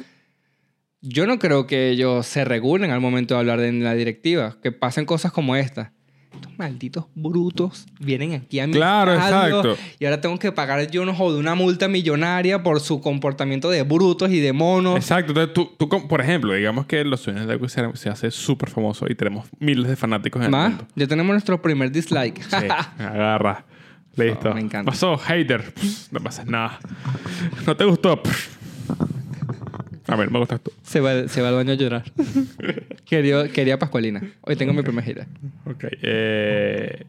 yo 1.01 1.27
no 1.27 1.39
creo 1.39 1.67
que 1.67 1.91
ellos 1.91 2.27
se 2.27 2.45
regulen 2.45 2.91
al 2.91 3.01
momento 3.01 3.35
de 3.35 3.41
hablar 3.41 3.61
de 3.61 3.73
la 3.73 3.95
directiva, 3.95 4.57
que 4.63 4.73
pasen 4.73 5.05
cosas 5.07 5.33
como 5.33 5.57
esta. 5.57 5.93
Estos 6.35 6.57
malditos 6.59 7.07
brutos 7.15 7.87
vienen 7.99 8.35
aquí 8.35 8.61
a 8.61 8.67
mi 8.67 8.73
Claro, 8.75 9.13
estadio 9.15 9.61
exacto. 9.61 9.83
y 9.99 10.05
ahora 10.05 10.21
tengo 10.21 10.39
que 10.39 10.53
pagar 10.53 10.89
yo 10.91 11.05
no 11.05 11.13
joder, 11.15 11.41
una 11.41 11.55
multa 11.55 11.89
millonaria 11.89 12.63
por 12.63 12.81
su 12.81 13.01
comportamiento 13.01 13.69
de 13.69 13.83
brutos 13.83 14.31
y 14.31 14.39
de 14.41 14.53
monos. 14.53 14.97
Exacto. 14.97 15.33
Entonces, 15.33 15.55
tú, 15.55 15.73
tú, 15.77 15.89
por 16.09 16.21
ejemplo, 16.21 16.55
digamos 16.55 16.87
que 16.87 17.05
los 17.05 17.21
sueños 17.21 17.47
de 17.47 17.69
se, 17.69 17.97
se 17.97 18.09
hace 18.09 18.31
súper 18.31 18.71
famoso 18.71 19.07
y 19.09 19.15
tenemos 19.15 19.47
miles 19.59 19.89
de 19.89 19.97
fanáticos 19.97 20.41
en 20.45 20.55
el 20.55 20.61
mundo. 20.61 20.87
ya 20.95 21.07
tenemos 21.07 21.33
nuestro 21.33 21.61
primer 21.61 21.91
dislike. 21.91 22.41
Sí, 22.43 22.57
agarra. 22.99 23.65
Listo. 24.17 24.51
Oh, 24.51 24.55
me 24.55 24.61
encanta. 24.61 24.91
Pasó, 24.91 25.17
hater. 25.17 25.73
Pff, 25.73 26.13
No 26.13 26.21
pasa 26.21 26.45
nada. 26.45 26.79
¿No 27.67 27.77
te 27.77 27.85
gustó? 27.85 28.23
Pff. 28.23 28.57
A 30.07 30.17
ver, 30.17 30.31
me 30.31 30.39
gustas 30.39 30.61
tú. 30.61 30.73
se, 30.83 31.01
va, 31.01 31.29
se 31.29 31.43
va 31.43 31.49
al 31.49 31.55
baño 31.55 31.73
a 31.73 31.77
llorar. 31.77 32.05
quería, 33.05 33.49
quería 33.49 33.79
Pascualina. 33.79 34.23
Hoy 34.43 34.57
tengo 34.57 34.73
mi 34.73 34.83
primera 34.83 35.05
gira. 35.07 35.27
Ok. 35.67 35.85
eh, 36.03 37.05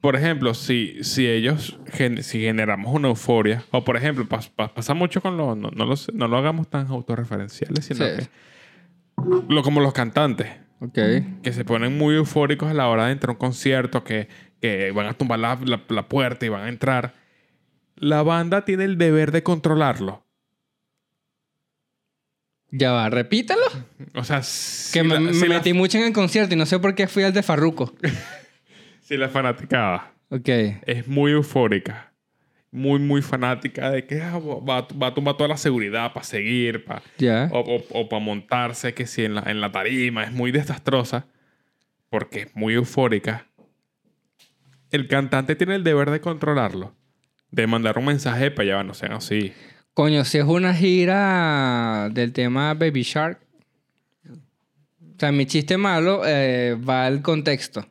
Por 0.00 0.16
ejemplo, 0.16 0.52
si, 0.52 1.02
si 1.02 1.26
ellos, 1.26 1.78
gen- 1.90 2.22
si 2.22 2.40
generamos 2.40 2.92
una 2.94 3.08
euforia, 3.08 3.64
o 3.70 3.84
por 3.84 3.96
ejemplo, 3.96 4.24
pas- 4.26 4.50
pas- 4.54 4.70
pasa 4.70 4.92
mucho 4.92 5.22
con 5.22 5.36
los, 5.38 5.56
no, 5.56 5.70
no, 5.70 5.86
los- 5.86 6.12
no 6.12 6.28
lo 6.28 6.36
hagamos 6.36 6.68
tan 6.68 6.86
autorreferenciales, 6.88 7.86
sino 7.86 8.04
Sí. 8.04 8.10
que, 8.18 8.28
lo, 9.48 9.62
como 9.62 9.80
los 9.80 9.94
cantantes, 9.94 10.48
Ok. 10.80 10.98
que 11.42 11.52
se 11.52 11.64
ponen 11.64 11.96
muy 11.96 12.16
eufóricos 12.16 12.68
a 12.70 12.74
la 12.74 12.88
hora 12.88 13.06
de 13.06 13.12
entrar 13.12 13.30
a 13.30 13.32
un 13.32 13.38
concierto, 13.38 14.04
que, 14.04 14.28
que 14.60 14.90
van 14.92 15.06
a 15.06 15.14
tumbar 15.14 15.38
la, 15.38 15.58
la- 15.64 15.80
la 15.88 16.06
puerta 16.06 16.44
y 16.44 16.50
van 16.50 16.64
a 16.64 16.68
entrar. 16.68 17.14
La 18.04 18.22
banda 18.22 18.66
tiene 18.66 18.84
el 18.84 18.98
deber 18.98 19.32
de 19.32 19.42
controlarlo. 19.42 20.26
Ya 22.70 22.92
va, 22.92 23.08
repítalo. 23.08 23.62
O 24.14 24.24
sea, 24.24 24.42
si 24.42 24.92
que 24.92 25.02
me, 25.04 25.14
la- 25.14 25.20
me 25.20 25.32
si 25.32 25.46
la- 25.48 25.54
metí 25.56 25.72
mucho 25.72 25.96
en 25.96 26.04
el 26.04 26.12
concierto 26.12 26.54
y 26.54 26.58
no 26.58 26.66
sé 26.66 26.78
por 26.78 26.94
qué 26.94 27.06
fui 27.08 27.22
al 27.22 27.32
de 27.32 27.42
Farruko. 27.42 27.94
si 29.00 29.16
la 29.16 29.30
fanaticada 29.30 30.12
Ok. 30.28 30.48
es 30.84 31.08
muy 31.08 31.32
eufórica, 31.32 32.12
muy, 32.70 32.98
muy 32.98 33.22
fanática 33.22 33.90
de 33.90 34.04
que 34.06 34.20
ah, 34.20 34.38
va, 34.38 34.82
va 34.82 35.06
a 35.06 35.14
tumbar 35.14 35.36
toda 35.38 35.48
la 35.48 35.56
seguridad 35.56 36.12
para 36.12 36.24
seguir, 36.24 36.84
para 36.84 37.02
o, 37.52 38.08
para 38.10 38.20
montarse, 38.22 38.92
que 38.92 39.06
si 39.06 39.24
en 39.24 39.36
la, 39.36 39.44
en 39.46 39.62
la 39.62 39.72
tarima 39.72 40.24
es 40.24 40.32
muy 40.32 40.50
desastrosa, 40.52 41.26
porque 42.10 42.42
es 42.42 42.54
muy 42.56 42.74
eufórica, 42.74 43.46
el 44.90 45.08
cantante 45.08 45.56
tiene 45.56 45.74
el 45.76 45.84
deber 45.84 46.10
de 46.10 46.20
controlarlo, 46.20 46.94
de 47.54 47.66
mandar 47.66 47.98
un 47.98 48.06
mensaje 48.06 48.50
para 48.50 48.74
allá, 48.74 48.82
no 48.84 48.94
sean 48.94 49.12
así. 49.12 49.52
Coño, 49.94 50.24
si 50.24 50.38
es 50.38 50.44
una 50.44 50.74
gira 50.74 52.08
del 52.12 52.32
tema 52.32 52.74
Baby 52.74 53.02
Shark. 53.02 53.38
O 54.26 55.18
sea, 55.18 55.30
mi 55.30 55.46
chiste 55.46 55.76
malo 55.76 56.22
eh, 56.26 56.76
va 56.76 57.06
al 57.06 57.22
contexto, 57.22 57.86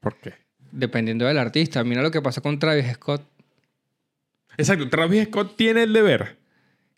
¿Por 0.00 0.20
qué? 0.20 0.34
dependiendo 0.70 1.24
del 1.24 1.38
artista. 1.38 1.82
Mira 1.84 2.02
lo 2.02 2.10
que 2.10 2.20
pasó 2.20 2.42
con 2.42 2.58
Travis 2.58 2.92
Scott. 2.92 3.22
Exacto, 4.58 4.88
Travis 4.90 5.24
Scott 5.24 5.56
tiene 5.56 5.84
el 5.84 5.92
deber. 5.94 6.36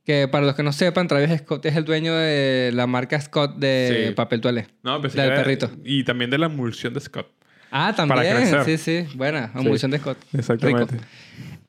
Que 0.05 0.27
para 0.27 0.45
los 0.47 0.57
que 0.57 0.63
no 0.65 0.73
sepan, 0.73 1.07
Travis 1.07 1.39
Scott 1.41 1.65
es 1.67 1.77
el 1.77 1.85
dueño 1.85 2.13
de 2.15 2.71
la 2.75 2.87
marca 2.89 3.21
Scott 3.21 3.57
de 3.59 4.07
Sí. 4.09 4.15
papel 4.15 4.41
toalé. 4.41 4.67
No, 4.83 5.01
pensé 5.01 5.21
Del 5.21 5.31
perrito. 5.35 5.71
Y 5.85 6.03
también 6.03 6.31
de 6.31 6.39
la 6.39 6.47
emulsión 6.47 6.93
de 6.95 7.01
Scott. 7.01 7.29
Ah, 7.71 7.93
Para 7.95 8.09
también. 8.09 8.37
crecer. 8.37 8.65
Sí, 8.65 8.79
sí. 9.07 9.17
Buena. 9.17 9.53
Emulsión 9.55 9.91
de 9.93 9.99
Scott. 9.99 10.19
Exactamente. 10.33 10.95
Rico. 10.97 11.05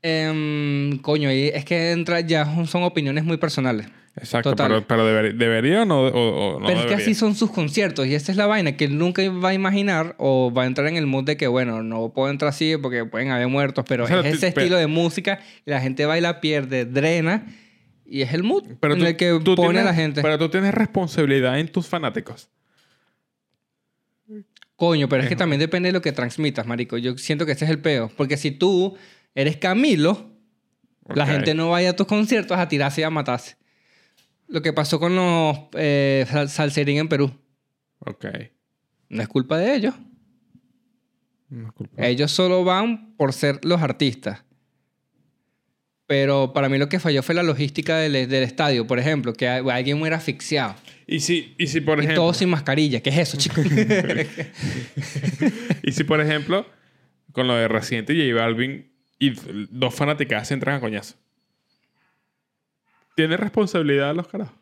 Em, 0.01 0.97
coño, 0.99 1.31
y 1.31 1.47
es 1.53 1.65
que 1.65 1.91
entra 1.91 2.21
ya 2.21 2.45
son 2.65 2.83
opiniones 2.83 3.23
muy 3.25 3.37
personales. 3.37 3.87
Exacto, 4.15 4.49
Total. 4.51 4.67
pero, 4.67 4.87
pero 4.87 5.07
deber- 5.07 5.35
debería 5.37 5.83
o 5.83 5.85
no, 5.85 6.01
o, 6.01 6.55
o 6.55 6.59
no 6.59 6.65
Pero 6.67 6.79
es 6.81 6.85
que 6.87 6.93
así 6.95 7.13
son 7.15 7.35
sus 7.35 7.51
conciertos 7.51 8.05
y 8.07 8.15
esa 8.15 8.31
es 8.31 8.37
la 8.37 8.47
vaina 8.47 8.75
que 8.75 8.85
él 8.85 8.97
nunca 8.97 9.21
va 9.29 9.49
a 9.49 9.53
imaginar 9.53 10.15
o 10.17 10.51
va 10.51 10.63
a 10.63 10.65
entrar 10.65 10.87
en 10.87 10.97
el 10.97 11.05
mood 11.05 11.23
de 11.23 11.37
que, 11.37 11.47
bueno, 11.47 11.83
no 11.83 12.11
puedo 12.13 12.29
entrar 12.29 12.49
así 12.49 12.75
porque 12.81 13.05
pueden 13.05 13.29
haber 13.31 13.47
muertos, 13.47 13.85
pero 13.87 14.05
O 14.05 14.07
sea, 14.07 14.19
es 14.21 14.35
ese 14.35 14.47
estilo 14.49 14.75
de 14.77 14.87
música 14.87 15.39
la 15.65 15.79
gente 15.79 16.05
baila, 16.05 16.41
pierde, 16.41 16.83
drena 16.85 17.45
y 18.05 18.21
es 18.23 18.33
el 18.33 18.43
mood 18.43 18.63
Pero 18.81 18.95
en 18.95 18.99
tú- 19.01 19.05
el 19.05 19.15
que 19.15 19.39
pone 19.55 19.79
a 19.79 19.83
la 19.83 19.93
gente. 19.93 20.21
Pero 20.21 20.37
tú 20.37 20.49
tienes 20.49 20.73
responsabilidad 20.73 21.57
en 21.59 21.67
tus 21.69 21.87
fanáticos. 21.87 22.49
Coño, 24.75 25.09
pero 25.09 25.23
es 25.23 25.29
que 25.29 25.35
también 25.35 25.59
depende 25.59 25.89
de 25.89 25.93
lo 25.93 26.01
que 26.01 26.13
transmitas, 26.13 26.65
marico. 26.65 26.97
Yo 26.97 27.17
siento 27.17 27.45
que 27.45 27.51
ese 27.51 27.65
es 27.65 27.71
el 27.71 27.79
peo. 27.79 28.09
Porque 28.15 28.37
si 28.37 28.51
tú 28.51 28.95
eres 29.35 29.57
Camilo, 29.57 30.31
la 31.13 31.25
gente 31.25 31.53
no 31.53 31.69
vaya 31.69 31.91
a 31.91 31.95
tus 31.95 32.07
conciertos 32.07 32.57
a 32.57 32.67
tirarse 32.67 33.01
y 33.01 33.03
a 33.03 33.09
matarse. 33.09 33.57
Lo 34.47 34.61
que 34.61 34.73
pasó 34.73 34.99
con 34.99 35.15
los 35.15 35.57
eh, 35.73 36.25
sal- 36.29 36.49
salserín 36.49 36.97
en 36.97 37.07
Perú. 37.07 37.31
Ok. 37.99 38.25
No 39.09 39.21
es 39.21 39.27
culpa 39.27 39.57
de 39.57 39.75
ellos. 39.75 39.93
No 41.49 41.67
es 41.67 41.73
culpa. 41.73 42.05
Ellos 42.05 42.31
solo 42.31 42.63
van 42.63 43.15
por 43.15 43.33
ser 43.33 43.59
los 43.63 43.81
artistas. 43.81 44.43
Pero 46.07 46.53
para 46.53 46.69
mí 46.69 46.79
lo 46.79 46.89
que 46.89 46.99
falló 46.99 47.21
fue 47.21 47.35
la 47.35 47.43
logística 47.43 47.97
del, 47.97 48.13
del 48.27 48.43
estadio, 48.43 48.87
por 48.87 48.97
ejemplo, 48.97 49.33
que 49.33 49.47
alguien 49.47 49.99
muera 49.99 50.17
asfixiado. 50.17 50.75
Y 51.05 51.19
si, 51.19 51.53
y 51.59 51.67
si 51.67 51.81
por 51.81 51.99
y 51.99 52.01
ejemplo... 52.01 52.23
todo 52.23 52.33
sin 52.33 52.49
mascarilla. 52.49 53.01
¿Qué 53.01 53.11
es 53.11 53.17
eso, 53.19 53.37
chicos? 53.37 53.65
Y 55.83 55.91
si, 55.91 56.03
por 56.03 56.21
ejemplo, 56.21 56.65
con 57.31 57.47
lo 57.47 57.55
de 57.55 57.67
Residente 57.67 58.13
y 58.13 58.31
J 58.31 58.41
Balvin 58.41 58.88
y 59.19 59.31
dos 59.69 59.93
fanáticas 59.93 60.47
se 60.47 60.53
entran 60.53 60.77
a 60.77 60.79
coñazo. 60.79 61.15
¿Tiene 63.15 63.35
responsabilidad 63.37 64.15
los 64.15 64.27
carajos? 64.27 64.55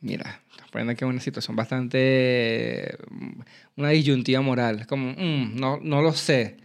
Mira, 0.00 0.42
estás 0.50 0.68
poniendo 0.70 0.92
aquí 0.92 1.04
una 1.04 1.20
situación 1.20 1.56
bastante... 1.56 2.96
mm, 3.10 3.40
Una 3.76 3.88
disyuntiva 3.88 4.40
moral. 4.40 4.80
Es 4.80 4.86
como, 4.86 5.12
mm, 5.12 5.56
no, 5.56 5.78
no 5.82 6.02
lo 6.02 6.12
sé. 6.12 6.58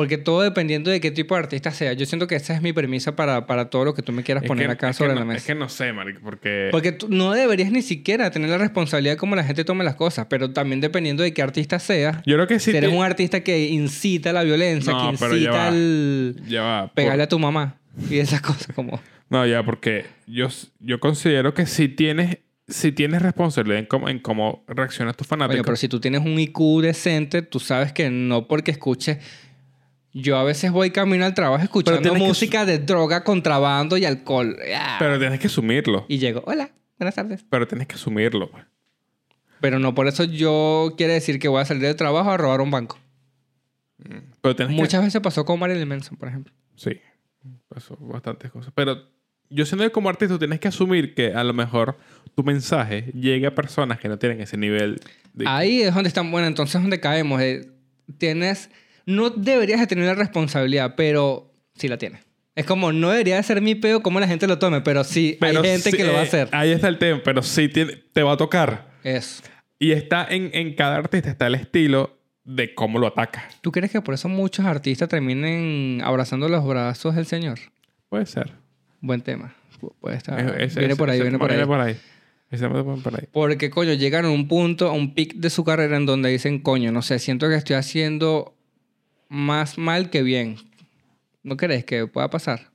Porque 0.00 0.16
todo 0.16 0.40
dependiendo 0.40 0.90
de 0.90 0.98
qué 0.98 1.10
tipo 1.10 1.34
de 1.34 1.40
artista 1.40 1.72
sea. 1.72 1.92
Yo 1.92 2.06
siento 2.06 2.26
que 2.26 2.34
esa 2.34 2.54
es 2.54 2.62
mi 2.62 2.72
premisa 2.72 3.14
para, 3.16 3.44
para 3.46 3.68
todo 3.68 3.84
lo 3.84 3.92
que 3.92 4.00
tú 4.00 4.12
me 4.12 4.22
quieras 4.22 4.42
Es 4.44 4.48
poner 4.48 4.66
que- 4.68 4.72
acá 4.72 4.92
sobre 4.94 5.12
no- 5.12 5.18
la 5.20 5.26
mesa. 5.26 5.36
Es 5.40 5.44
que 5.44 5.54
no 5.54 5.68
sé, 5.68 5.92
marico, 5.92 6.20
porque... 6.22 6.68
Porque 6.70 6.92
tú 6.92 7.08
no 7.10 7.32
deberías 7.32 7.70
ni 7.70 7.82
siquiera 7.82 8.30
tener 8.30 8.48
la 8.48 8.56
responsabilidad 8.56 9.12
de 9.12 9.16
cómo 9.18 9.36
la 9.36 9.44
gente 9.44 9.62
tome 9.62 9.84
las 9.84 9.96
cosas, 9.96 10.26
pero 10.30 10.52
también 10.54 10.80
dependiendo 10.80 11.22
de 11.22 11.34
qué 11.34 11.42
artista 11.42 11.78
seas. 11.78 12.16
Yo 12.24 12.36
creo 12.36 12.46
que 12.46 12.58
sí... 12.60 12.70
si 12.70 12.76
eres 12.78 12.90
un 12.90 13.04
artista 13.04 13.40
que 13.40 13.68
incita 13.68 14.30
a 14.30 14.32
la 14.32 14.42
violencia, 14.42 14.90
No, 14.90 15.10
que 15.12 15.18
pero 15.18 15.32
ya 15.32 15.36
incita 15.36 15.52
va. 15.58 15.66
al 15.68 16.36
Ya 16.48 16.62
va. 16.62 16.82
por- 16.86 16.94
pegarle 16.94 17.22
a 17.24 17.28
tu 17.28 17.38
mamá 17.38 17.76
y 18.10 18.20
esas 18.20 18.40
cosas 18.40 18.68
como... 18.74 18.98
No, 19.28 19.46
ya, 19.46 19.62
porque 19.62 20.06
yo, 20.26 20.48
yo 20.80 20.98
considero 20.98 21.52
que 21.52 21.66
si 21.66 21.88
tienes, 21.88 22.38
si 22.68 22.90
tienes 22.92 23.20
responsabilidad 23.20 23.80
en 23.80 23.86
cómo, 23.86 24.08
en 24.08 24.18
cómo 24.18 24.64
reaccionas 24.66 25.14
tus 25.14 25.26
fanáticos. 25.26 25.62
Pero 25.66 25.76
si 25.76 25.88
tú 25.88 26.00
tienes 26.00 26.22
un 26.22 26.38
IQ 26.38 26.80
decente, 26.80 27.42
tú 27.42 27.60
sabes 27.60 27.92
que 27.92 28.08
no 28.08 28.48
porque 28.48 28.70
escuches... 28.70 29.18
Yo 30.12 30.36
a 30.38 30.44
veces 30.44 30.72
voy 30.72 30.90
camino 30.90 31.24
al 31.24 31.34
trabajo 31.34 31.62
escuchando 31.62 32.00
tienes 32.02 32.20
que 32.22 32.26
música 32.28 32.64
de 32.64 32.78
droga, 32.78 33.22
contrabando 33.22 33.96
y 33.96 34.04
alcohol. 34.04 34.56
Ah. 34.74 34.96
Pero 34.98 35.18
tienes 35.18 35.38
que 35.38 35.46
asumirlo. 35.46 36.04
Y 36.08 36.18
llego, 36.18 36.42
hola, 36.46 36.70
buenas 36.98 37.14
tardes. 37.14 37.44
Pero 37.48 37.68
tienes 37.68 37.86
que 37.86 37.94
asumirlo. 37.94 38.50
Pero 39.60 39.78
no 39.78 39.94
por 39.94 40.08
eso 40.08 40.24
yo 40.24 40.94
quiere 40.96 41.12
decir 41.12 41.38
que 41.38 41.46
voy 41.48 41.60
a 41.60 41.64
salir 41.64 41.82
del 41.84 41.96
trabajo 41.96 42.30
a 42.30 42.36
robar 42.36 42.60
un 42.60 42.70
banco. 42.70 42.98
Pero 44.40 44.56
tienes 44.56 44.74
que- 44.74 44.80
Muchas 44.80 45.04
veces 45.04 45.20
pasó 45.20 45.44
con 45.44 45.58
Marilyn 45.60 45.86
Manson, 45.86 46.16
por 46.16 46.28
ejemplo. 46.28 46.52
Sí, 46.74 46.98
pasó 47.68 47.96
bastantes 48.00 48.50
cosas. 48.50 48.72
Pero 48.74 48.96
yo 49.50 49.66
siento 49.66 49.84
que 49.84 49.92
como 49.92 50.08
artista 50.08 50.38
tienes 50.38 50.58
que 50.60 50.68
asumir 50.68 51.14
que 51.14 51.34
a 51.34 51.44
lo 51.44 51.52
mejor 51.52 51.98
tu 52.34 52.42
mensaje 52.42 53.12
llegue 53.14 53.46
a 53.46 53.54
personas 53.54 53.98
que 54.00 54.08
no 54.08 54.18
tienen 54.18 54.40
ese 54.40 54.56
nivel 54.56 55.00
de... 55.34 55.46
Ahí 55.46 55.82
es 55.82 55.94
donde 55.94 56.08
están, 56.08 56.30
bueno, 56.30 56.46
entonces 56.46 56.76
es 56.76 56.80
donde 56.80 56.98
caemos. 57.00 57.40
eh, 57.42 57.68
tienes, 58.18 58.70
no 59.10 59.30
deberías 59.30 59.80
de 59.80 59.86
tener 59.86 60.06
la 60.06 60.14
responsabilidad, 60.14 60.94
pero 60.96 61.52
sí 61.74 61.88
la 61.88 61.98
tienes. 61.98 62.22
Es 62.54 62.66
como, 62.66 62.92
no 62.92 63.10
debería 63.10 63.36
de 63.36 63.42
ser 63.42 63.60
mi 63.62 63.74
peo 63.74 64.02
como 64.02 64.20
la 64.20 64.26
gente 64.26 64.46
lo 64.46 64.58
tome, 64.58 64.80
pero 64.80 65.04
sí 65.04 65.36
Pero 65.40 65.62
hay 65.62 65.70
gente 65.70 65.90
sí, 65.92 65.96
que 65.96 66.04
lo 66.04 66.12
va 66.12 66.20
a 66.20 66.22
eh, 66.24 66.26
hacer. 66.26 66.48
Ahí 66.52 66.72
está 66.72 66.88
el 66.88 66.98
tema, 66.98 67.20
pero 67.24 67.42
sí 67.42 67.68
te 67.68 68.22
va 68.22 68.32
a 68.32 68.36
tocar. 68.36 68.90
Eso. 69.04 69.42
Y 69.78 69.92
está 69.92 70.26
en, 70.28 70.50
en 70.52 70.74
cada 70.74 70.96
artista, 70.96 71.30
está 71.30 71.46
el 71.46 71.54
estilo 71.54 72.18
de 72.44 72.74
cómo 72.74 72.98
lo 72.98 73.06
ataca. 73.06 73.48
¿Tú 73.62 73.72
crees 73.72 73.90
que 73.92 74.00
por 74.02 74.14
eso 74.14 74.28
muchos 74.28 74.66
artistas 74.66 75.08
terminen 75.08 76.02
abrazando 76.04 76.48
los 76.48 76.66
brazos 76.66 77.14
del 77.14 77.24
Señor? 77.26 77.58
Puede 78.08 78.26
ser. 78.26 78.52
Buen 79.00 79.22
tema. 79.22 79.54
Pu- 79.80 79.94
Puede 80.00 80.16
estar. 80.16 80.38
Ese- 80.60 80.78
viene 80.80 80.92
ese- 80.92 80.96
por 80.96 81.08
ahí, 81.08 81.20
viene 81.22 81.38
por 81.38 81.50
ahí. 81.50 81.56
Viene 81.56 81.66
por 81.66 81.80
ahí. 81.80 81.96
Viene 82.50 83.00
por 83.02 83.14
ahí. 83.14 83.28
Porque, 83.32 83.70
coño, 83.70 83.92
llegan 83.94 84.24
a 84.24 84.30
un 84.30 84.48
punto, 84.48 84.88
a 84.88 84.92
un 84.92 85.14
pic 85.14 85.34
de 85.34 85.48
su 85.50 85.64
carrera 85.64 85.96
en 85.96 86.04
donde 86.04 86.28
dicen, 86.30 86.58
coño, 86.58 86.90
no 86.92 87.00
sé, 87.00 87.18
siento 87.20 87.48
que 87.48 87.54
estoy 87.54 87.76
haciendo 87.76 88.56
más 89.30 89.78
mal 89.78 90.10
que 90.10 90.22
bien. 90.22 90.56
¿No 91.42 91.56
crees 91.56 91.86
que 91.86 92.06
pueda 92.06 92.28
pasar? 92.28 92.70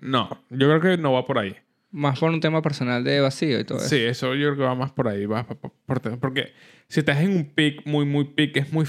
No, 0.00 0.28
yo 0.50 0.68
creo 0.68 0.80
que 0.80 0.96
no 1.00 1.12
va 1.12 1.24
por 1.24 1.38
ahí. 1.38 1.54
Más 1.92 2.18
por 2.18 2.30
un 2.30 2.40
tema 2.40 2.60
personal 2.62 3.04
de 3.04 3.20
vacío 3.20 3.60
y 3.60 3.64
todo 3.64 3.78
eso. 3.78 3.88
Sí, 3.88 3.96
eso 4.02 4.34
yo 4.34 4.48
creo 4.48 4.56
que 4.56 4.62
va 4.64 4.74
más 4.74 4.90
por 4.92 5.06
ahí. 5.08 5.26
Va 5.26 5.46
por- 5.46 5.58
por- 5.58 6.00
por- 6.00 6.18
porque 6.18 6.52
si 6.88 7.00
estás 7.00 7.20
en 7.20 7.36
un 7.36 7.44
pick 7.54 7.86
muy, 7.86 8.04
muy 8.04 8.24
pick, 8.24 8.56
es 8.56 8.72
muy... 8.72 8.86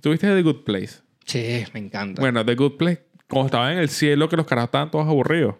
¿Tuviste 0.00 0.26
The 0.28 0.42
Good 0.42 0.64
Place? 0.64 1.00
Sí, 1.26 1.64
me 1.74 1.80
encanta. 1.80 2.20
Bueno, 2.22 2.44
The 2.46 2.54
Good 2.54 2.76
Place, 2.78 3.04
cuando 3.28 3.46
estaba 3.46 3.72
en 3.72 3.78
el 3.78 3.88
cielo, 3.88 4.28
que 4.28 4.36
los 4.36 4.46
carajos 4.46 4.68
estaban 4.68 4.90
todos 4.90 5.06
aburridos. 5.06 5.56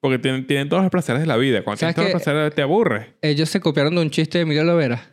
Porque 0.00 0.18
tienen, 0.18 0.46
tienen 0.46 0.68
todos 0.68 0.82
los 0.82 0.90
placeres 0.90 1.20
de 1.22 1.26
la 1.26 1.36
vida. 1.36 1.62
Cuando 1.64 1.78
tienes 1.78 1.94
¿Sabes 1.96 2.10
todos 2.12 2.14
los 2.14 2.22
placeres, 2.22 2.54
te 2.54 2.62
aburres. 2.62 3.06
Ellos 3.22 3.48
se 3.48 3.60
copiaron 3.60 3.94
de 3.94 4.02
un 4.02 4.10
chiste 4.10 4.38
de 4.38 4.42
Emilio 4.42 4.62
Lovera. 4.64 5.10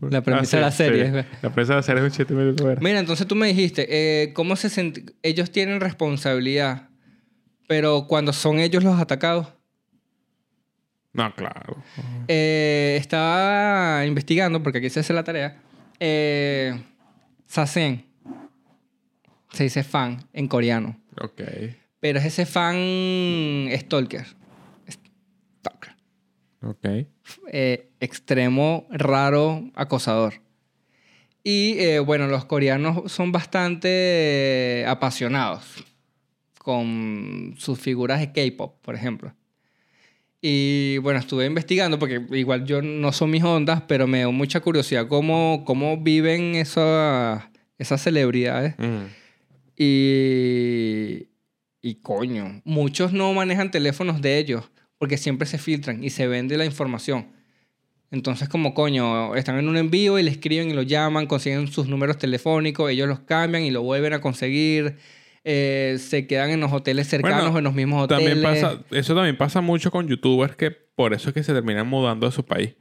La 0.00 0.22
premisa 0.22 0.56
de 0.58 0.62
la 0.62 0.70
serie. 0.70 1.04
Ah, 1.14 1.22
sí. 1.22 1.38
La 1.42 1.52
premisa 1.52 1.72
de 1.74 1.78
la 1.78 1.82
serie 1.82 2.00
es 2.06 2.10
un 2.12 2.16
chiste 2.16 2.34
medio 2.34 2.54
cruel. 2.54 2.78
Mira, 2.80 2.98
entonces 3.00 3.26
tú 3.26 3.34
me 3.34 3.46
dijiste, 3.48 3.86
eh, 3.90 4.32
¿cómo 4.32 4.54
se 4.56 4.68
sent- 4.68 5.14
Ellos 5.22 5.50
tienen 5.50 5.80
responsabilidad, 5.80 6.88
pero 7.66 8.06
cuando 8.06 8.32
son 8.32 8.58
ellos 8.60 8.84
los 8.84 8.98
atacados. 9.00 9.48
No, 11.12 11.34
claro. 11.34 11.82
Eh, 12.28 12.96
estaba 13.00 14.04
investigando, 14.06 14.62
porque 14.62 14.78
aquí 14.78 14.90
se 14.90 15.00
hace 15.00 15.12
la 15.12 15.24
tarea. 15.24 15.60
Eh, 15.98 16.80
Sasen. 17.46 18.04
Se 19.52 19.64
dice 19.64 19.82
fan 19.82 20.18
en 20.32 20.46
coreano. 20.46 21.00
Ok. 21.20 21.40
Pero 22.00 22.18
es 22.20 22.26
ese 22.26 22.46
fan 22.46 22.76
stalker. 23.72 24.26
Stalker. 24.88 25.96
Ok. 26.62 26.86
Eh, 27.50 27.90
extremo, 28.00 28.86
raro, 28.90 29.70
acosador. 29.74 30.34
Y 31.42 31.78
eh, 31.78 31.98
bueno, 32.00 32.26
los 32.26 32.44
coreanos 32.44 33.10
son 33.10 33.32
bastante 33.32 33.88
eh, 34.80 34.84
apasionados 34.86 35.84
con 36.58 37.54
sus 37.56 37.78
figuras 37.78 38.20
de 38.20 38.32
K-pop, 38.32 38.74
por 38.82 38.94
ejemplo. 38.94 39.34
Y 40.40 40.98
bueno, 40.98 41.18
estuve 41.18 41.46
investigando 41.46 41.98
porque 41.98 42.24
igual 42.32 42.64
yo 42.64 42.82
no 42.82 43.12
son 43.12 43.30
mis 43.30 43.42
ondas, 43.42 43.82
pero 43.88 44.06
me 44.06 44.18
dio 44.18 44.30
mucha 44.30 44.60
curiosidad 44.60 45.08
cómo, 45.08 45.64
cómo 45.64 45.96
viven 45.96 46.54
esas, 46.54 47.44
esas 47.78 48.02
celebridades. 48.02 48.74
Mm. 48.78 49.06
Y, 49.76 51.28
y 51.80 51.94
coño, 52.02 52.60
muchos 52.64 53.12
no 53.12 53.32
manejan 53.32 53.70
teléfonos 53.70 54.20
de 54.20 54.38
ellos 54.38 54.70
porque 54.98 55.16
siempre 55.16 55.46
se 55.46 55.58
filtran 55.58 56.02
y 56.04 56.10
se 56.10 56.26
vende 56.26 56.56
la 56.56 56.64
información. 56.64 57.28
Entonces, 58.10 58.48
como 58.48 58.72
coño, 58.74 59.34
están 59.36 59.58
en 59.58 59.68
un 59.68 59.76
envío 59.76 60.18
y 60.18 60.22
le 60.22 60.30
escriben 60.30 60.70
y 60.70 60.72
lo 60.72 60.82
llaman, 60.82 61.26
consiguen 61.26 61.66
sus 61.68 61.88
números 61.88 62.16
telefónicos, 62.18 62.90
ellos 62.90 63.06
los 63.06 63.20
cambian 63.20 63.62
y 63.64 63.70
lo 63.70 63.82
vuelven 63.82 64.12
a 64.14 64.20
conseguir. 64.20 64.96
eh, 65.44 65.96
se 65.98 66.26
quedan 66.26 66.50
en 66.50 66.60
los 66.60 66.72
hoteles 66.72 67.06
cercanos, 67.06 67.38
Bueno, 67.44 67.58
en 67.58 67.64
los 67.64 67.72
mismos 67.74 68.04
hoteles. 68.04 68.42
También 68.42 68.42
pasa, 68.42 68.84
eso 68.90 69.14
también 69.14 69.36
pasa 69.38 69.60
mucho 69.62 69.90
con 69.90 70.06
youtubers 70.08 70.56
que 70.56 70.70
por 70.70 71.14
eso 71.14 71.30
es 71.30 71.34
que 71.34 71.42
se 71.42 71.52
terminan 71.54 71.86
mudando 71.86 72.26
de 72.26 72.32
su 72.32 72.44
país. 72.44 72.74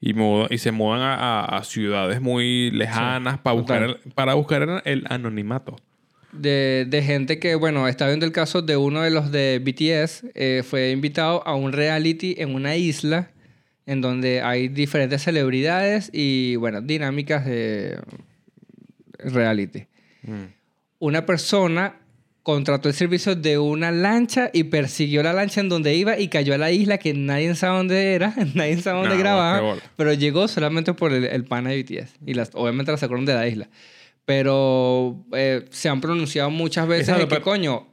Y, 0.00 0.14
y 0.50 0.58
se 0.58 0.70
mudan 0.72 1.00
a, 1.00 1.14
a- 1.44 1.58
a 1.58 1.64
ciudades 1.64 2.20
muy 2.20 2.70
lejanas 2.72 3.38
para, 3.38 3.54
buscar 3.54 3.82
el, 3.82 3.96
para 4.14 4.34
buscar 4.34 4.82
el 4.84 5.04
anonimato. 5.08 5.76
De, 6.32 6.86
de 6.88 7.02
gente 7.02 7.38
que, 7.38 7.54
bueno, 7.54 7.88
está 7.88 8.06
viendo 8.06 8.26
el 8.26 8.32
caso 8.32 8.62
de 8.62 8.76
uno 8.76 9.02
de 9.02 9.10
los 9.10 9.30
de 9.30 9.58
BTS, 9.58 10.26
eh, 10.34 10.62
fue 10.68 10.90
invitado 10.90 11.46
a 11.46 11.54
un 11.54 11.72
reality 11.72 12.34
en 12.38 12.54
una 12.54 12.76
isla 12.76 13.30
en 13.86 14.00
donde 14.00 14.42
hay 14.42 14.68
diferentes 14.68 15.22
celebridades 15.22 16.10
y, 16.12 16.56
bueno, 16.56 16.82
dinámicas 16.82 17.46
de 17.46 17.98
reality. 19.18 19.86
Una 20.98 21.24
persona 21.24 21.96
contrató 22.42 22.88
el 22.88 22.94
servicio 22.94 23.34
de 23.34 23.58
una 23.58 23.90
lancha 23.90 24.50
y 24.52 24.64
persiguió 24.64 25.22
la 25.22 25.32
lancha 25.32 25.60
en 25.60 25.68
donde 25.68 25.94
iba 25.94 26.18
y 26.18 26.28
cayó 26.28 26.54
a 26.54 26.58
la 26.58 26.70
isla 26.70 26.98
que 26.98 27.14
nadie 27.14 27.54
sabe 27.54 27.78
dónde 27.78 28.14
era, 28.14 28.34
nadie 28.54 28.76
sabe 28.78 29.00
dónde 29.00 29.16
grababa, 29.16 29.76
pero 29.96 30.12
llegó 30.12 30.48
solamente 30.48 30.92
por 30.92 31.12
el, 31.12 31.24
el 31.24 31.44
pana 31.44 31.70
de 31.70 31.82
BTS 31.82 32.14
y 32.26 32.34
las, 32.34 32.50
obviamente 32.54 32.92
la 32.92 32.98
sacaron 32.98 33.24
de 33.24 33.34
la 33.34 33.48
isla. 33.48 33.68
Pero 34.28 35.24
eh, 35.32 35.64
se 35.70 35.88
han 35.88 36.02
pronunciado 36.02 36.50
muchas 36.50 36.86
veces 36.86 37.16
de 37.16 37.26
que, 37.26 37.40
coño, 37.40 37.86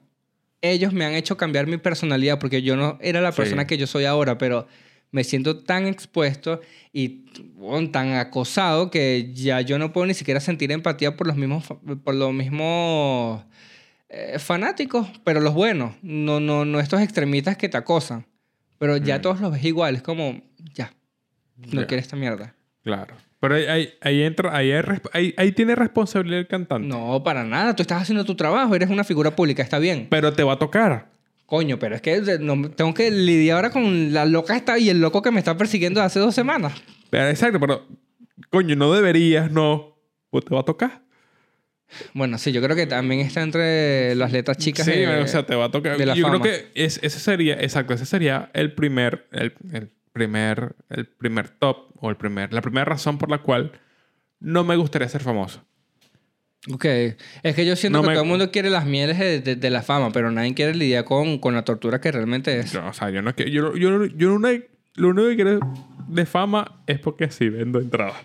ellos 0.60 0.92
me 0.92 1.06
han 1.06 1.14
hecho 1.14 1.38
cambiar 1.38 1.66
mi 1.66 1.78
personalidad 1.78 2.40
porque 2.40 2.62
yo 2.62 2.76
no 2.76 2.98
era 3.00 3.22
la 3.22 3.32
Sí. 3.32 3.38
persona 3.38 3.66
que 3.66 3.78
yo 3.78 3.88
soy 3.88 4.04
ahora, 4.04 4.38
pero 4.38 4.68
me 5.12 5.24
siento 5.24 5.60
tan 5.64 5.88
expuesto 5.88 6.60
y 6.92 7.24
bueno, 7.54 7.90
tan 7.90 8.16
acosado 8.16 8.92
que 8.92 9.32
ya 9.34 9.62
yo 9.62 9.80
no 9.80 9.94
puedo 9.94 10.08
ni 10.08 10.14
siquiera 10.14 10.42
sentir 10.42 10.74
empatía 10.74 11.16
por 11.16 11.26
los 11.26 11.38
mismos, 11.38 11.64
por 12.04 12.14
los 12.16 12.34
mismos 12.34 13.42
eh, 14.10 14.38
fanáticos, 14.38 15.08
pero 15.24 15.40
los 15.40 15.54
buenos, 15.54 15.96
no, 16.02 16.42
no, 16.42 16.66
no 16.66 16.82
estos 16.82 17.00
extremistas 17.00 17.56
que 17.56 17.70
te 17.70 17.78
acosan. 17.78 18.26
Pero 18.78 18.98
ya 18.98 19.20
Mm. 19.20 19.22
todos 19.22 19.40
los 19.40 19.54
ves 19.54 19.64
igual, 19.64 19.96
es 19.96 20.02
como, 20.02 20.42
ya, 20.74 20.94
no 21.72 21.80
Ya. 21.82 21.88
quiero 21.88 22.02
esta 22.02 22.18
mierda. 22.18 22.54
Claro. 22.84 23.16
Pero 23.48 23.56
ahí, 23.56 23.66
ahí, 23.66 23.94
ahí 24.02 24.22
entra, 24.24 24.56
ahí, 24.56 25.34
hay 25.38 25.52
tiene 25.52 25.76
responsabilidad 25.76 26.40
el 26.40 26.48
cantante. 26.48 26.88
No, 26.88 27.22
para 27.24 27.44
nada, 27.44 27.76
tú 27.76 27.82
estás 27.82 28.02
haciendo 28.02 28.26
tu 28.26 28.36
trabajo, 28.36 28.76
eres 28.76 28.90
una 28.90 29.04
figura 29.04 29.36
pública, 29.36 29.62
está 29.64 29.80
bien. 29.80 30.08
Pero 30.10 30.34
te 30.34 30.44
va 30.44 30.54
a 30.54 30.60
tocar. 30.60 31.10
Coño, 31.46 31.78
pero 31.78 31.96
es 31.96 32.02
que 32.02 32.20
no- 32.40 32.72
tengo 32.72 32.94
que 32.94 33.12
lidiar 33.12 33.58
ahora 33.58 33.70
con 33.70 34.14
la 34.14 34.26
loca 34.26 34.56
esta 34.56 34.80
y 34.80 34.90
el 34.90 35.00
loco 35.00 35.22
que 35.22 35.30
me 35.32 35.40
está 35.40 35.56
persiguiendo 35.58 36.02
hace 36.02 36.20
dos 36.20 36.34
semanas. 36.34 36.74
Pero, 37.12 37.28
exacto, 37.30 37.60
pero 37.60 37.86
coño, 38.50 38.76
no 38.76 38.92
deberías, 38.92 39.52
no. 39.52 39.96
Pues 40.32 40.44
te 40.44 40.54
va 40.56 40.62
a 40.62 40.66
tocar. 40.66 41.02
Bueno, 42.14 42.38
sí, 42.40 42.52
yo 42.52 42.62
creo 42.64 42.76
que 42.76 42.88
también 42.88 43.22
está 43.22 43.42
entre 43.44 44.16
las 44.16 44.32
letras 44.32 44.58
chicas 44.58 44.86
Sí, 44.86 44.92
de- 44.92 45.22
o 45.22 45.28
sea, 45.28 45.46
te 45.46 45.56
va 45.56 45.66
a 45.66 45.72
tocar. 45.72 45.98
Yo 46.16 46.26
fama. 46.26 46.42
creo 46.42 46.42
que 46.42 46.72
es- 46.74 47.00
ese 47.04 47.20
sería, 47.20 47.54
exacto, 47.62 47.94
ese 47.94 48.06
sería 48.08 48.50
el 48.54 48.74
primer, 48.74 49.28
el, 49.32 49.54
el 49.72 49.92
primer, 50.16 50.76
el 50.90 51.06
primer 51.06 51.50
top 51.50 51.90
o 52.00 52.10
el 52.10 52.16
primer, 52.16 52.54
la 52.54 52.62
primera 52.62 52.86
razón 52.86 53.18
por 53.18 53.30
la 53.30 53.40
cual 53.40 53.74
no 54.40 54.64
me 54.64 54.78
gustaría 54.78 55.10
ser 55.10 55.22
famoso. 55.22 55.62
Ok. 56.72 56.86
Es 57.44 57.54
que 57.56 57.66
yo 57.66 57.76
siento 57.76 58.00
No 58.00 58.02
que 58.04 58.08
me- 58.10 58.14
todo 58.16 58.24
el 58.24 58.30
mundo 58.30 58.50
quiere 58.50 58.70
las 58.72 58.86
mieles 58.86 59.20
de, 59.20 59.42
de- 59.42 59.56
de 59.56 59.70
la 59.70 59.84
fama, 59.84 60.12
pero 60.12 60.32
nadie 60.32 60.54
quiere 60.56 60.74
lidiar 60.74 61.04
con, 61.04 61.38
con 61.38 61.54
la 61.54 61.64
tortura 61.64 62.02
que 62.02 62.12
realmente 62.12 62.58
es. 62.58 62.72
Yo, 62.72 62.84
o 62.88 62.94
sea, 62.94 63.10
yo 63.12 63.22
no 63.22 63.36
quiero, 63.36 63.52
yo, 63.52 63.76
yo, 63.76 64.06
yo 64.06 64.40
no- 64.40 64.48
lo 64.96 65.10
único 65.10 65.28
que 65.30 65.36
quiero 65.36 65.60
de 66.08 66.26
fama 66.26 66.82
es 66.88 66.98
porque 67.00 67.26
así 67.26 67.50
vendo 67.50 67.80
entradas. 67.80 68.16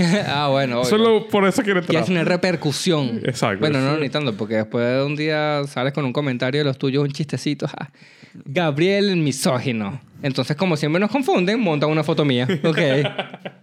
ah, 0.26 0.48
bueno. 0.50 0.80
obvio. 0.80 0.90
Solo 0.90 1.28
por 1.28 1.46
eso 1.46 1.62
quiero 1.62 1.80
Quieres 1.80 1.88
entradas. 1.88 2.06
tener 2.06 2.28
repercusión. 2.28 3.20
Exacto. 3.24 3.60
Bueno, 3.60 3.80
no, 3.80 3.96
ni 3.98 4.08
tanto, 4.08 4.34
porque 4.36 4.56
después 4.56 4.84
de 4.86 5.04
un 5.04 5.16
día 5.16 5.62
sales 5.66 5.92
con 5.92 6.04
un 6.04 6.12
comentario 6.12 6.60
de 6.60 6.64
los 6.64 6.78
tuyos, 6.78 7.02
un 7.04 7.12
chistecito. 7.12 7.66
ja, 7.68 7.90
Gabriel, 8.44 9.10
el 9.10 9.16
misógino. 9.16 10.00
Entonces, 10.22 10.54
como 10.56 10.76
siempre 10.76 11.00
nos 11.00 11.10
confunden, 11.10 11.58
montan 11.60 11.90
una 11.90 12.04
foto 12.04 12.24
mía. 12.24 12.46
Ok. 12.64 12.78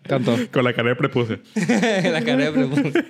Cantó. 0.07 0.37
Con 0.51 0.63
la 0.63 0.73
cara 0.73 0.89
de 0.89 0.95
prepuse. 0.95 1.39
la 1.55 2.21
cara 2.23 2.45
de 2.45 2.51
pregunta. 2.51 3.03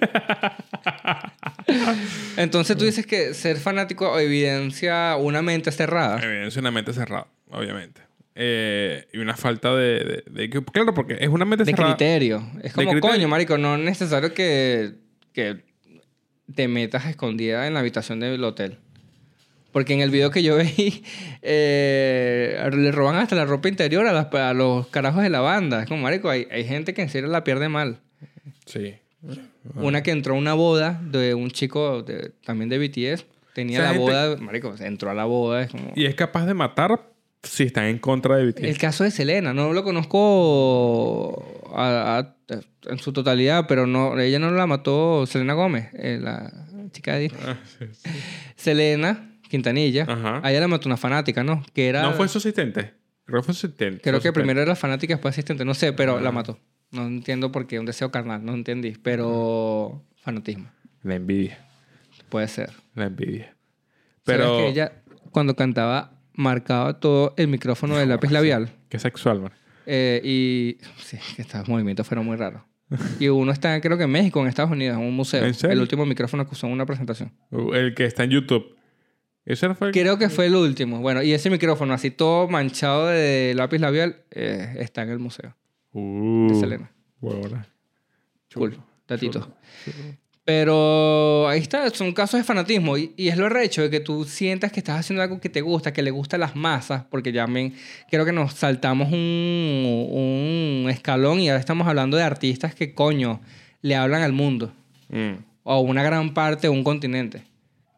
Entonces 2.37 2.75
tú 2.75 2.85
dices 2.85 3.05
que 3.05 3.33
ser 3.33 3.57
fanático 3.57 4.17
evidencia 4.19 5.15
una 5.17 5.41
mente 5.41 5.71
cerrada. 5.71 6.19
Evidencia 6.21 6.59
una 6.59 6.71
mente 6.71 6.93
cerrada, 6.93 7.27
obviamente. 7.51 8.01
Eh, 8.39 9.07
y 9.13 9.17
una 9.17 9.35
falta 9.35 9.75
de, 9.75 9.99
de- 9.99 10.23
de 10.29 10.49
que- 10.49 10.63
Claro, 10.63 10.93
porque 10.93 11.17
es 11.19 11.27
una 11.29 11.43
mente 11.43 11.63
De 11.65 11.71
cerrada. 11.71 11.95
criterio. 11.97 12.37
Es 12.61 12.71
como, 12.73 12.91
criterio. 12.91 13.15
coño, 13.15 13.27
marico, 13.27 13.57
no 13.57 13.75
es 13.75 13.81
necesario 13.81 14.31
que, 14.33 14.91
que 15.33 15.63
te 16.53 16.67
metas 16.67 17.07
escondida 17.07 17.65
en 17.65 17.73
la 17.73 17.79
habitación 17.79 18.19
del 18.19 18.43
hotel. 18.43 18.77
Porque 19.71 19.93
en 19.93 20.01
el 20.01 20.11
video 20.11 20.29
que 20.31 20.43
yo 20.43 20.55
vi, 20.77 21.03
eh, 21.41 22.69
le 22.71 22.91
roban 22.91 23.15
hasta 23.15 23.35
la 23.35 23.45
ropa 23.45 23.69
interior 23.69 24.05
a, 24.05 24.13
las- 24.13 24.33
a 24.33 24.53
los 24.53 24.87
carajos 24.87 25.23
de 25.23 25.29
la 25.29 25.39
banda. 25.39 25.81
Es 25.83 25.87
como, 25.89 26.03
marico, 26.03 26.29
hay, 26.29 26.47
hay 26.51 26.63
gente 26.65 26.93
que 26.93 27.01
en 27.01 27.09
serio 27.09 27.29
la 27.29 27.43
pierde 27.43 27.69
mal. 27.69 27.99
Sí. 28.65 28.95
Una 29.75 30.03
que 30.03 30.11
entró 30.11 30.35
a 30.35 30.37
una 30.37 30.53
boda 30.53 31.01
de 31.03 31.33
un 31.33 31.49
chico 31.51 32.03
de- 32.03 32.31
también 32.45 32.69
de 32.69 32.77
BTS. 32.77 33.25
Tenía 33.53 33.79
la 33.79 33.87
gente- 33.89 33.99
boda, 34.01 34.37
marico, 34.37 34.75
entró 34.79 35.09
a 35.09 35.13
la 35.15 35.25
boda. 35.25 35.63
Es 35.63 35.71
como... 35.71 35.91
Y 35.95 36.05
es 36.05 36.13
capaz 36.15 36.45
de 36.45 36.53
matar 36.53 37.01
si 37.49 37.63
están 37.63 37.85
en 37.85 37.99
contra 37.99 38.37
de 38.37 38.45
BTS. 38.47 38.63
El 38.63 38.77
caso 38.77 39.03
de 39.03 39.11
Selena, 39.11 39.53
no 39.53 39.73
lo 39.73 39.83
conozco 39.83 41.71
a- 41.75 42.19
a- 42.19 42.35
en 42.89 42.99
su 42.99 43.11
totalidad, 43.13 43.65
pero 43.67 43.85
no, 43.87 44.17
ella 44.19 44.39
no 44.39 44.51
la 44.51 44.65
mató 44.67 45.25
Selena 45.25 45.53
Gómez, 45.53 45.89
eh, 45.93 46.19
la 46.21 46.51
chica 46.91 47.15
de 47.15 47.21
Disney. 47.21 47.41
Ah, 47.45 47.57
sí, 47.77 47.85
sí. 47.91 48.09
Selena 48.55 49.31
Quintanilla, 49.49 50.03
Ajá. 50.07 50.41
a 50.43 50.51
ella 50.51 50.61
la 50.61 50.67
mató 50.67 50.87
una 50.89 50.97
fanática, 50.97 51.43
¿no? 51.43 51.63
Que 51.73 51.87
era, 51.89 52.01
¿No 52.03 52.13
fue 52.13 52.27
su 52.27 52.37
asistente? 52.37 52.93
Creo 53.25 53.41
que 53.41 53.45
fue 53.45 53.53
su 53.53 53.67
asistente. 53.67 54.01
creo 54.01 54.19
que 54.21 54.31
primero 54.31 54.61
era 54.61 54.75
fanática, 54.75 55.13
después 55.13 55.33
asistente, 55.33 55.65
no 55.65 55.73
sé, 55.73 55.93
pero 55.93 56.19
la 56.19 56.31
mató. 56.31 56.59
No 56.91 57.05
entiendo 57.05 57.51
por 57.51 57.67
qué, 57.67 57.79
un 57.79 57.85
deseo 57.85 58.11
carnal, 58.11 58.43
no 58.45 58.53
entendí, 58.53 58.91
pero 59.01 60.03
fanatismo. 60.21 60.69
La 61.03 61.15
envidia. 61.15 61.57
puede 62.29 62.47
ser. 62.47 62.71
La 62.95 63.05
envidia. 63.05 63.55
Pero 64.23 64.43
Pero... 64.43 64.57
que 64.57 64.67
ella 64.69 64.91
cuando 65.31 65.55
cantaba 65.55 66.16
marcaba 66.37 66.99
todo 67.01 67.33
el 67.35 67.49
micrófono 67.49 67.97
del 67.97 68.07
lápiz 68.07 68.31
labial. 68.31 68.69
Qué 68.87 68.97
sexual, 68.99 69.41
man. 69.41 69.51
Eh, 69.85 70.21
y 70.23 70.77
sí, 71.03 71.17
que 71.35 71.41
estos 71.41 71.67
movimientos 71.67 72.07
fueron 72.07 72.25
muy 72.25 72.37
raros. 72.37 72.61
Y 73.19 73.27
uno 73.27 73.51
está, 73.51 73.81
creo 73.81 73.97
que 73.97 74.05
en 74.05 74.11
México, 74.11 74.39
en 74.39 74.47
Estados 74.47 74.71
Unidos, 74.71 74.97
en 74.97 75.03
un 75.03 75.13
museo. 75.13 75.43
¿En 75.45 75.53
serio? 75.53 75.73
El 75.73 75.81
último 75.81 76.05
micrófono 76.05 76.45
que 76.47 76.53
usó 76.53 76.67
en 76.67 76.73
una 76.73 76.85
presentación. 76.85 77.33
Uh, 77.51 77.73
El 77.73 77.93
que 77.93 78.05
está 78.05 78.23
en 78.23 78.29
YouTube. 78.29 78.77
¿Ese 79.43 79.67
no 79.67 79.75
fue 79.75 79.87
el 79.87 79.93
Creo 79.93 80.17
que 80.17 80.29
fue 80.29 80.45
el 80.45 80.55
último. 80.55 80.99
Bueno, 81.01 81.21
y 81.23 81.33
ese 81.33 81.49
micrófono, 81.49 81.93
así 81.93 82.11
todo 82.11 82.47
manchado 82.47 83.07
de 83.07 83.53
lápiz 83.55 83.79
labial, 83.79 84.23
eh, 84.31 84.75
está 84.79 85.03
en 85.03 85.09
el 85.09 85.19
museo 85.19 85.55
Uh, 85.91 86.49
de 86.53 86.59
Selena. 86.59 86.91
Cool. 87.19 87.65
Chulo, 88.49 88.85
Datito. 89.07 89.39
chulo, 89.39 89.55
chulo. 89.85 90.17
Pero 90.47 91.45
ahí 91.49 91.59
está, 91.59 91.89
son 91.89 92.13
casos 92.13 92.39
de 92.39 92.45
fanatismo. 92.45 92.97
Y, 92.97 93.11
y 93.17 93.27
es 93.27 93.35
lo 93.35 93.49
recho 93.49 93.81
de 93.81 93.89
que 93.89 93.99
tú 93.99 94.23
sientas 94.23 94.71
que 94.71 94.79
estás 94.79 94.97
haciendo 94.97 95.21
algo 95.21 95.41
que 95.41 95.49
te 95.49 95.59
gusta, 95.59 95.91
que 95.91 96.01
le 96.01 96.09
gusta 96.09 96.37
a 96.37 96.39
las 96.39 96.55
masas, 96.55 97.03
porque 97.09 97.33
ya 97.33 97.47
me, 97.47 97.73
creo 98.09 98.23
que 98.23 98.31
nos 98.31 98.53
saltamos 98.53 99.11
un, 99.11 100.83
un 100.85 100.89
escalón 100.89 101.41
y 101.41 101.49
ahora 101.49 101.59
estamos 101.59 101.85
hablando 101.85 102.15
de 102.15 102.23
artistas 102.23 102.73
que, 102.73 102.93
coño, 102.93 103.41
le 103.81 103.97
hablan 103.97 104.21
al 104.21 104.31
mundo. 104.31 104.71
Mm. 105.09 105.43
o 105.63 105.81
una 105.81 106.01
gran 106.01 106.33
parte 106.33 106.67
de 106.67 106.69
un 106.69 106.85
continente. 106.85 107.43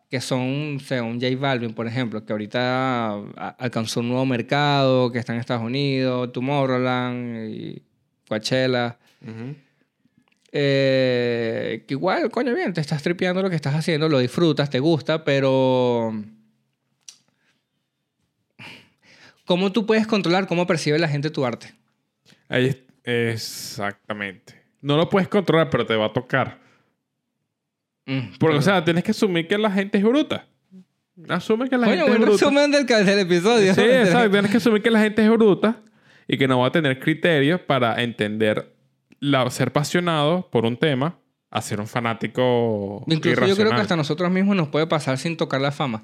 Que 0.10 0.20
son, 0.20 0.78
o 0.78 0.80
sea, 0.80 1.04
un 1.04 1.22
J 1.22 1.36
Balvin, 1.38 1.76
por 1.76 1.86
ejemplo, 1.86 2.26
que 2.26 2.34
ahorita 2.34 3.14
alcanzó 3.60 4.00
un 4.00 4.08
nuevo 4.08 4.26
mercado, 4.26 5.12
que 5.12 5.20
está 5.20 5.36
en 5.36 5.39
Estados 5.39 5.64
Unidos, 5.64 6.32
Tomorrowland 6.32 7.47
y 7.52 7.84
Coachella. 8.28 8.97
Ujú. 9.22 9.54
Eh, 10.52 11.84
que 11.88 11.93
igual, 11.93 12.30
coño, 12.32 12.54
bien, 12.56 12.74
te 12.74 12.82
estás 12.82 13.04
tripeando 13.04 13.41
lo 13.41 13.50
que 13.50 13.56
estás 13.56 13.76
haciendo, 13.76 14.10
lo 14.10 14.20
disfrutas, 14.20 14.70
te 14.70 14.80
gusta, 14.80 15.24
pero... 15.24 16.14
¿Cómo 19.45 19.72
tú 19.72 19.86
puedes 19.86 20.06
controlar 20.06 20.45
cómo 20.47 20.68
percibe 20.68 21.00
la 21.00 21.08
gente 21.08 21.30
tu 21.30 21.45
arte? 21.45 21.74
Ahí 22.47 22.86
Exactamente. 23.04 24.62
No 24.82 24.95
lo 24.97 25.10
puedes 25.10 25.28
controlar, 25.28 25.70
pero 25.70 25.86
te 25.86 25.95
va 25.95 26.06
a 26.06 26.14
tocar. 26.14 26.60
Mm, 28.06 28.38
Porque, 28.39 28.58
o 28.58 28.62
sea, 28.62 28.84
tienes 28.84 29.04
que 29.04 29.12
asumir 29.12 29.47
que 29.47 29.58
la 29.58 29.72
gente 29.72 29.97
es 29.97 30.04
bruta. 30.04 30.45
Asume 31.28 31.68
que 31.70 31.78
la 31.78 31.88
Coño, 31.88 32.06
gente 32.06 32.12
es 32.12 32.18
bruta. 32.20 32.32
resumen 32.32 32.72
del, 32.72 32.86
del 32.86 33.20
episodio. 33.20 33.74
Sí, 33.74 33.82
exacto. 33.82 34.32
Tienes 34.32 34.52
que 34.52 34.58
asumir 34.58 34.82
que 34.82 34.91
la 34.91 35.02
gente 35.02 35.24
es 35.24 35.30
bruta 35.30 35.82
y 36.28 36.38
que 36.38 36.47
no 36.47 36.60
va 36.60 36.68
a 36.68 36.72
tener 36.72 37.00
criterios 37.00 37.60
para 37.62 38.02
entender 38.02 38.72
la, 39.20 39.49
ser 39.51 39.70
apasionado 39.70 40.49
por 40.51 40.65
un 40.65 40.78
tema 40.78 41.17
a 41.51 41.61
ser 41.61 41.80
un 41.80 41.88
fanático 41.88 43.03
Incluso 43.07 43.30
yo 43.30 43.32
creo 43.34 43.45
que 43.45 43.51
irracional. 43.53 43.82
hasta 43.82 43.95
nosotros 43.95 44.30
mismos 44.32 44.55
nos 44.55 44.67
puede 44.67 44.86
pasar 44.88 45.17
sin 45.17 45.36
tocar 45.38 45.59
la 45.61 45.72
fama. 45.72 46.03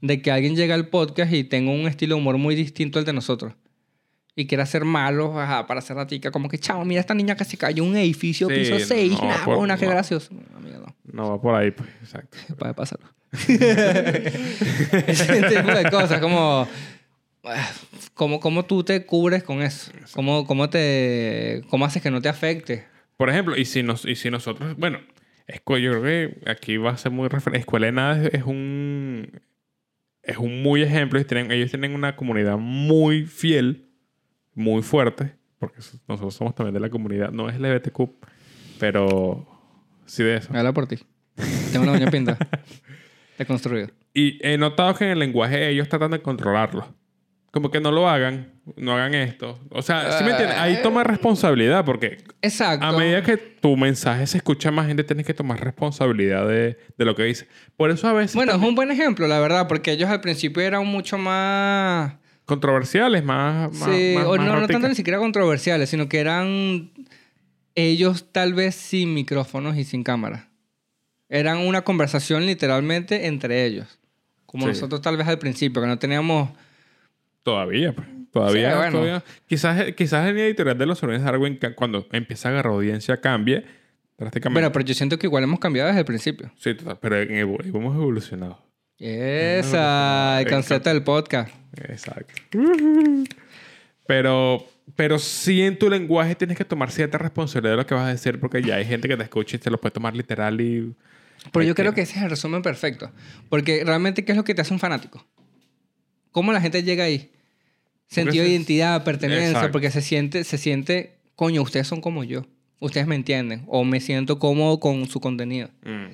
De 0.00 0.20
que 0.22 0.30
alguien 0.30 0.56
llega 0.56 0.74
al 0.74 0.88
podcast 0.88 1.32
y 1.32 1.44
tenga 1.44 1.70
un 1.70 1.86
estilo 1.86 2.14
de 2.16 2.20
humor 2.20 2.38
muy 2.38 2.54
distinto 2.54 2.98
al 2.98 3.04
de 3.04 3.12
nosotros. 3.12 3.52
Y 4.34 4.46
quiera 4.46 4.66
ser 4.66 4.84
malo 4.84 5.40
ajá, 5.40 5.66
para 5.66 5.78
hacer 5.80 5.96
ratica. 5.96 6.30
Como 6.30 6.48
que, 6.48 6.58
chavo, 6.58 6.84
mira 6.84 7.00
esta 7.00 7.14
niña 7.14 7.34
que 7.36 7.44
se 7.44 7.56
cayó 7.56 7.82
en 7.84 7.90
un 7.90 7.96
edificio 7.96 8.48
Sí, 8.48 8.54
piso 8.54 8.78
6. 8.78 9.12
no, 9.12 9.18
por- 9.44 9.66
qué 9.78 9.86
no. 9.86 9.92
gracioso. 9.92 10.34
No, 10.34 10.58
amigo, 10.58 10.78
no. 10.80 10.94
No 11.12 11.30
va 11.30 11.40
por 11.40 11.54
ahí, 11.54 11.70
pues. 11.70 11.88
Exacto. 12.02 12.36
Puede 12.58 12.74
pasarlo. 12.74 13.06
Ese 15.06 15.42
tipo 15.42 15.70
de 15.72 15.90
cosas, 15.90 16.20
como... 16.20 16.66
¿Cómo, 18.14 18.40
cómo 18.40 18.64
tú 18.64 18.82
te 18.84 19.04
cubres 19.06 19.42
con 19.42 19.62
eso? 19.62 19.92
¿Cómo, 20.12 20.46
cómo, 20.46 20.70
te, 20.70 21.62
¿Cómo 21.68 21.84
haces 21.84 22.02
que 22.02 22.10
no 22.10 22.20
te 22.20 22.28
afecte? 22.28 22.86
Por 23.16 23.30
ejemplo, 23.30 23.56
y 23.56 23.64
si, 23.64 23.82
nos, 23.82 24.04
y 24.04 24.14
si 24.14 24.30
nosotros, 24.30 24.76
bueno, 24.76 24.98
yo 25.48 26.00
creo 26.00 26.02
que 26.02 26.50
aquí 26.50 26.76
va 26.76 26.90
a 26.90 26.96
ser 26.98 27.12
muy 27.12 27.28
referente. 27.28 27.60
Escuela 27.60 27.86
de 27.86 27.92
Nada 27.92 28.28
es, 28.32 28.42
un 28.44 29.40
es 30.22 30.36
un 30.38 30.62
muy 30.62 30.82
ejemplo. 30.82 31.18
Ellos 31.18 31.28
tienen, 31.28 31.50
ellos 31.52 31.70
tienen 31.70 31.94
una 31.94 32.16
comunidad 32.16 32.58
muy 32.58 33.24
fiel, 33.24 33.88
muy 34.54 34.82
fuerte, 34.82 35.34
porque 35.58 35.80
so- 35.80 35.98
nosotros 36.08 36.34
somos 36.34 36.54
también 36.54 36.74
de 36.74 36.80
la 36.80 36.90
comunidad, 36.90 37.30
no 37.30 37.48
es 37.48 37.56
LGBTQ, 37.58 38.10
pero 38.78 39.46
sí 40.04 40.22
de 40.22 40.36
eso. 40.36 40.50
Habla 40.54 40.72
por 40.72 40.86
ti. 40.86 40.96
Tengo 41.72 41.86
la 41.86 41.92
uña 41.92 42.10
pinta. 42.10 42.36
Deconstruido. 43.38 43.88
Y 44.14 44.38
he 44.46 44.56
notado 44.56 44.94
que 44.94 45.04
en 45.04 45.10
el 45.10 45.18
lenguaje 45.18 45.68
ellos 45.68 45.88
tratan 45.88 46.10
de 46.10 46.22
controlarlo. 46.22 46.94
Como 47.56 47.70
que 47.70 47.80
no 47.80 47.90
lo 47.90 48.06
hagan, 48.06 48.52
no 48.76 48.92
hagan 48.92 49.14
esto. 49.14 49.58
O 49.70 49.80
sea, 49.80 50.18
¿sí 50.18 50.24
me 50.24 50.32
entiendes? 50.32 50.58
Ahí 50.58 50.80
toma 50.82 51.02
responsabilidad 51.04 51.86
porque 51.86 52.18
Exacto. 52.42 52.84
A 52.84 52.92
medida 52.92 53.22
que 53.22 53.38
tu 53.38 53.78
mensaje 53.78 54.26
se 54.26 54.36
escucha 54.36 54.70
más 54.70 54.86
gente, 54.88 55.04
tienes 55.04 55.24
que 55.24 55.32
tomar 55.32 55.64
responsabilidad 55.64 56.46
de, 56.46 56.76
de 56.98 57.04
lo 57.06 57.14
que 57.16 57.22
dice. 57.22 57.48
Por 57.78 57.90
eso 57.90 58.08
a 58.08 58.12
veces 58.12 58.34
Bueno, 58.34 58.52
es 58.52 58.58
un 58.60 58.74
buen 58.74 58.90
ejemplo, 58.90 59.26
la 59.26 59.40
verdad, 59.40 59.68
porque 59.68 59.90
ellos 59.92 60.10
al 60.10 60.20
principio 60.20 60.62
eran 60.62 60.86
mucho 60.86 61.16
más... 61.16 62.12
controversiales, 62.44 63.24
más... 63.24 63.72
más 63.72 63.90
sí, 63.90 64.12
más- 64.16 64.26
o 64.26 64.36
más 64.36 64.46
no, 64.46 64.60
no 64.60 64.66
tanto 64.68 64.88
ni 64.90 64.94
siquiera 64.94 65.18
controversiales, 65.18 65.88
sino 65.88 66.10
que 66.10 66.18
eran 66.18 66.90
ellos 67.74 68.26
tal 68.32 68.52
vez 68.52 68.74
sin 68.74 69.14
micrófonos 69.14 69.78
y 69.78 69.84
sin 69.84 70.02
cámara. 70.02 70.50
Eran 71.30 71.56
una 71.66 71.80
conversación 71.80 72.44
literalmente 72.44 73.28
entre 73.28 73.64
ellos. 73.64 73.98
Como 74.44 74.64
Sí. 74.64 74.72
nosotros 74.72 75.00
tal 75.00 75.16
vez 75.16 75.26
al 75.26 75.38
principio, 75.38 75.80
que 75.80 75.88
no 75.88 75.98
teníamos... 75.98 76.50
Todavía, 77.46 77.92
pues. 77.94 78.08
Todavía, 78.32 78.70
Sí, 78.72 78.76
bueno. 78.76 78.92
todavía. 78.92 79.24
Quizás, 79.46 79.92
quizás 79.92 80.28
en 80.28 80.34
la 80.36 80.42
editorial 80.42 80.76
de 80.76 80.84
los 80.84 80.98
Sobrinos 80.98 81.22
de 81.22 81.30
Darwin, 81.30 81.58
cuando 81.76 82.06
empieza 82.10 82.48
a 82.48 82.52
agarrar 82.52 82.72
audiencia, 82.72 83.18
cambie 83.20 83.64
drásticamente. 84.18 84.60
Bueno, 84.60 84.72
pero 84.72 84.84
yo 84.84 84.94
siento 84.94 85.16
que 85.18 85.28
igual 85.28 85.44
hemos 85.44 85.60
cambiado 85.60 85.86
desde 85.86 86.00
el 86.00 86.04
principio. 86.06 86.50
Sí, 86.58 86.74
total, 86.74 86.98
pero 87.00 87.22
en 87.22 87.30
evo- 87.30 87.64
hemos 87.64 87.94
evolucionado. 87.94 88.60
Esa, 88.98 90.40
el 90.40 90.48
concepto 90.50 90.90
del 90.90 91.02
podcast. 91.04 91.54
Exacto. 91.88 92.34
Pero, 94.06 94.66
pero 94.94 95.18
sí 95.18 95.62
en 95.62 95.78
tu 95.78 95.88
lenguaje 95.90 96.34
tienes 96.34 96.56
que 96.56 96.64
tomar 96.64 96.90
cierta 96.90 97.18
responsabilidad 97.18 97.72
de 97.72 97.76
lo 97.78 97.86
que 97.86 97.94
vas 97.94 98.06
a 98.06 98.10
decir 98.10 98.38
porque 98.40 98.62
ya 98.62 98.76
hay 98.76 98.84
gente 98.84 99.08
que 99.08 99.16
te 99.16 99.22
escucha 99.22 99.56
y 99.56 99.58
te 99.58 99.70
lo 99.70 99.78
puede 99.80 99.92
tomar 99.92 100.14
literal 100.14 100.60
y... 100.60 100.94
Pero 101.52 101.64
yo 101.64 101.74
creo 101.74 101.92
que- 101.92 101.96
que 101.96 102.00
ese 102.02 102.16
es 102.18 102.22
el 102.24 102.30
resumen 102.30 102.62
perfecto. 102.62 103.10
Porque 103.48 103.82
realmente, 103.84 104.24
¿qué 104.24 104.32
es 104.32 104.36
lo 104.38 104.44
que 104.44 104.54
te 104.54 104.62
hace 104.62 104.72
un 104.72 104.80
fanático? 104.80 105.24
¿Cómo 106.32 106.52
la 106.52 106.60
gente 106.60 106.82
llega 106.82 107.04
ahí? 107.04 107.30
Sentido 108.08 108.44
de 108.44 108.50
identidad, 108.50 109.02
pertenencia, 109.04 109.48
Exacto. 109.48 109.72
porque 109.72 109.90
se 109.90 110.00
siente, 110.00 110.44
se 110.44 110.58
siente, 110.58 111.18
coño, 111.34 111.62
ustedes 111.62 111.86
son 111.86 112.00
como 112.00 112.22
yo. 112.24 112.46
Ustedes 112.78 113.06
me 113.06 113.14
entienden. 113.16 113.64
O 113.66 113.84
me 113.84 114.00
siento 114.00 114.38
cómodo 114.38 114.78
con 114.80 115.06
su 115.08 115.20
contenido. 115.20 115.70
Mm. 115.82 116.06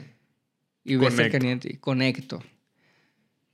Y 0.84 0.96
Conecto. 0.96 1.68
conecto. 1.80 2.42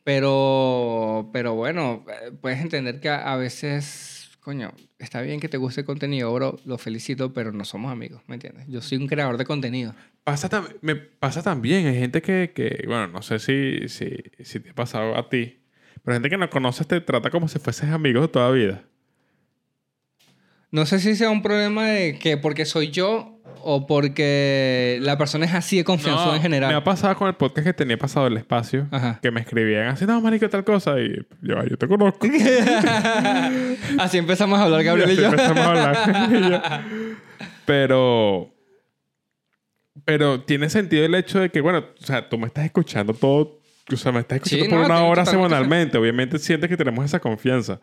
Pero, 0.04 1.28
pero 1.32 1.54
bueno, 1.54 2.04
eh, 2.08 2.32
puedes 2.40 2.60
entender 2.60 3.00
que 3.00 3.10
a, 3.10 3.32
a 3.32 3.36
veces, 3.36 4.30
coño, 4.40 4.72
está 4.98 5.20
bien 5.20 5.38
que 5.40 5.48
te 5.50 5.58
guste 5.58 5.82
el 5.82 5.86
contenido, 5.86 6.32
bro, 6.32 6.58
lo 6.64 6.78
felicito, 6.78 7.32
pero 7.34 7.52
no 7.52 7.64
somos 7.66 7.92
amigos, 7.92 8.22
¿me 8.26 8.34
entiendes? 8.36 8.66
Yo 8.68 8.80
soy 8.80 8.96
un 8.98 9.06
creador 9.06 9.36
de 9.36 9.44
contenido. 9.44 9.94
Pasa, 10.24 10.48
tam- 10.48 10.74
me 10.80 10.96
pasa 10.96 11.42
también. 11.42 11.86
Hay 11.86 11.98
gente 11.98 12.22
que, 12.22 12.52
que 12.54 12.84
bueno, 12.86 13.08
no 13.08 13.20
sé 13.22 13.38
si, 13.38 13.88
si, 13.88 14.08
si 14.42 14.60
te 14.60 14.70
ha 14.70 14.74
pasado 14.74 15.14
a 15.16 15.28
ti, 15.28 15.58
pero 16.08 16.14
gente 16.16 16.30
que 16.30 16.38
no 16.38 16.48
conoces 16.48 16.86
te 16.86 17.02
trata 17.02 17.28
como 17.28 17.48
si 17.48 17.58
fueses 17.58 17.90
amigos 17.90 18.22
de 18.22 18.28
toda 18.28 18.50
vida. 18.50 18.80
No 20.70 20.86
sé 20.86 21.00
si 21.00 21.14
sea 21.14 21.28
un 21.28 21.42
problema 21.42 21.86
de 21.88 22.18
que 22.18 22.38
porque 22.38 22.64
soy 22.64 22.90
yo 22.90 23.38
o 23.62 23.86
porque 23.86 24.98
la 25.02 25.18
persona 25.18 25.44
es 25.44 25.52
así 25.52 25.76
de 25.76 25.84
confianza 25.84 26.24
No, 26.24 26.34
en 26.34 26.40
general. 26.40 26.70
Me 26.70 26.76
ha 26.76 26.82
pasado 26.82 27.14
con 27.14 27.28
el 27.28 27.34
podcast 27.34 27.66
que 27.66 27.72
tenía 27.74 27.98
pasado 27.98 28.26
el 28.26 28.38
espacio, 28.38 28.86
Ajá. 28.90 29.18
que 29.20 29.30
me 29.30 29.40
escribían 29.42 29.88
así, 29.88 30.06
no, 30.06 30.18
marico, 30.22 30.48
tal 30.48 30.64
cosa, 30.64 30.98
y 30.98 31.14
yo, 31.42 31.58
"Ah, 31.58 31.64
yo 31.68 31.76
te 31.76 31.86
conozco. 31.86 32.26
así 33.98 34.16
empezamos 34.16 34.58
a 34.58 34.62
hablar, 34.64 34.82
Gabriel 34.84 35.10
y 35.10 35.12
así 35.12 35.20
yo. 35.20 35.28
empezamos 35.28 35.58
a 35.58 35.70
hablar. 35.70 36.84
Pero, 37.66 38.50
pero 40.06 40.40
tiene 40.40 40.70
sentido 40.70 41.04
el 41.04 41.14
hecho 41.14 41.38
de 41.40 41.50
que, 41.50 41.60
bueno, 41.60 41.80
o 42.00 42.04
sea, 42.06 42.26
tú 42.30 42.38
me 42.38 42.46
estás 42.46 42.64
escuchando 42.64 43.12
todo, 43.12 43.57
o 43.92 43.96
sea, 43.96 44.12
me 44.12 44.20
estás 44.20 44.36
escuchando 44.38 44.64
Sí, 44.64 44.70
por 44.70 44.80
no, 44.80 44.86
una 44.86 45.02
hora 45.04 45.24
semanalmente. 45.26 45.96
Obviamente 45.98 46.38
sientes 46.38 46.68
que 46.68 46.76
tenemos 46.76 47.04
esa 47.04 47.20
confianza. 47.20 47.80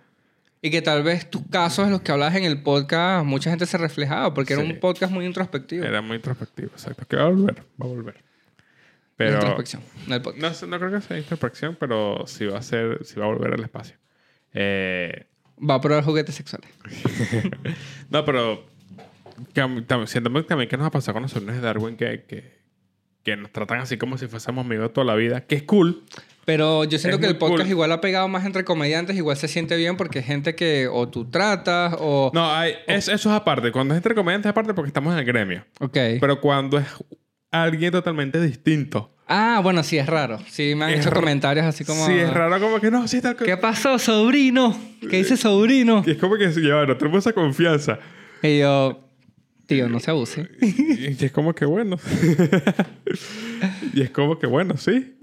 Y 0.62 0.72
que 0.72 0.82
tal 0.82 1.04
vez 1.04 1.30
tus 1.30 1.44
casos, 1.50 1.90
los 1.90 2.02
que 2.02 2.12
hablas 2.12 2.34
en 2.36 2.44
el 2.44 2.62
podcast, 2.64 3.26
mucha 3.26 3.50
gente 3.52 3.66
se 3.66 3.78
reflejaba 3.78 4.34
porque 4.34 4.54
era 4.54 4.64
Sí. 4.64 4.72
un 4.72 4.80
podcast 4.80 5.12
muy 5.12 5.26
introspectivo. 5.26 5.86
Era 5.86 6.02
muy 6.02 6.16
introspectivo, 6.18 6.70
exacto. 6.74 7.06
Que 7.08 7.16
va 7.18 7.24
a 7.24 7.30
volver, 7.30 7.56
va 7.82 7.86
a 7.86 7.88
volver. 7.88 8.24
Pero 9.18 9.34
Introspección, 9.36 9.82
no 10.08 10.16
el 10.16 10.22
podcast. 10.22 10.62
no, 10.64 10.68
no 10.70 10.80
creo 10.80 10.92
que 11.00 11.08
sea 11.08 11.18
introspección, 11.18 11.78
pero 11.80 12.26
sí 12.28 12.46
va 12.46 12.58
a 12.58 12.62
ser, 12.62 13.06
sí 13.06 13.20
va 13.20 13.26
a 13.26 13.30
volver 13.30 13.54
al 13.54 13.64
espacio. 13.64 13.96
Eh, 14.54 15.28
Va 15.58 15.76
a 15.76 15.82
probar 15.82 16.04
juguetes 16.04 16.36
sexuales. 16.36 16.70
no, 18.10 18.26
pero 18.26 18.66
que 19.54 19.62
siento 20.08 20.34
que 20.34 20.44
también 20.44 20.70
que 20.70 20.78
nos 20.78 20.88
ha 20.88 20.92
pasado 20.92 21.14
con 21.14 21.24
los 21.24 21.34
alumnos 21.36 21.56
de 21.56 21.62
Darwin 21.62 21.96
que, 21.96 22.24
que, 22.28 22.55
que 23.26 23.36
nos 23.36 23.52
tratan 23.52 23.80
así 23.82 23.98
como 23.98 24.18
si 24.18 24.28
fuésemos 24.28 24.66
amigos 24.66 24.94
toda 24.94 25.04
la 25.06 25.16
vida, 25.16 25.42
que 25.42 25.56
es 25.56 25.64
cool. 25.64 26.04
Pero 26.46 26.84
yo 26.84 27.00
siento 27.00 27.18
Es 27.18 27.22
que 27.22 27.28
el 27.28 27.38
podcast 27.38 27.62
cool. 27.64 27.70
igual 27.72 27.92
ha 27.92 28.00
pegado 28.00 28.28
más 28.28 28.46
entre 28.46 28.64
comediantes, 28.64 29.16
igual 29.18 29.36
se 29.36 29.48
siente 29.48 29.76
bien 29.76 29.98
porque 29.98 30.20
es 30.20 30.26
gente 30.28 30.54
que 30.54 30.88
o 30.88 31.10
tú 31.10 31.26
tratas 31.30 31.96
o... 32.00 32.30
No, 32.36 32.54
hay, 32.54 32.74
es- 32.86 33.08
eso 33.10 33.30
es 33.30 33.36
aparte. 33.36 33.72
Cuando 33.72 33.96
es 33.96 33.98
entre 33.98 34.14
comediantes 34.14 34.48
es 34.48 34.52
aparte 34.52 34.76
porque 34.76 34.90
estamos 34.90 35.12
en 35.14 35.20
el 35.20 35.26
gremio. 35.26 35.66
Ok. 35.80 35.98
Pero 36.22 36.40
cuando 36.40 36.78
es 36.78 36.86
alguien 37.52 37.92
totalmente 37.92 38.40
distinto. 38.40 39.12
Ah, 39.28 39.60
bueno, 39.64 39.82
sí, 39.82 39.98
es 39.98 40.06
raro. 40.06 40.38
Sí, 40.48 40.76
me 40.76 40.86
han 40.86 40.92
Es 40.92 41.00
hecho 41.08 41.10
comentarios 41.16 41.66
así 41.66 41.84
como... 41.84 42.06
Sí, 42.06 42.14
es 42.14 42.32
raro 42.32 42.60
como 42.60 42.80
que 42.80 42.92
no, 42.92 43.08
sí, 43.08 43.22
tal. 43.24 43.36
¿Qué 43.36 43.58
pasó, 43.58 43.98
sobrino? 43.98 44.78
¿Qué 45.02 45.18
dice 45.18 45.36
sobrino? 45.38 46.04
Y 46.06 46.12
es 46.12 46.18
como 46.18 46.36
que 46.38 46.52
ya, 46.52 46.86
no 46.86 46.96
tenemos 46.96 47.26
esa 47.26 47.34
confianza. 47.34 47.98
Y 48.44 48.60
yo, 48.60 49.05
tío, 49.66 49.90
no 49.90 50.00
se 50.00 50.12
abuse. 50.12 50.50
Y 50.62 51.24
es 51.24 51.32
como 51.32 51.54
que 51.54 51.66
bueno. 51.66 51.98
y 53.94 54.02
es 54.02 54.10
como 54.12 54.40
que 54.40 54.48
bueno, 54.48 54.78
sí. 54.78 55.16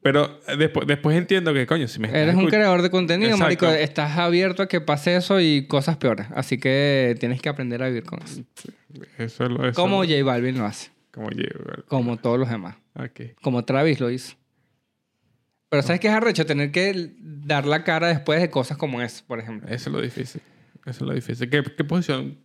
Pero 0.00 0.40
después, 0.56 0.86
después 0.86 1.16
entiendo 1.16 1.52
que, 1.52 1.66
coño, 1.66 1.88
si 1.88 1.98
me 1.98 2.06
estás 2.06 2.22
Eres 2.22 2.36
un 2.36 2.46
creador 2.46 2.82
de 2.82 2.90
contenido, 2.90 3.30
Exacto. 3.32 3.44
marico. 3.44 3.66
Estás 3.66 4.16
abierto 4.16 4.62
a 4.62 4.68
que 4.68 4.80
pase 4.80 5.16
eso 5.16 5.40
y 5.40 5.66
cosas 5.66 5.96
peores. 5.96 6.28
Así 6.34 6.58
que 6.58 7.16
tienes 7.18 7.42
que 7.42 7.48
aprender 7.48 7.82
a 7.82 7.88
vivir 7.88 8.04
con 8.04 8.22
eso. 8.22 8.42
Eso 9.18 9.44
es 9.44 9.50
lo 9.50 9.66
eso 9.66 9.80
Como 9.80 10.04
es 10.04 10.10
J 10.10 10.22
Balvin 10.24 10.58
lo 10.58 10.66
hace. 10.66 10.90
Como 11.10 11.30
llevo. 11.30 11.64
Como 11.88 12.16
todos 12.16 12.38
los 12.38 12.48
demás. 12.48 12.76
Ok. 12.94 13.34
Como 13.42 13.64
Travis 13.64 13.98
lo 13.98 14.10
hizo. 14.10 14.36
Pero 15.68 15.82
¿sabes 15.82 16.00
qué 16.00 16.08
es 16.08 16.14
arrecho? 16.14 16.46
Tener 16.46 16.70
que 16.70 17.12
dar 17.20 17.66
la 17.66 17.82
cara 17.84 18.08
después 18.08 18.40
de 18.40 18.50
cosas 18.50 18.78
como 18.78 19.02
eso, 19.02 19.24
por 19.26 19.40
ejemplo. 19.40 19.68
Eso 19.68 19.90
es 19.90 19.94
lo 19.94 20.00
difícil. 20.00 20.40
Eso 20.86 20.90
es 21.04 21.08
lo 21.08 21.12
difícil. 21.12 21.50
¿Qué, 21.50 21.62
qué 21.76 21.84
posición? 21.84 22.38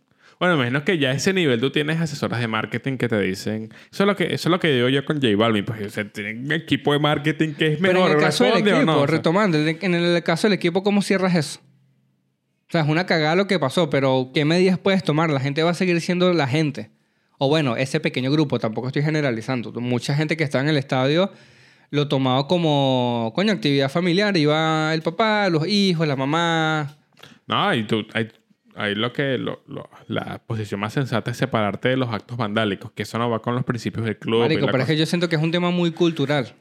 Bueno, 0.44 0.58
menos 0.58 0.82
que 0.82 0.98
ya 0.98 1.08
a 1.08 1.12
ese 1.14 1.32
nivel 1.32 1.58
tú 1.58 1.70
tienes 1.70 1.98
asesoras 1.98 2.38
de 2.38 2.46
marketing 2.46 2.98
que 2.98 3.08
te 3.08 3.18
dicen... 3.18 3.72
Eso 3.90 4.02
es 4.02 4.06
lo 4.06 4.14
que, 4.14 4.24
eso 4.24 4.34
es 4.34 4.50
lo 4.50 4.60
que 4.60 4.68
digo 4.68 4.90
yo 4.90 5.02
con 5.06 5.16
J 5.16 5.34
Balvin. 5.38 5.64
Pues, 5.64 5.80
o 5.86 5.88
sea, 5.88 6.06
tienen 6.06 6.44
un 6.44 6.52
equipo 6.52 6.92
de 6.92 6.98
marketing 6.98 7.54
que 7.54 7.72
es 7.72 7.80
mejor. 7.80 7.96
Pero 7.96 8.06
en 8.08 8.12
el 8.12 8.18
caso 8.18 8.44
del 8.44 8.52
¿responde 8.52 8.72
o 8.72 8.76
equipo, 8.76 8.92
no? 8.92 8.96
O 8.98 9.06
sea, 9.06 9.16
retomando, 9.16 9.58
en 9.58 9.94
el 9.94 10.22
caso 10.22 10.46
del 10.46 10.52
equipo, 10.52 10.82
¿cómo 10.82 11.00
cierras 11.00 11.34
eso? 11.34 11.60
O 12.68 12.72
sea, 12.72 12.82
es 12.82 12.88
una 12.88 13.06
cagada 13.06 13.36
lo 13.36 13.46
que 13.46 13.58
pasó, 13.58 13.88
pero 13.88 14.32
¿qué 14.34 14.44
medidas 14.44 14.78
puedes 14.78 15.02
tomar? 15.02 15.30
La 15.30 15.40
gente 15.40 15.62
va 15.62 15.70
a 15.70 15.74
seguir 15.74 15.98
siendo 16.02 16.30
la 16.34 16.46
gente. 16.46 16.90
O 17.38 17.48
bueno, 17.48 17.78
ese 17.78 17.98
pequeño 17.98 18.30
grupo, 18.30 18.58
tampoco 18.58 18.88
estoy 18.88 19.02
generalizando. 19.02 19.72
Mucha 19.80 20.14
gente 20.14 20.36
que 20.36 20.44
estaba 20.44 20.62
en 20.62 20.68
el 20.68 20.76
estadio 20.76 21.32
lo 21.88 22.06
tomaba 22.06 22.46
como, 22.48 23.32
coño, 23.34 23.50
actividad 23.50 23.90
familiar. 23.90 24.36
Iba 24.36 24.92
el 24.92 25.00
papá, 25.00 25.48
los 25.48 25.66
hijos, 25.66 26.06
la 26.06 26.16
mamá. 26.16 26.98
No, 27.46 27.74
y 27.74 27.86
tú, 27.86 28.04
hay, 28.12 28.28
hay 28.76 28.94
lo 28.94 29.12
que... 29.12 29.38
lo- 29.38 29.62
lo- 29.66 29.88
la 30.08 30.38
posición 30.46 30.80
más 30.80 30.92
sensata 30.92 31.30
es 31.30 31.36
separarte 31.36 31.88
de 31.90 31.96
los 31.96 32.12
actos 32.12 32.36
vandálicos. 32.36 32.92
Que 32.92 33.02
eso 33.04 33.18
no 33.18 33.28
va 33.30 33.40
con 33.40 33.54
los 33.54 33.64
principios 33.64 34.04
del 34.06 34.16
club. 34.18 34.40
Marico, 34.40 34.66
pero 34.66 34.78
es 34.78 34.84
cosa. 34.84 34.92
que 34.92 34.98
yo 34.98 35.06
siento 35.06 35.28
que 35.28 35.36
es 35.36 35.42
un 35.42 35.50
tema 35.52 35.70
muy 35.70 35.90
cultural. 35.92 36.54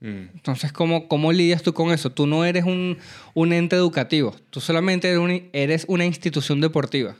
Mm. 0.00 0.30
Entonces, 0.34 0.72
¿cómo, 0.72 1.08
¿cómo 1.08 1.32
lidias 1.32 1.62
tú 1.62 1.72
con 1.74 1.90
eso? 1.90 2.10
Tú 2.10 2.26
no 2.26 2.44
eres 2.44 2.64
un, 2.64 2.98
un 3.34 3.52
ente 3.52 3.74
educativo. 3.76 4.34
Tú 4.50 4.60
solamente 4.60 5.08
eres, 5.08 5.18
un- 5.20 5.48
eres 5.52 5.84
una 5.88 6.04
institución 6.04 6.60
deportiva. 6.60 7.16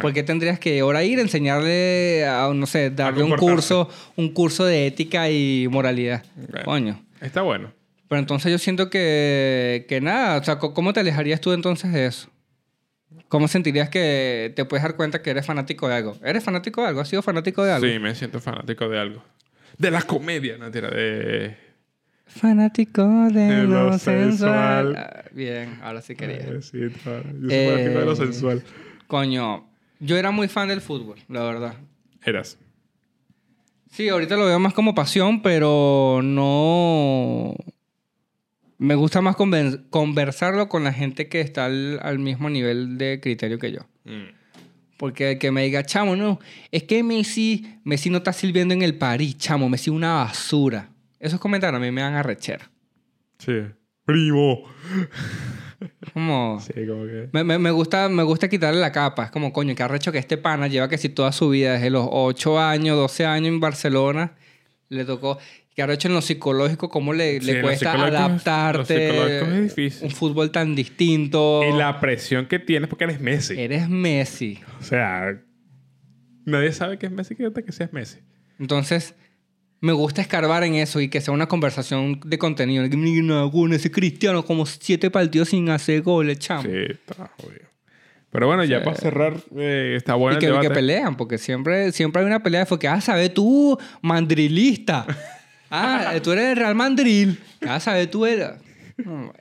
¿Por 0.00 0.12
qué 0.12 0.22
tendrías 0.22 0.60
que 0.60 0.78
ahora 0.78 1.02
ir 1.02 1.18
a 1.18 1.22
enseñarle 1.22 2.24
a, 2.24 2.52
no 2.54 2.66
sé, 2.66 2.90
darle 2.90 3.24
un 3.24 3.36
curso, 3.36 3.88
un 4.14 4.28
curso 4.32 4.64
de 4.64 4.86
ética 4.86 5.28
y 5.28 5.66
moralidad? 5.68 6.24
Bueno. 6.36 6.64
Coño. 6.64 7.02
Está 7.20 7.42
bueno. 7.42 7.72
Pero 8.06 8.20
entonces 8.20 8.52
yo 8.52 8.58
siento 8.58 8.90
que, 8.90 9.86
que 9.88 10.00
nada, 10.00 10.38
o 10.38 10.44
sea, 10.44 10.58
¿cómo 10.60 10.92
te 10.92 11.00
alejarías 11.00 11.40
tú 11.40 11.52
entonces 11.52 11.92
de 11.92 12.06
eso? 12.06 12.28
¿Cómo 13.28 13.48
sentirías 13.48 13.88
que 13.88 14.52
te 14.56 14.64
puedes 14.64 14.82
dar 14.82 14.96
cuenta 14.96 15.22
que 15.22 15.30
eres 15.30 15.46
fanático 15.46 15.88
de 15.88 15.94
algo? 15.96 16.16
¿Eres 16.22 16.44
fanático 16.44 16.82
de 16.82 16.88
algo? 16.88 17.00
¿Has 17.00 17.08
sido 17.08 17.22
fanático 17.22 17.64
de 17.64 17.72
algo? 17.72 17.86
Sí, 17.86 17.98
me 17.98 18.14
siento 18.14 18.40
fanático 18.40 18.88
de 18.88 18.98
algo. 18.98 19.22
De 19.78 19.90
la 19.90 20.02
comedia, 20.02 20.58
no 20.58 20.70
tira, 20.70 20.90
de... 20.90 21.56
Fanático 22.26 23.02
de, 23.32 23.40
De 23.40 23.62
lo, 23.64 23.84
lo 23.90 23.98
sensual. 23.98 24.92
sensual. 24.92 24.96
Ah, 24.96 25.24
bien, 25.32 25.78
ahora 25.82 26.02
sí 26.02 26.14
quería. 26.14 26.40
Sí. 26.40 26.48
Yo 26.52 26.60
soy 26.62 26.90
fanático 26.90 27.98
de 27.98 28.04
lo 28.04 28.12
Eh, 28.12 28.16
sensual. 28.16 28.62
Coño, 29.06 29.66
yo 30.00 30.16
era 30.18 30.30
muy 30.30 30.48
fan 30.48 30.68
del 30.68 30.82
fútbol, 30.82 31.18
la 31.28 31.42
verdad. 31.44 31.74
Eras. 32.22 32.58
Sí, 33.90 34.08
ahorita 34.10 34.36
lo 34.36 34.44
veo 34.44 34.58
más 34.58 34.74
como 34.74 34.94
pasión, 34.94 35.40
pero 35.40 36.20
no... 36.22 37.54
Me 38.78 38.94
gusta 38.94 39.20
más 39.20 39.36
conversarlo 39.90 40.68
con 40.68 40.84
la 40.84 40.92
gente 40.92 41.28
que 41.28 41.40
está 41.40 41.64
al, 41.66 41.98
al 42.02 42.18
mismo 42.18 42.48
nivel 42.48 42.96
de 42.96 43.18
criterio 43.20 43.58
que 43.58 43.72
yo. 43.72 43.80
Mm. 44.04 44.36
Porque 44.96 45.32
el 45.32 45.38
que 45.38 45.50
me 45.52 45.62
diga, 45.64 45.84
chamo, 45.84 46.16
no, 46.16 46.40
es 46.72 46.84
que 46.84 47.02
Messi, 47.02 47.78
Messi 47.84 48.10
no 48.10 48.18
está 48.18 48.32
sirviendo 48.32 48.74
en 48.74 48.82
el 48.82 48.96
París, 48.96 49.36
chamo, 49.38 49.68
Messi 49.68 49.90
es 49.90 49.96
una 49.96 50.14
basura. 50.14 50.90
Esos 51.20 51.38
comentarios 51.40 51.80
a 51.80 51.84
mí 51.84 51.90
me 51.90 52.00
dan 52.00 52.14
arrechera. 52.14 52.70
Sí. 53.38 53.52
Primo. 54.04 54.62
Como... 56.12 56.60
Sí, 56.66 56.72
como 56.86 57.04
que... 57.06 57.28
Me, 57.32 57.44
me- 57.44 57.58
me 57.58 57.70
gusta, 57.70 58.08
me 58.08 58.22
gusta 58.22 58.48
quitarle 58.48 58.80
la 58.80 58.90
capa. 58.92 59.24
Es 59.24 59.30
como, 59.30 59.52
coño, 59.52 59.74
qué 59.74 59.82
arrecho 59.82 60.10
que 60.12 60.18
este 60.18 60.36
pana 60.36 60.66
lleva 60.66 60.88
que 60.88 60.98
si 60.98 61.08
toda 61.08 61.30
su 61.32 61.48
vida, 61.50 61.74
desde 61.74 61.90
los 61.90 62.06
8 62.10 62.58
años, 62.60 62.96
12 62.96 63.26
años 63.26 63.48
en 63.48 63.60
Barcelona, 63.60 64.32
le 64.88 65.04
tocó. 65.04 65.38
Qué 65.78 65.82
arrecho 65.84 66.08
en 66.08 66.14
lo 66.14 66.22
psicológico, 66.22 66.88
cómo 66.90 67.12
le, 67.12 67.40
Sí, 67.40 67.52
cuesta 67.62 67.94
es- 67.94 68.00
adaptarte. 68.12 69.58
es 69.58 69.62
difícil. 69.62 70.06
Un 70.06 70.10
fútbol 70.10 70.50
tan 70.50 70.74
distinto. 70.74 71.62
Y 71.62 71.72
la 71.78 72.00
presión 72.00 72.46
que 72.46 72.58
tienes 72.58 72.88
porque 72.88 73.04
eres 73.04 73.20
Messi. 73.20 73.54
Eres 73.56 73.88
Messi. 73.88 74.58
O 74.80 74.82
sea, 74.82 75.40
nadie 76.44 76.72
sabe 76.72 76.98
que 76.98 77.06
es 77.06 77.12
Messi 77.12 77.36
que 77.36 77.46
hasta 77.46 77.62
que 77.62 77.70
seas 77.70 77.92
Messi. 77.92 78.18
Entonces, 78.58 79.14
me 79.80 79.92
gusta 79.92 80.20
escarbar 80.20 80.64
en 80.64 80.74
eso 80.74 81.00
y 81.00 81.06
que 81.10 81.20
sea 81.20 81.32
una 81.32 81.46
conversación 81.46 82.18
de 82.24 82.38
contenido. 82.38 82.82
Que 82.90 82.96
me 82.96 83.04
digan, 83.10 83.28
"No, 83.28 83.48
bueno, 83.48 83.76
ese 83.76 83.92
cristiano 83.92 84.44
como 84.44 84.66
siete 84.66 85.12
partidos 85.12 85.50
sin 85.50 85.68
hacer 85.70 86.02
goles, 86.02 86.40
chamo. 86.40 86.62
Sí, 86.62 86.70
está 86.90 87.30
jodido. 87.40 87.68
Pero 88.32 88.48
bueno, 88.48 88.64
ya 88.64 88.82
para 88.82 88.96
cerrar, 88.96 89.36
eh, 89.56 89.94
está 89.96 90.14
bueno 90.16 90.38
y 90.38 90.40
que, 90.40 90.46
el 90.46 90.58
que 90.58 90.70
pelean, 90.70 91.16
porque 91.16 91.38
siempre, 91.38 91.92
siempre 91.92 92.20
hay 92.20 92.26
una 92.26 92.42
pelea 92.42 92.60
de 92.62 92.66
fue 92.66 92.80
que, 92.80 92.88
ah, 92.88 93.00
sabes 93.00 93.32
tú, 93.32 93.78
mandrilista. 94.02 95.06
ah, 95.70 96.14
tú 96.22 96.32
eres 96.32 96.50
el 96.50 96.56
Real 96.56 96.74
Mandril. 96.74 97.38
Ah, 97.66 97.80
sabes 97.80 98.10
tú 98.10 98.26
eres. 98.26 98.50
No, 98.98 99.32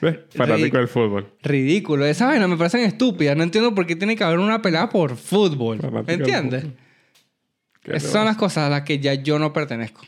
¿Ves? 0.00 0.18
Fanático 0.34 0.76
del 0.76 0.88
fútbol. 0.88 1.32
Ridículo. 1.42 2.06
Esas 2.06 2.28
vainas 2.28 2.48
me 2.48 2.56
parecen 2.56 2.80
estúpidas. 2.80 3.36
No 3.36 3.42
entiendo 3.42 3.74
por 3.74 3.86
qué 3.86 3.96
tiene 3.96 4.16
que 4.16 4.24
haber 4.24 4.38
una 4.38 4.62
pelea 4.62 4.88
por 4.88 5.16
fútbol. 5.16 5.78
Fanático 5.78 6.06
¿Me 6.06 6.12
del 6.12 6.20
entiendes? 6.20 6.62
fútbol. 6.62 6.76
¿Qué 7.82 7.96
Esas 7.96 8.12
son 8.12 8.24
las 8.24 8.36
cosas 8.36 8.66
a 8.66 8.70
las 8.70 8.82
que 8.82 8.98
ya 8.98 9.14
yo 9.14 9.38
no 9.38 9.52
pertenezco. 9.52 10.02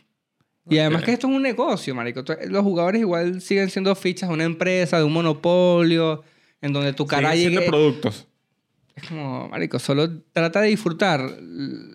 Y 0.68 0.78
además 0.78 1.02
que 1.02 1.12
esto 1.12 1.26
es 1.26 1.34
un 1.34 1.42
negocio, 1.42 1.94
marico. 1.94 2.22
Los 2.48 2.62
jugadores 2.62 3.00
igual 3.00 3.40
siguen 3.40 3.68
siendo 3.70 3.94
fichas 3.96 4.28
de 4.28 4.34
una 4.34 4.44
empresa, 4.44 4.98
de 4.98 5.04
un 5.04 5.12
monopolio, 5.12 6.22
en 6.60 6.72
donde 6.72 6.92
tu 6.92 7.06
cara 7.06 7.32
Siguen 7.32 7.50
siendo 7.50 7.66
productos. 7.66 8.28
Es 8.94 9.08
como, 9.08 9.48
marico, 9.48 9.78
solo 9.78 10.20
trata 10.32 10.60
de 10.60 10.68
disfrutar 10.68 11.28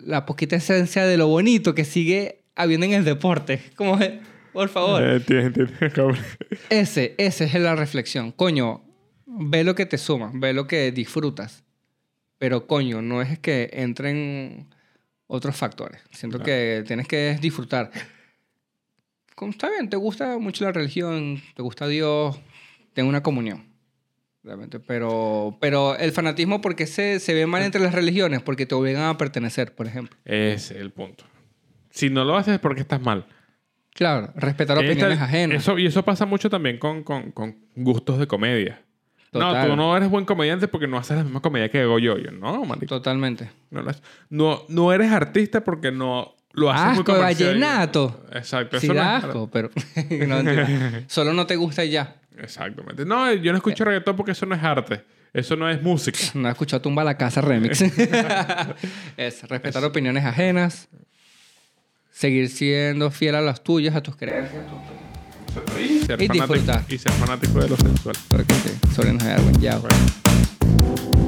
la 0.04 0.26
poquita 0.26 0.56
esencia 0.56 1.06
de 1.06 1.16
lo 1.16 1.28
bonito 1.28 1.74
que 1.74 1.84
sigue 1.84 2.37
habiendo 2.58 2.86
en 2.86 2.92
el 2.92 3.04
deporte. 3.04 3.60
Como, 3.76 3.98
eh, 4.00 4.20
por 4.52 4.68
favor. 4.68 5.02
Eh, 5.02 5.16
entiendo, 5.16 5.62
entiendo. 5.62 6.12
Ese, 6.70 7.14
esa 7.18 7.44
es 7.44 7.54
la 7.54 7.74
reflexión. 7.74 8.32
Coño, 8.32 8.84
ve 9.26 9.64
lo 9.64 9.74
que 9.74 9.86
te 9.86 9.96
suma, 9.98 10.30
ve 10.34 10.52
lo 10.52 10.66
que 10.66 10.92
disfrutas. 10.92 11.64
Pero 12.38 12.66
coño, 12.66 13.02
no 13.02 13.20
es 13.22 13.38
que 13.38 13.70
entren 13.72 14.68
otros 15.26 15.56
factores. 15.56 16.00
Siento 16.12 16.38
Claro. 16.38 16.46
que 16.46 16.84
tienes 16.86 17.08
que 17.08 17.36
disfrutar. 17.40 17.90
Como 19.34 19.52
está 19.52 19.68
bien, 19.70 19.88
te 19.88 19.96
gusta 19.96 20.38
mucho 20.38 20.64
la 20.64 20.72
religión, 20.72 21.40
te 21.54 21.62
gusta 21.62 21.86
Dios, 21.88 22.38
ten 22.92 23.06
una 23.06 23.22
comunión. 23.22 23.66
Realmente. 24.42 24.80
Pero, 24.80 25.58
pero 25.60 25.96
el 25.96 26.12
fanatismo, 26.12 26.60
¿por 26.60 26.74
qué 26.76 26.86
se, 26.86 27.20
se 27.20 27.34
ve 27.34 27.46
mal 27.46 27.62
entre 27.62 27.80
las 27.80 27.92
religiones? 27.94 28.40
Porque 28.40 28.66
te 28.66 28.74
obligan 28.74 29.02
a 29.04 29.18
pertenecer, 29.18 29.74
por 29.74 29.86
ejemplo. 29.86 30.16
Es 30.24 30.70
el 30.70 30.90
punto. 30.92 31.24
Si 31.90 32.10
no 32.10 32.24
lo 32.24 32.36
haces 32.36 32.54
es 32.54 32.60
porque 32.60 32.80
estás 32.80 33.00
mal. 33.00 33.26
Claro, 33.94 34.32
respetar 34.36 34.76
Esta- 34.78 34.88
opiniones 34.90 35.20
ajenas. 35.20 35.62
Eso, 35.62 35.78
y 35.78 35.86
eso 35.86 36.04
pasa 36.04 36.24
mucho 36.26 36.48
también 36.48 36.78
con, 36.78 37.02
con, 37.02 37.32
con 37.32 37.56
gustos 37.74 38.18
de 38.18 38.26
comedia. 38.26 38.82
No, 39.32 39.66
tú 39.66 39.76
no 39.76 39.94
eres 39.96 40.08
buen 40.08 40.24
comediante 40.24 40.68
porque 40.68 40.86
no 40.86 40.96
haces 40.96 41.16
la 41.18 41.24
misma 41.24 41.40
comedia 41.42 41.68
que 41.68 41.80
hago 41.82 41.98
yo. 41.98 42.16
Yo, 42.16 42.30
no, 42.30 42.64
marico. 42.64 42.86
Totalmente. 42.86 43.50
No, 43.70 43.82
no, 44.30 44.62
no 44.68 44.92
eres 44.92 45.12
artista 45.12 45.62
porque 45.62 45.92
no 45.92 46.34
lo 46.52 46.70
haces 46.70 46.98
Asco 46.98 47.18
vallenato. 47.18 48.24
Exacto. 48.32 48.80
Sí, 48.80 48.86
Eso 48.86 48.94
no 48.94 49.00
da 49.00 49.18
es- 49.18 49.24
asco, 49.24 49.50
pero 49.52 49.70
no, 50.26 50.36
solo 51.08 51.32
no 51.34 51.46
te 51.46 51.56
gusta 51.56 51.84
y 51.84 51.90
ya. 51.90 52.16
Exactamente. 52.38 53.04
No, 53.04 53.32
yo 53.34 53.52
no 53.52 53.58
escucho 53.58 53.84
reggaetón 53.84 54.16
porque 54.16 54.32
eso 54.32 54.46
no 54.46 54.54
es 54.54 54.62
arte. 54.62 55.04
Eso 55.34 55.56
no 55.56 55.68
es 55.68 55.82
música. 55.82 56.18
No 56.34 56.48
he 56.48 56.52
escuchado 56.52 56.80
Tumba 56.80 57.04
la 57.04 57.16
Casa 57.18 57.40
Remix. 57.42 57.82
es 59.16 59.42
respetar 59.48 59.84
opiniones 59.84 60.24
ajenas, 60.24 60.88
seguir 62.18 62.48
siendo 62.48 63.12
fiel 63.12 63.36
a 63.36 63.40
las 63.40 63.62
tuyas, 63.62 63.94
a 63.94 64.02
tus 64.02 64.16
creencias. 64.16 64.64
Y 65.80 66.00
ser, 66.04 66.20
Y 66.20 66.26
fanático, 66.26 66.54
disfrutar. 66.54 66.84
y 66.88 66.98
ser 66.98 67.12
fanático 67.12 67.60
de 67.60 67.68
lo 67.68 67.76
sensual. 67.76 68.16
Claro 68.28 68.44
que 68.44 68.54
sí. 68.54 68.70
Sobre 68.94 69.12
nos 69.12 69.22
algo. 69.22 69.50
Chao. 69.60 69.80
Bueno. 69.80 71.27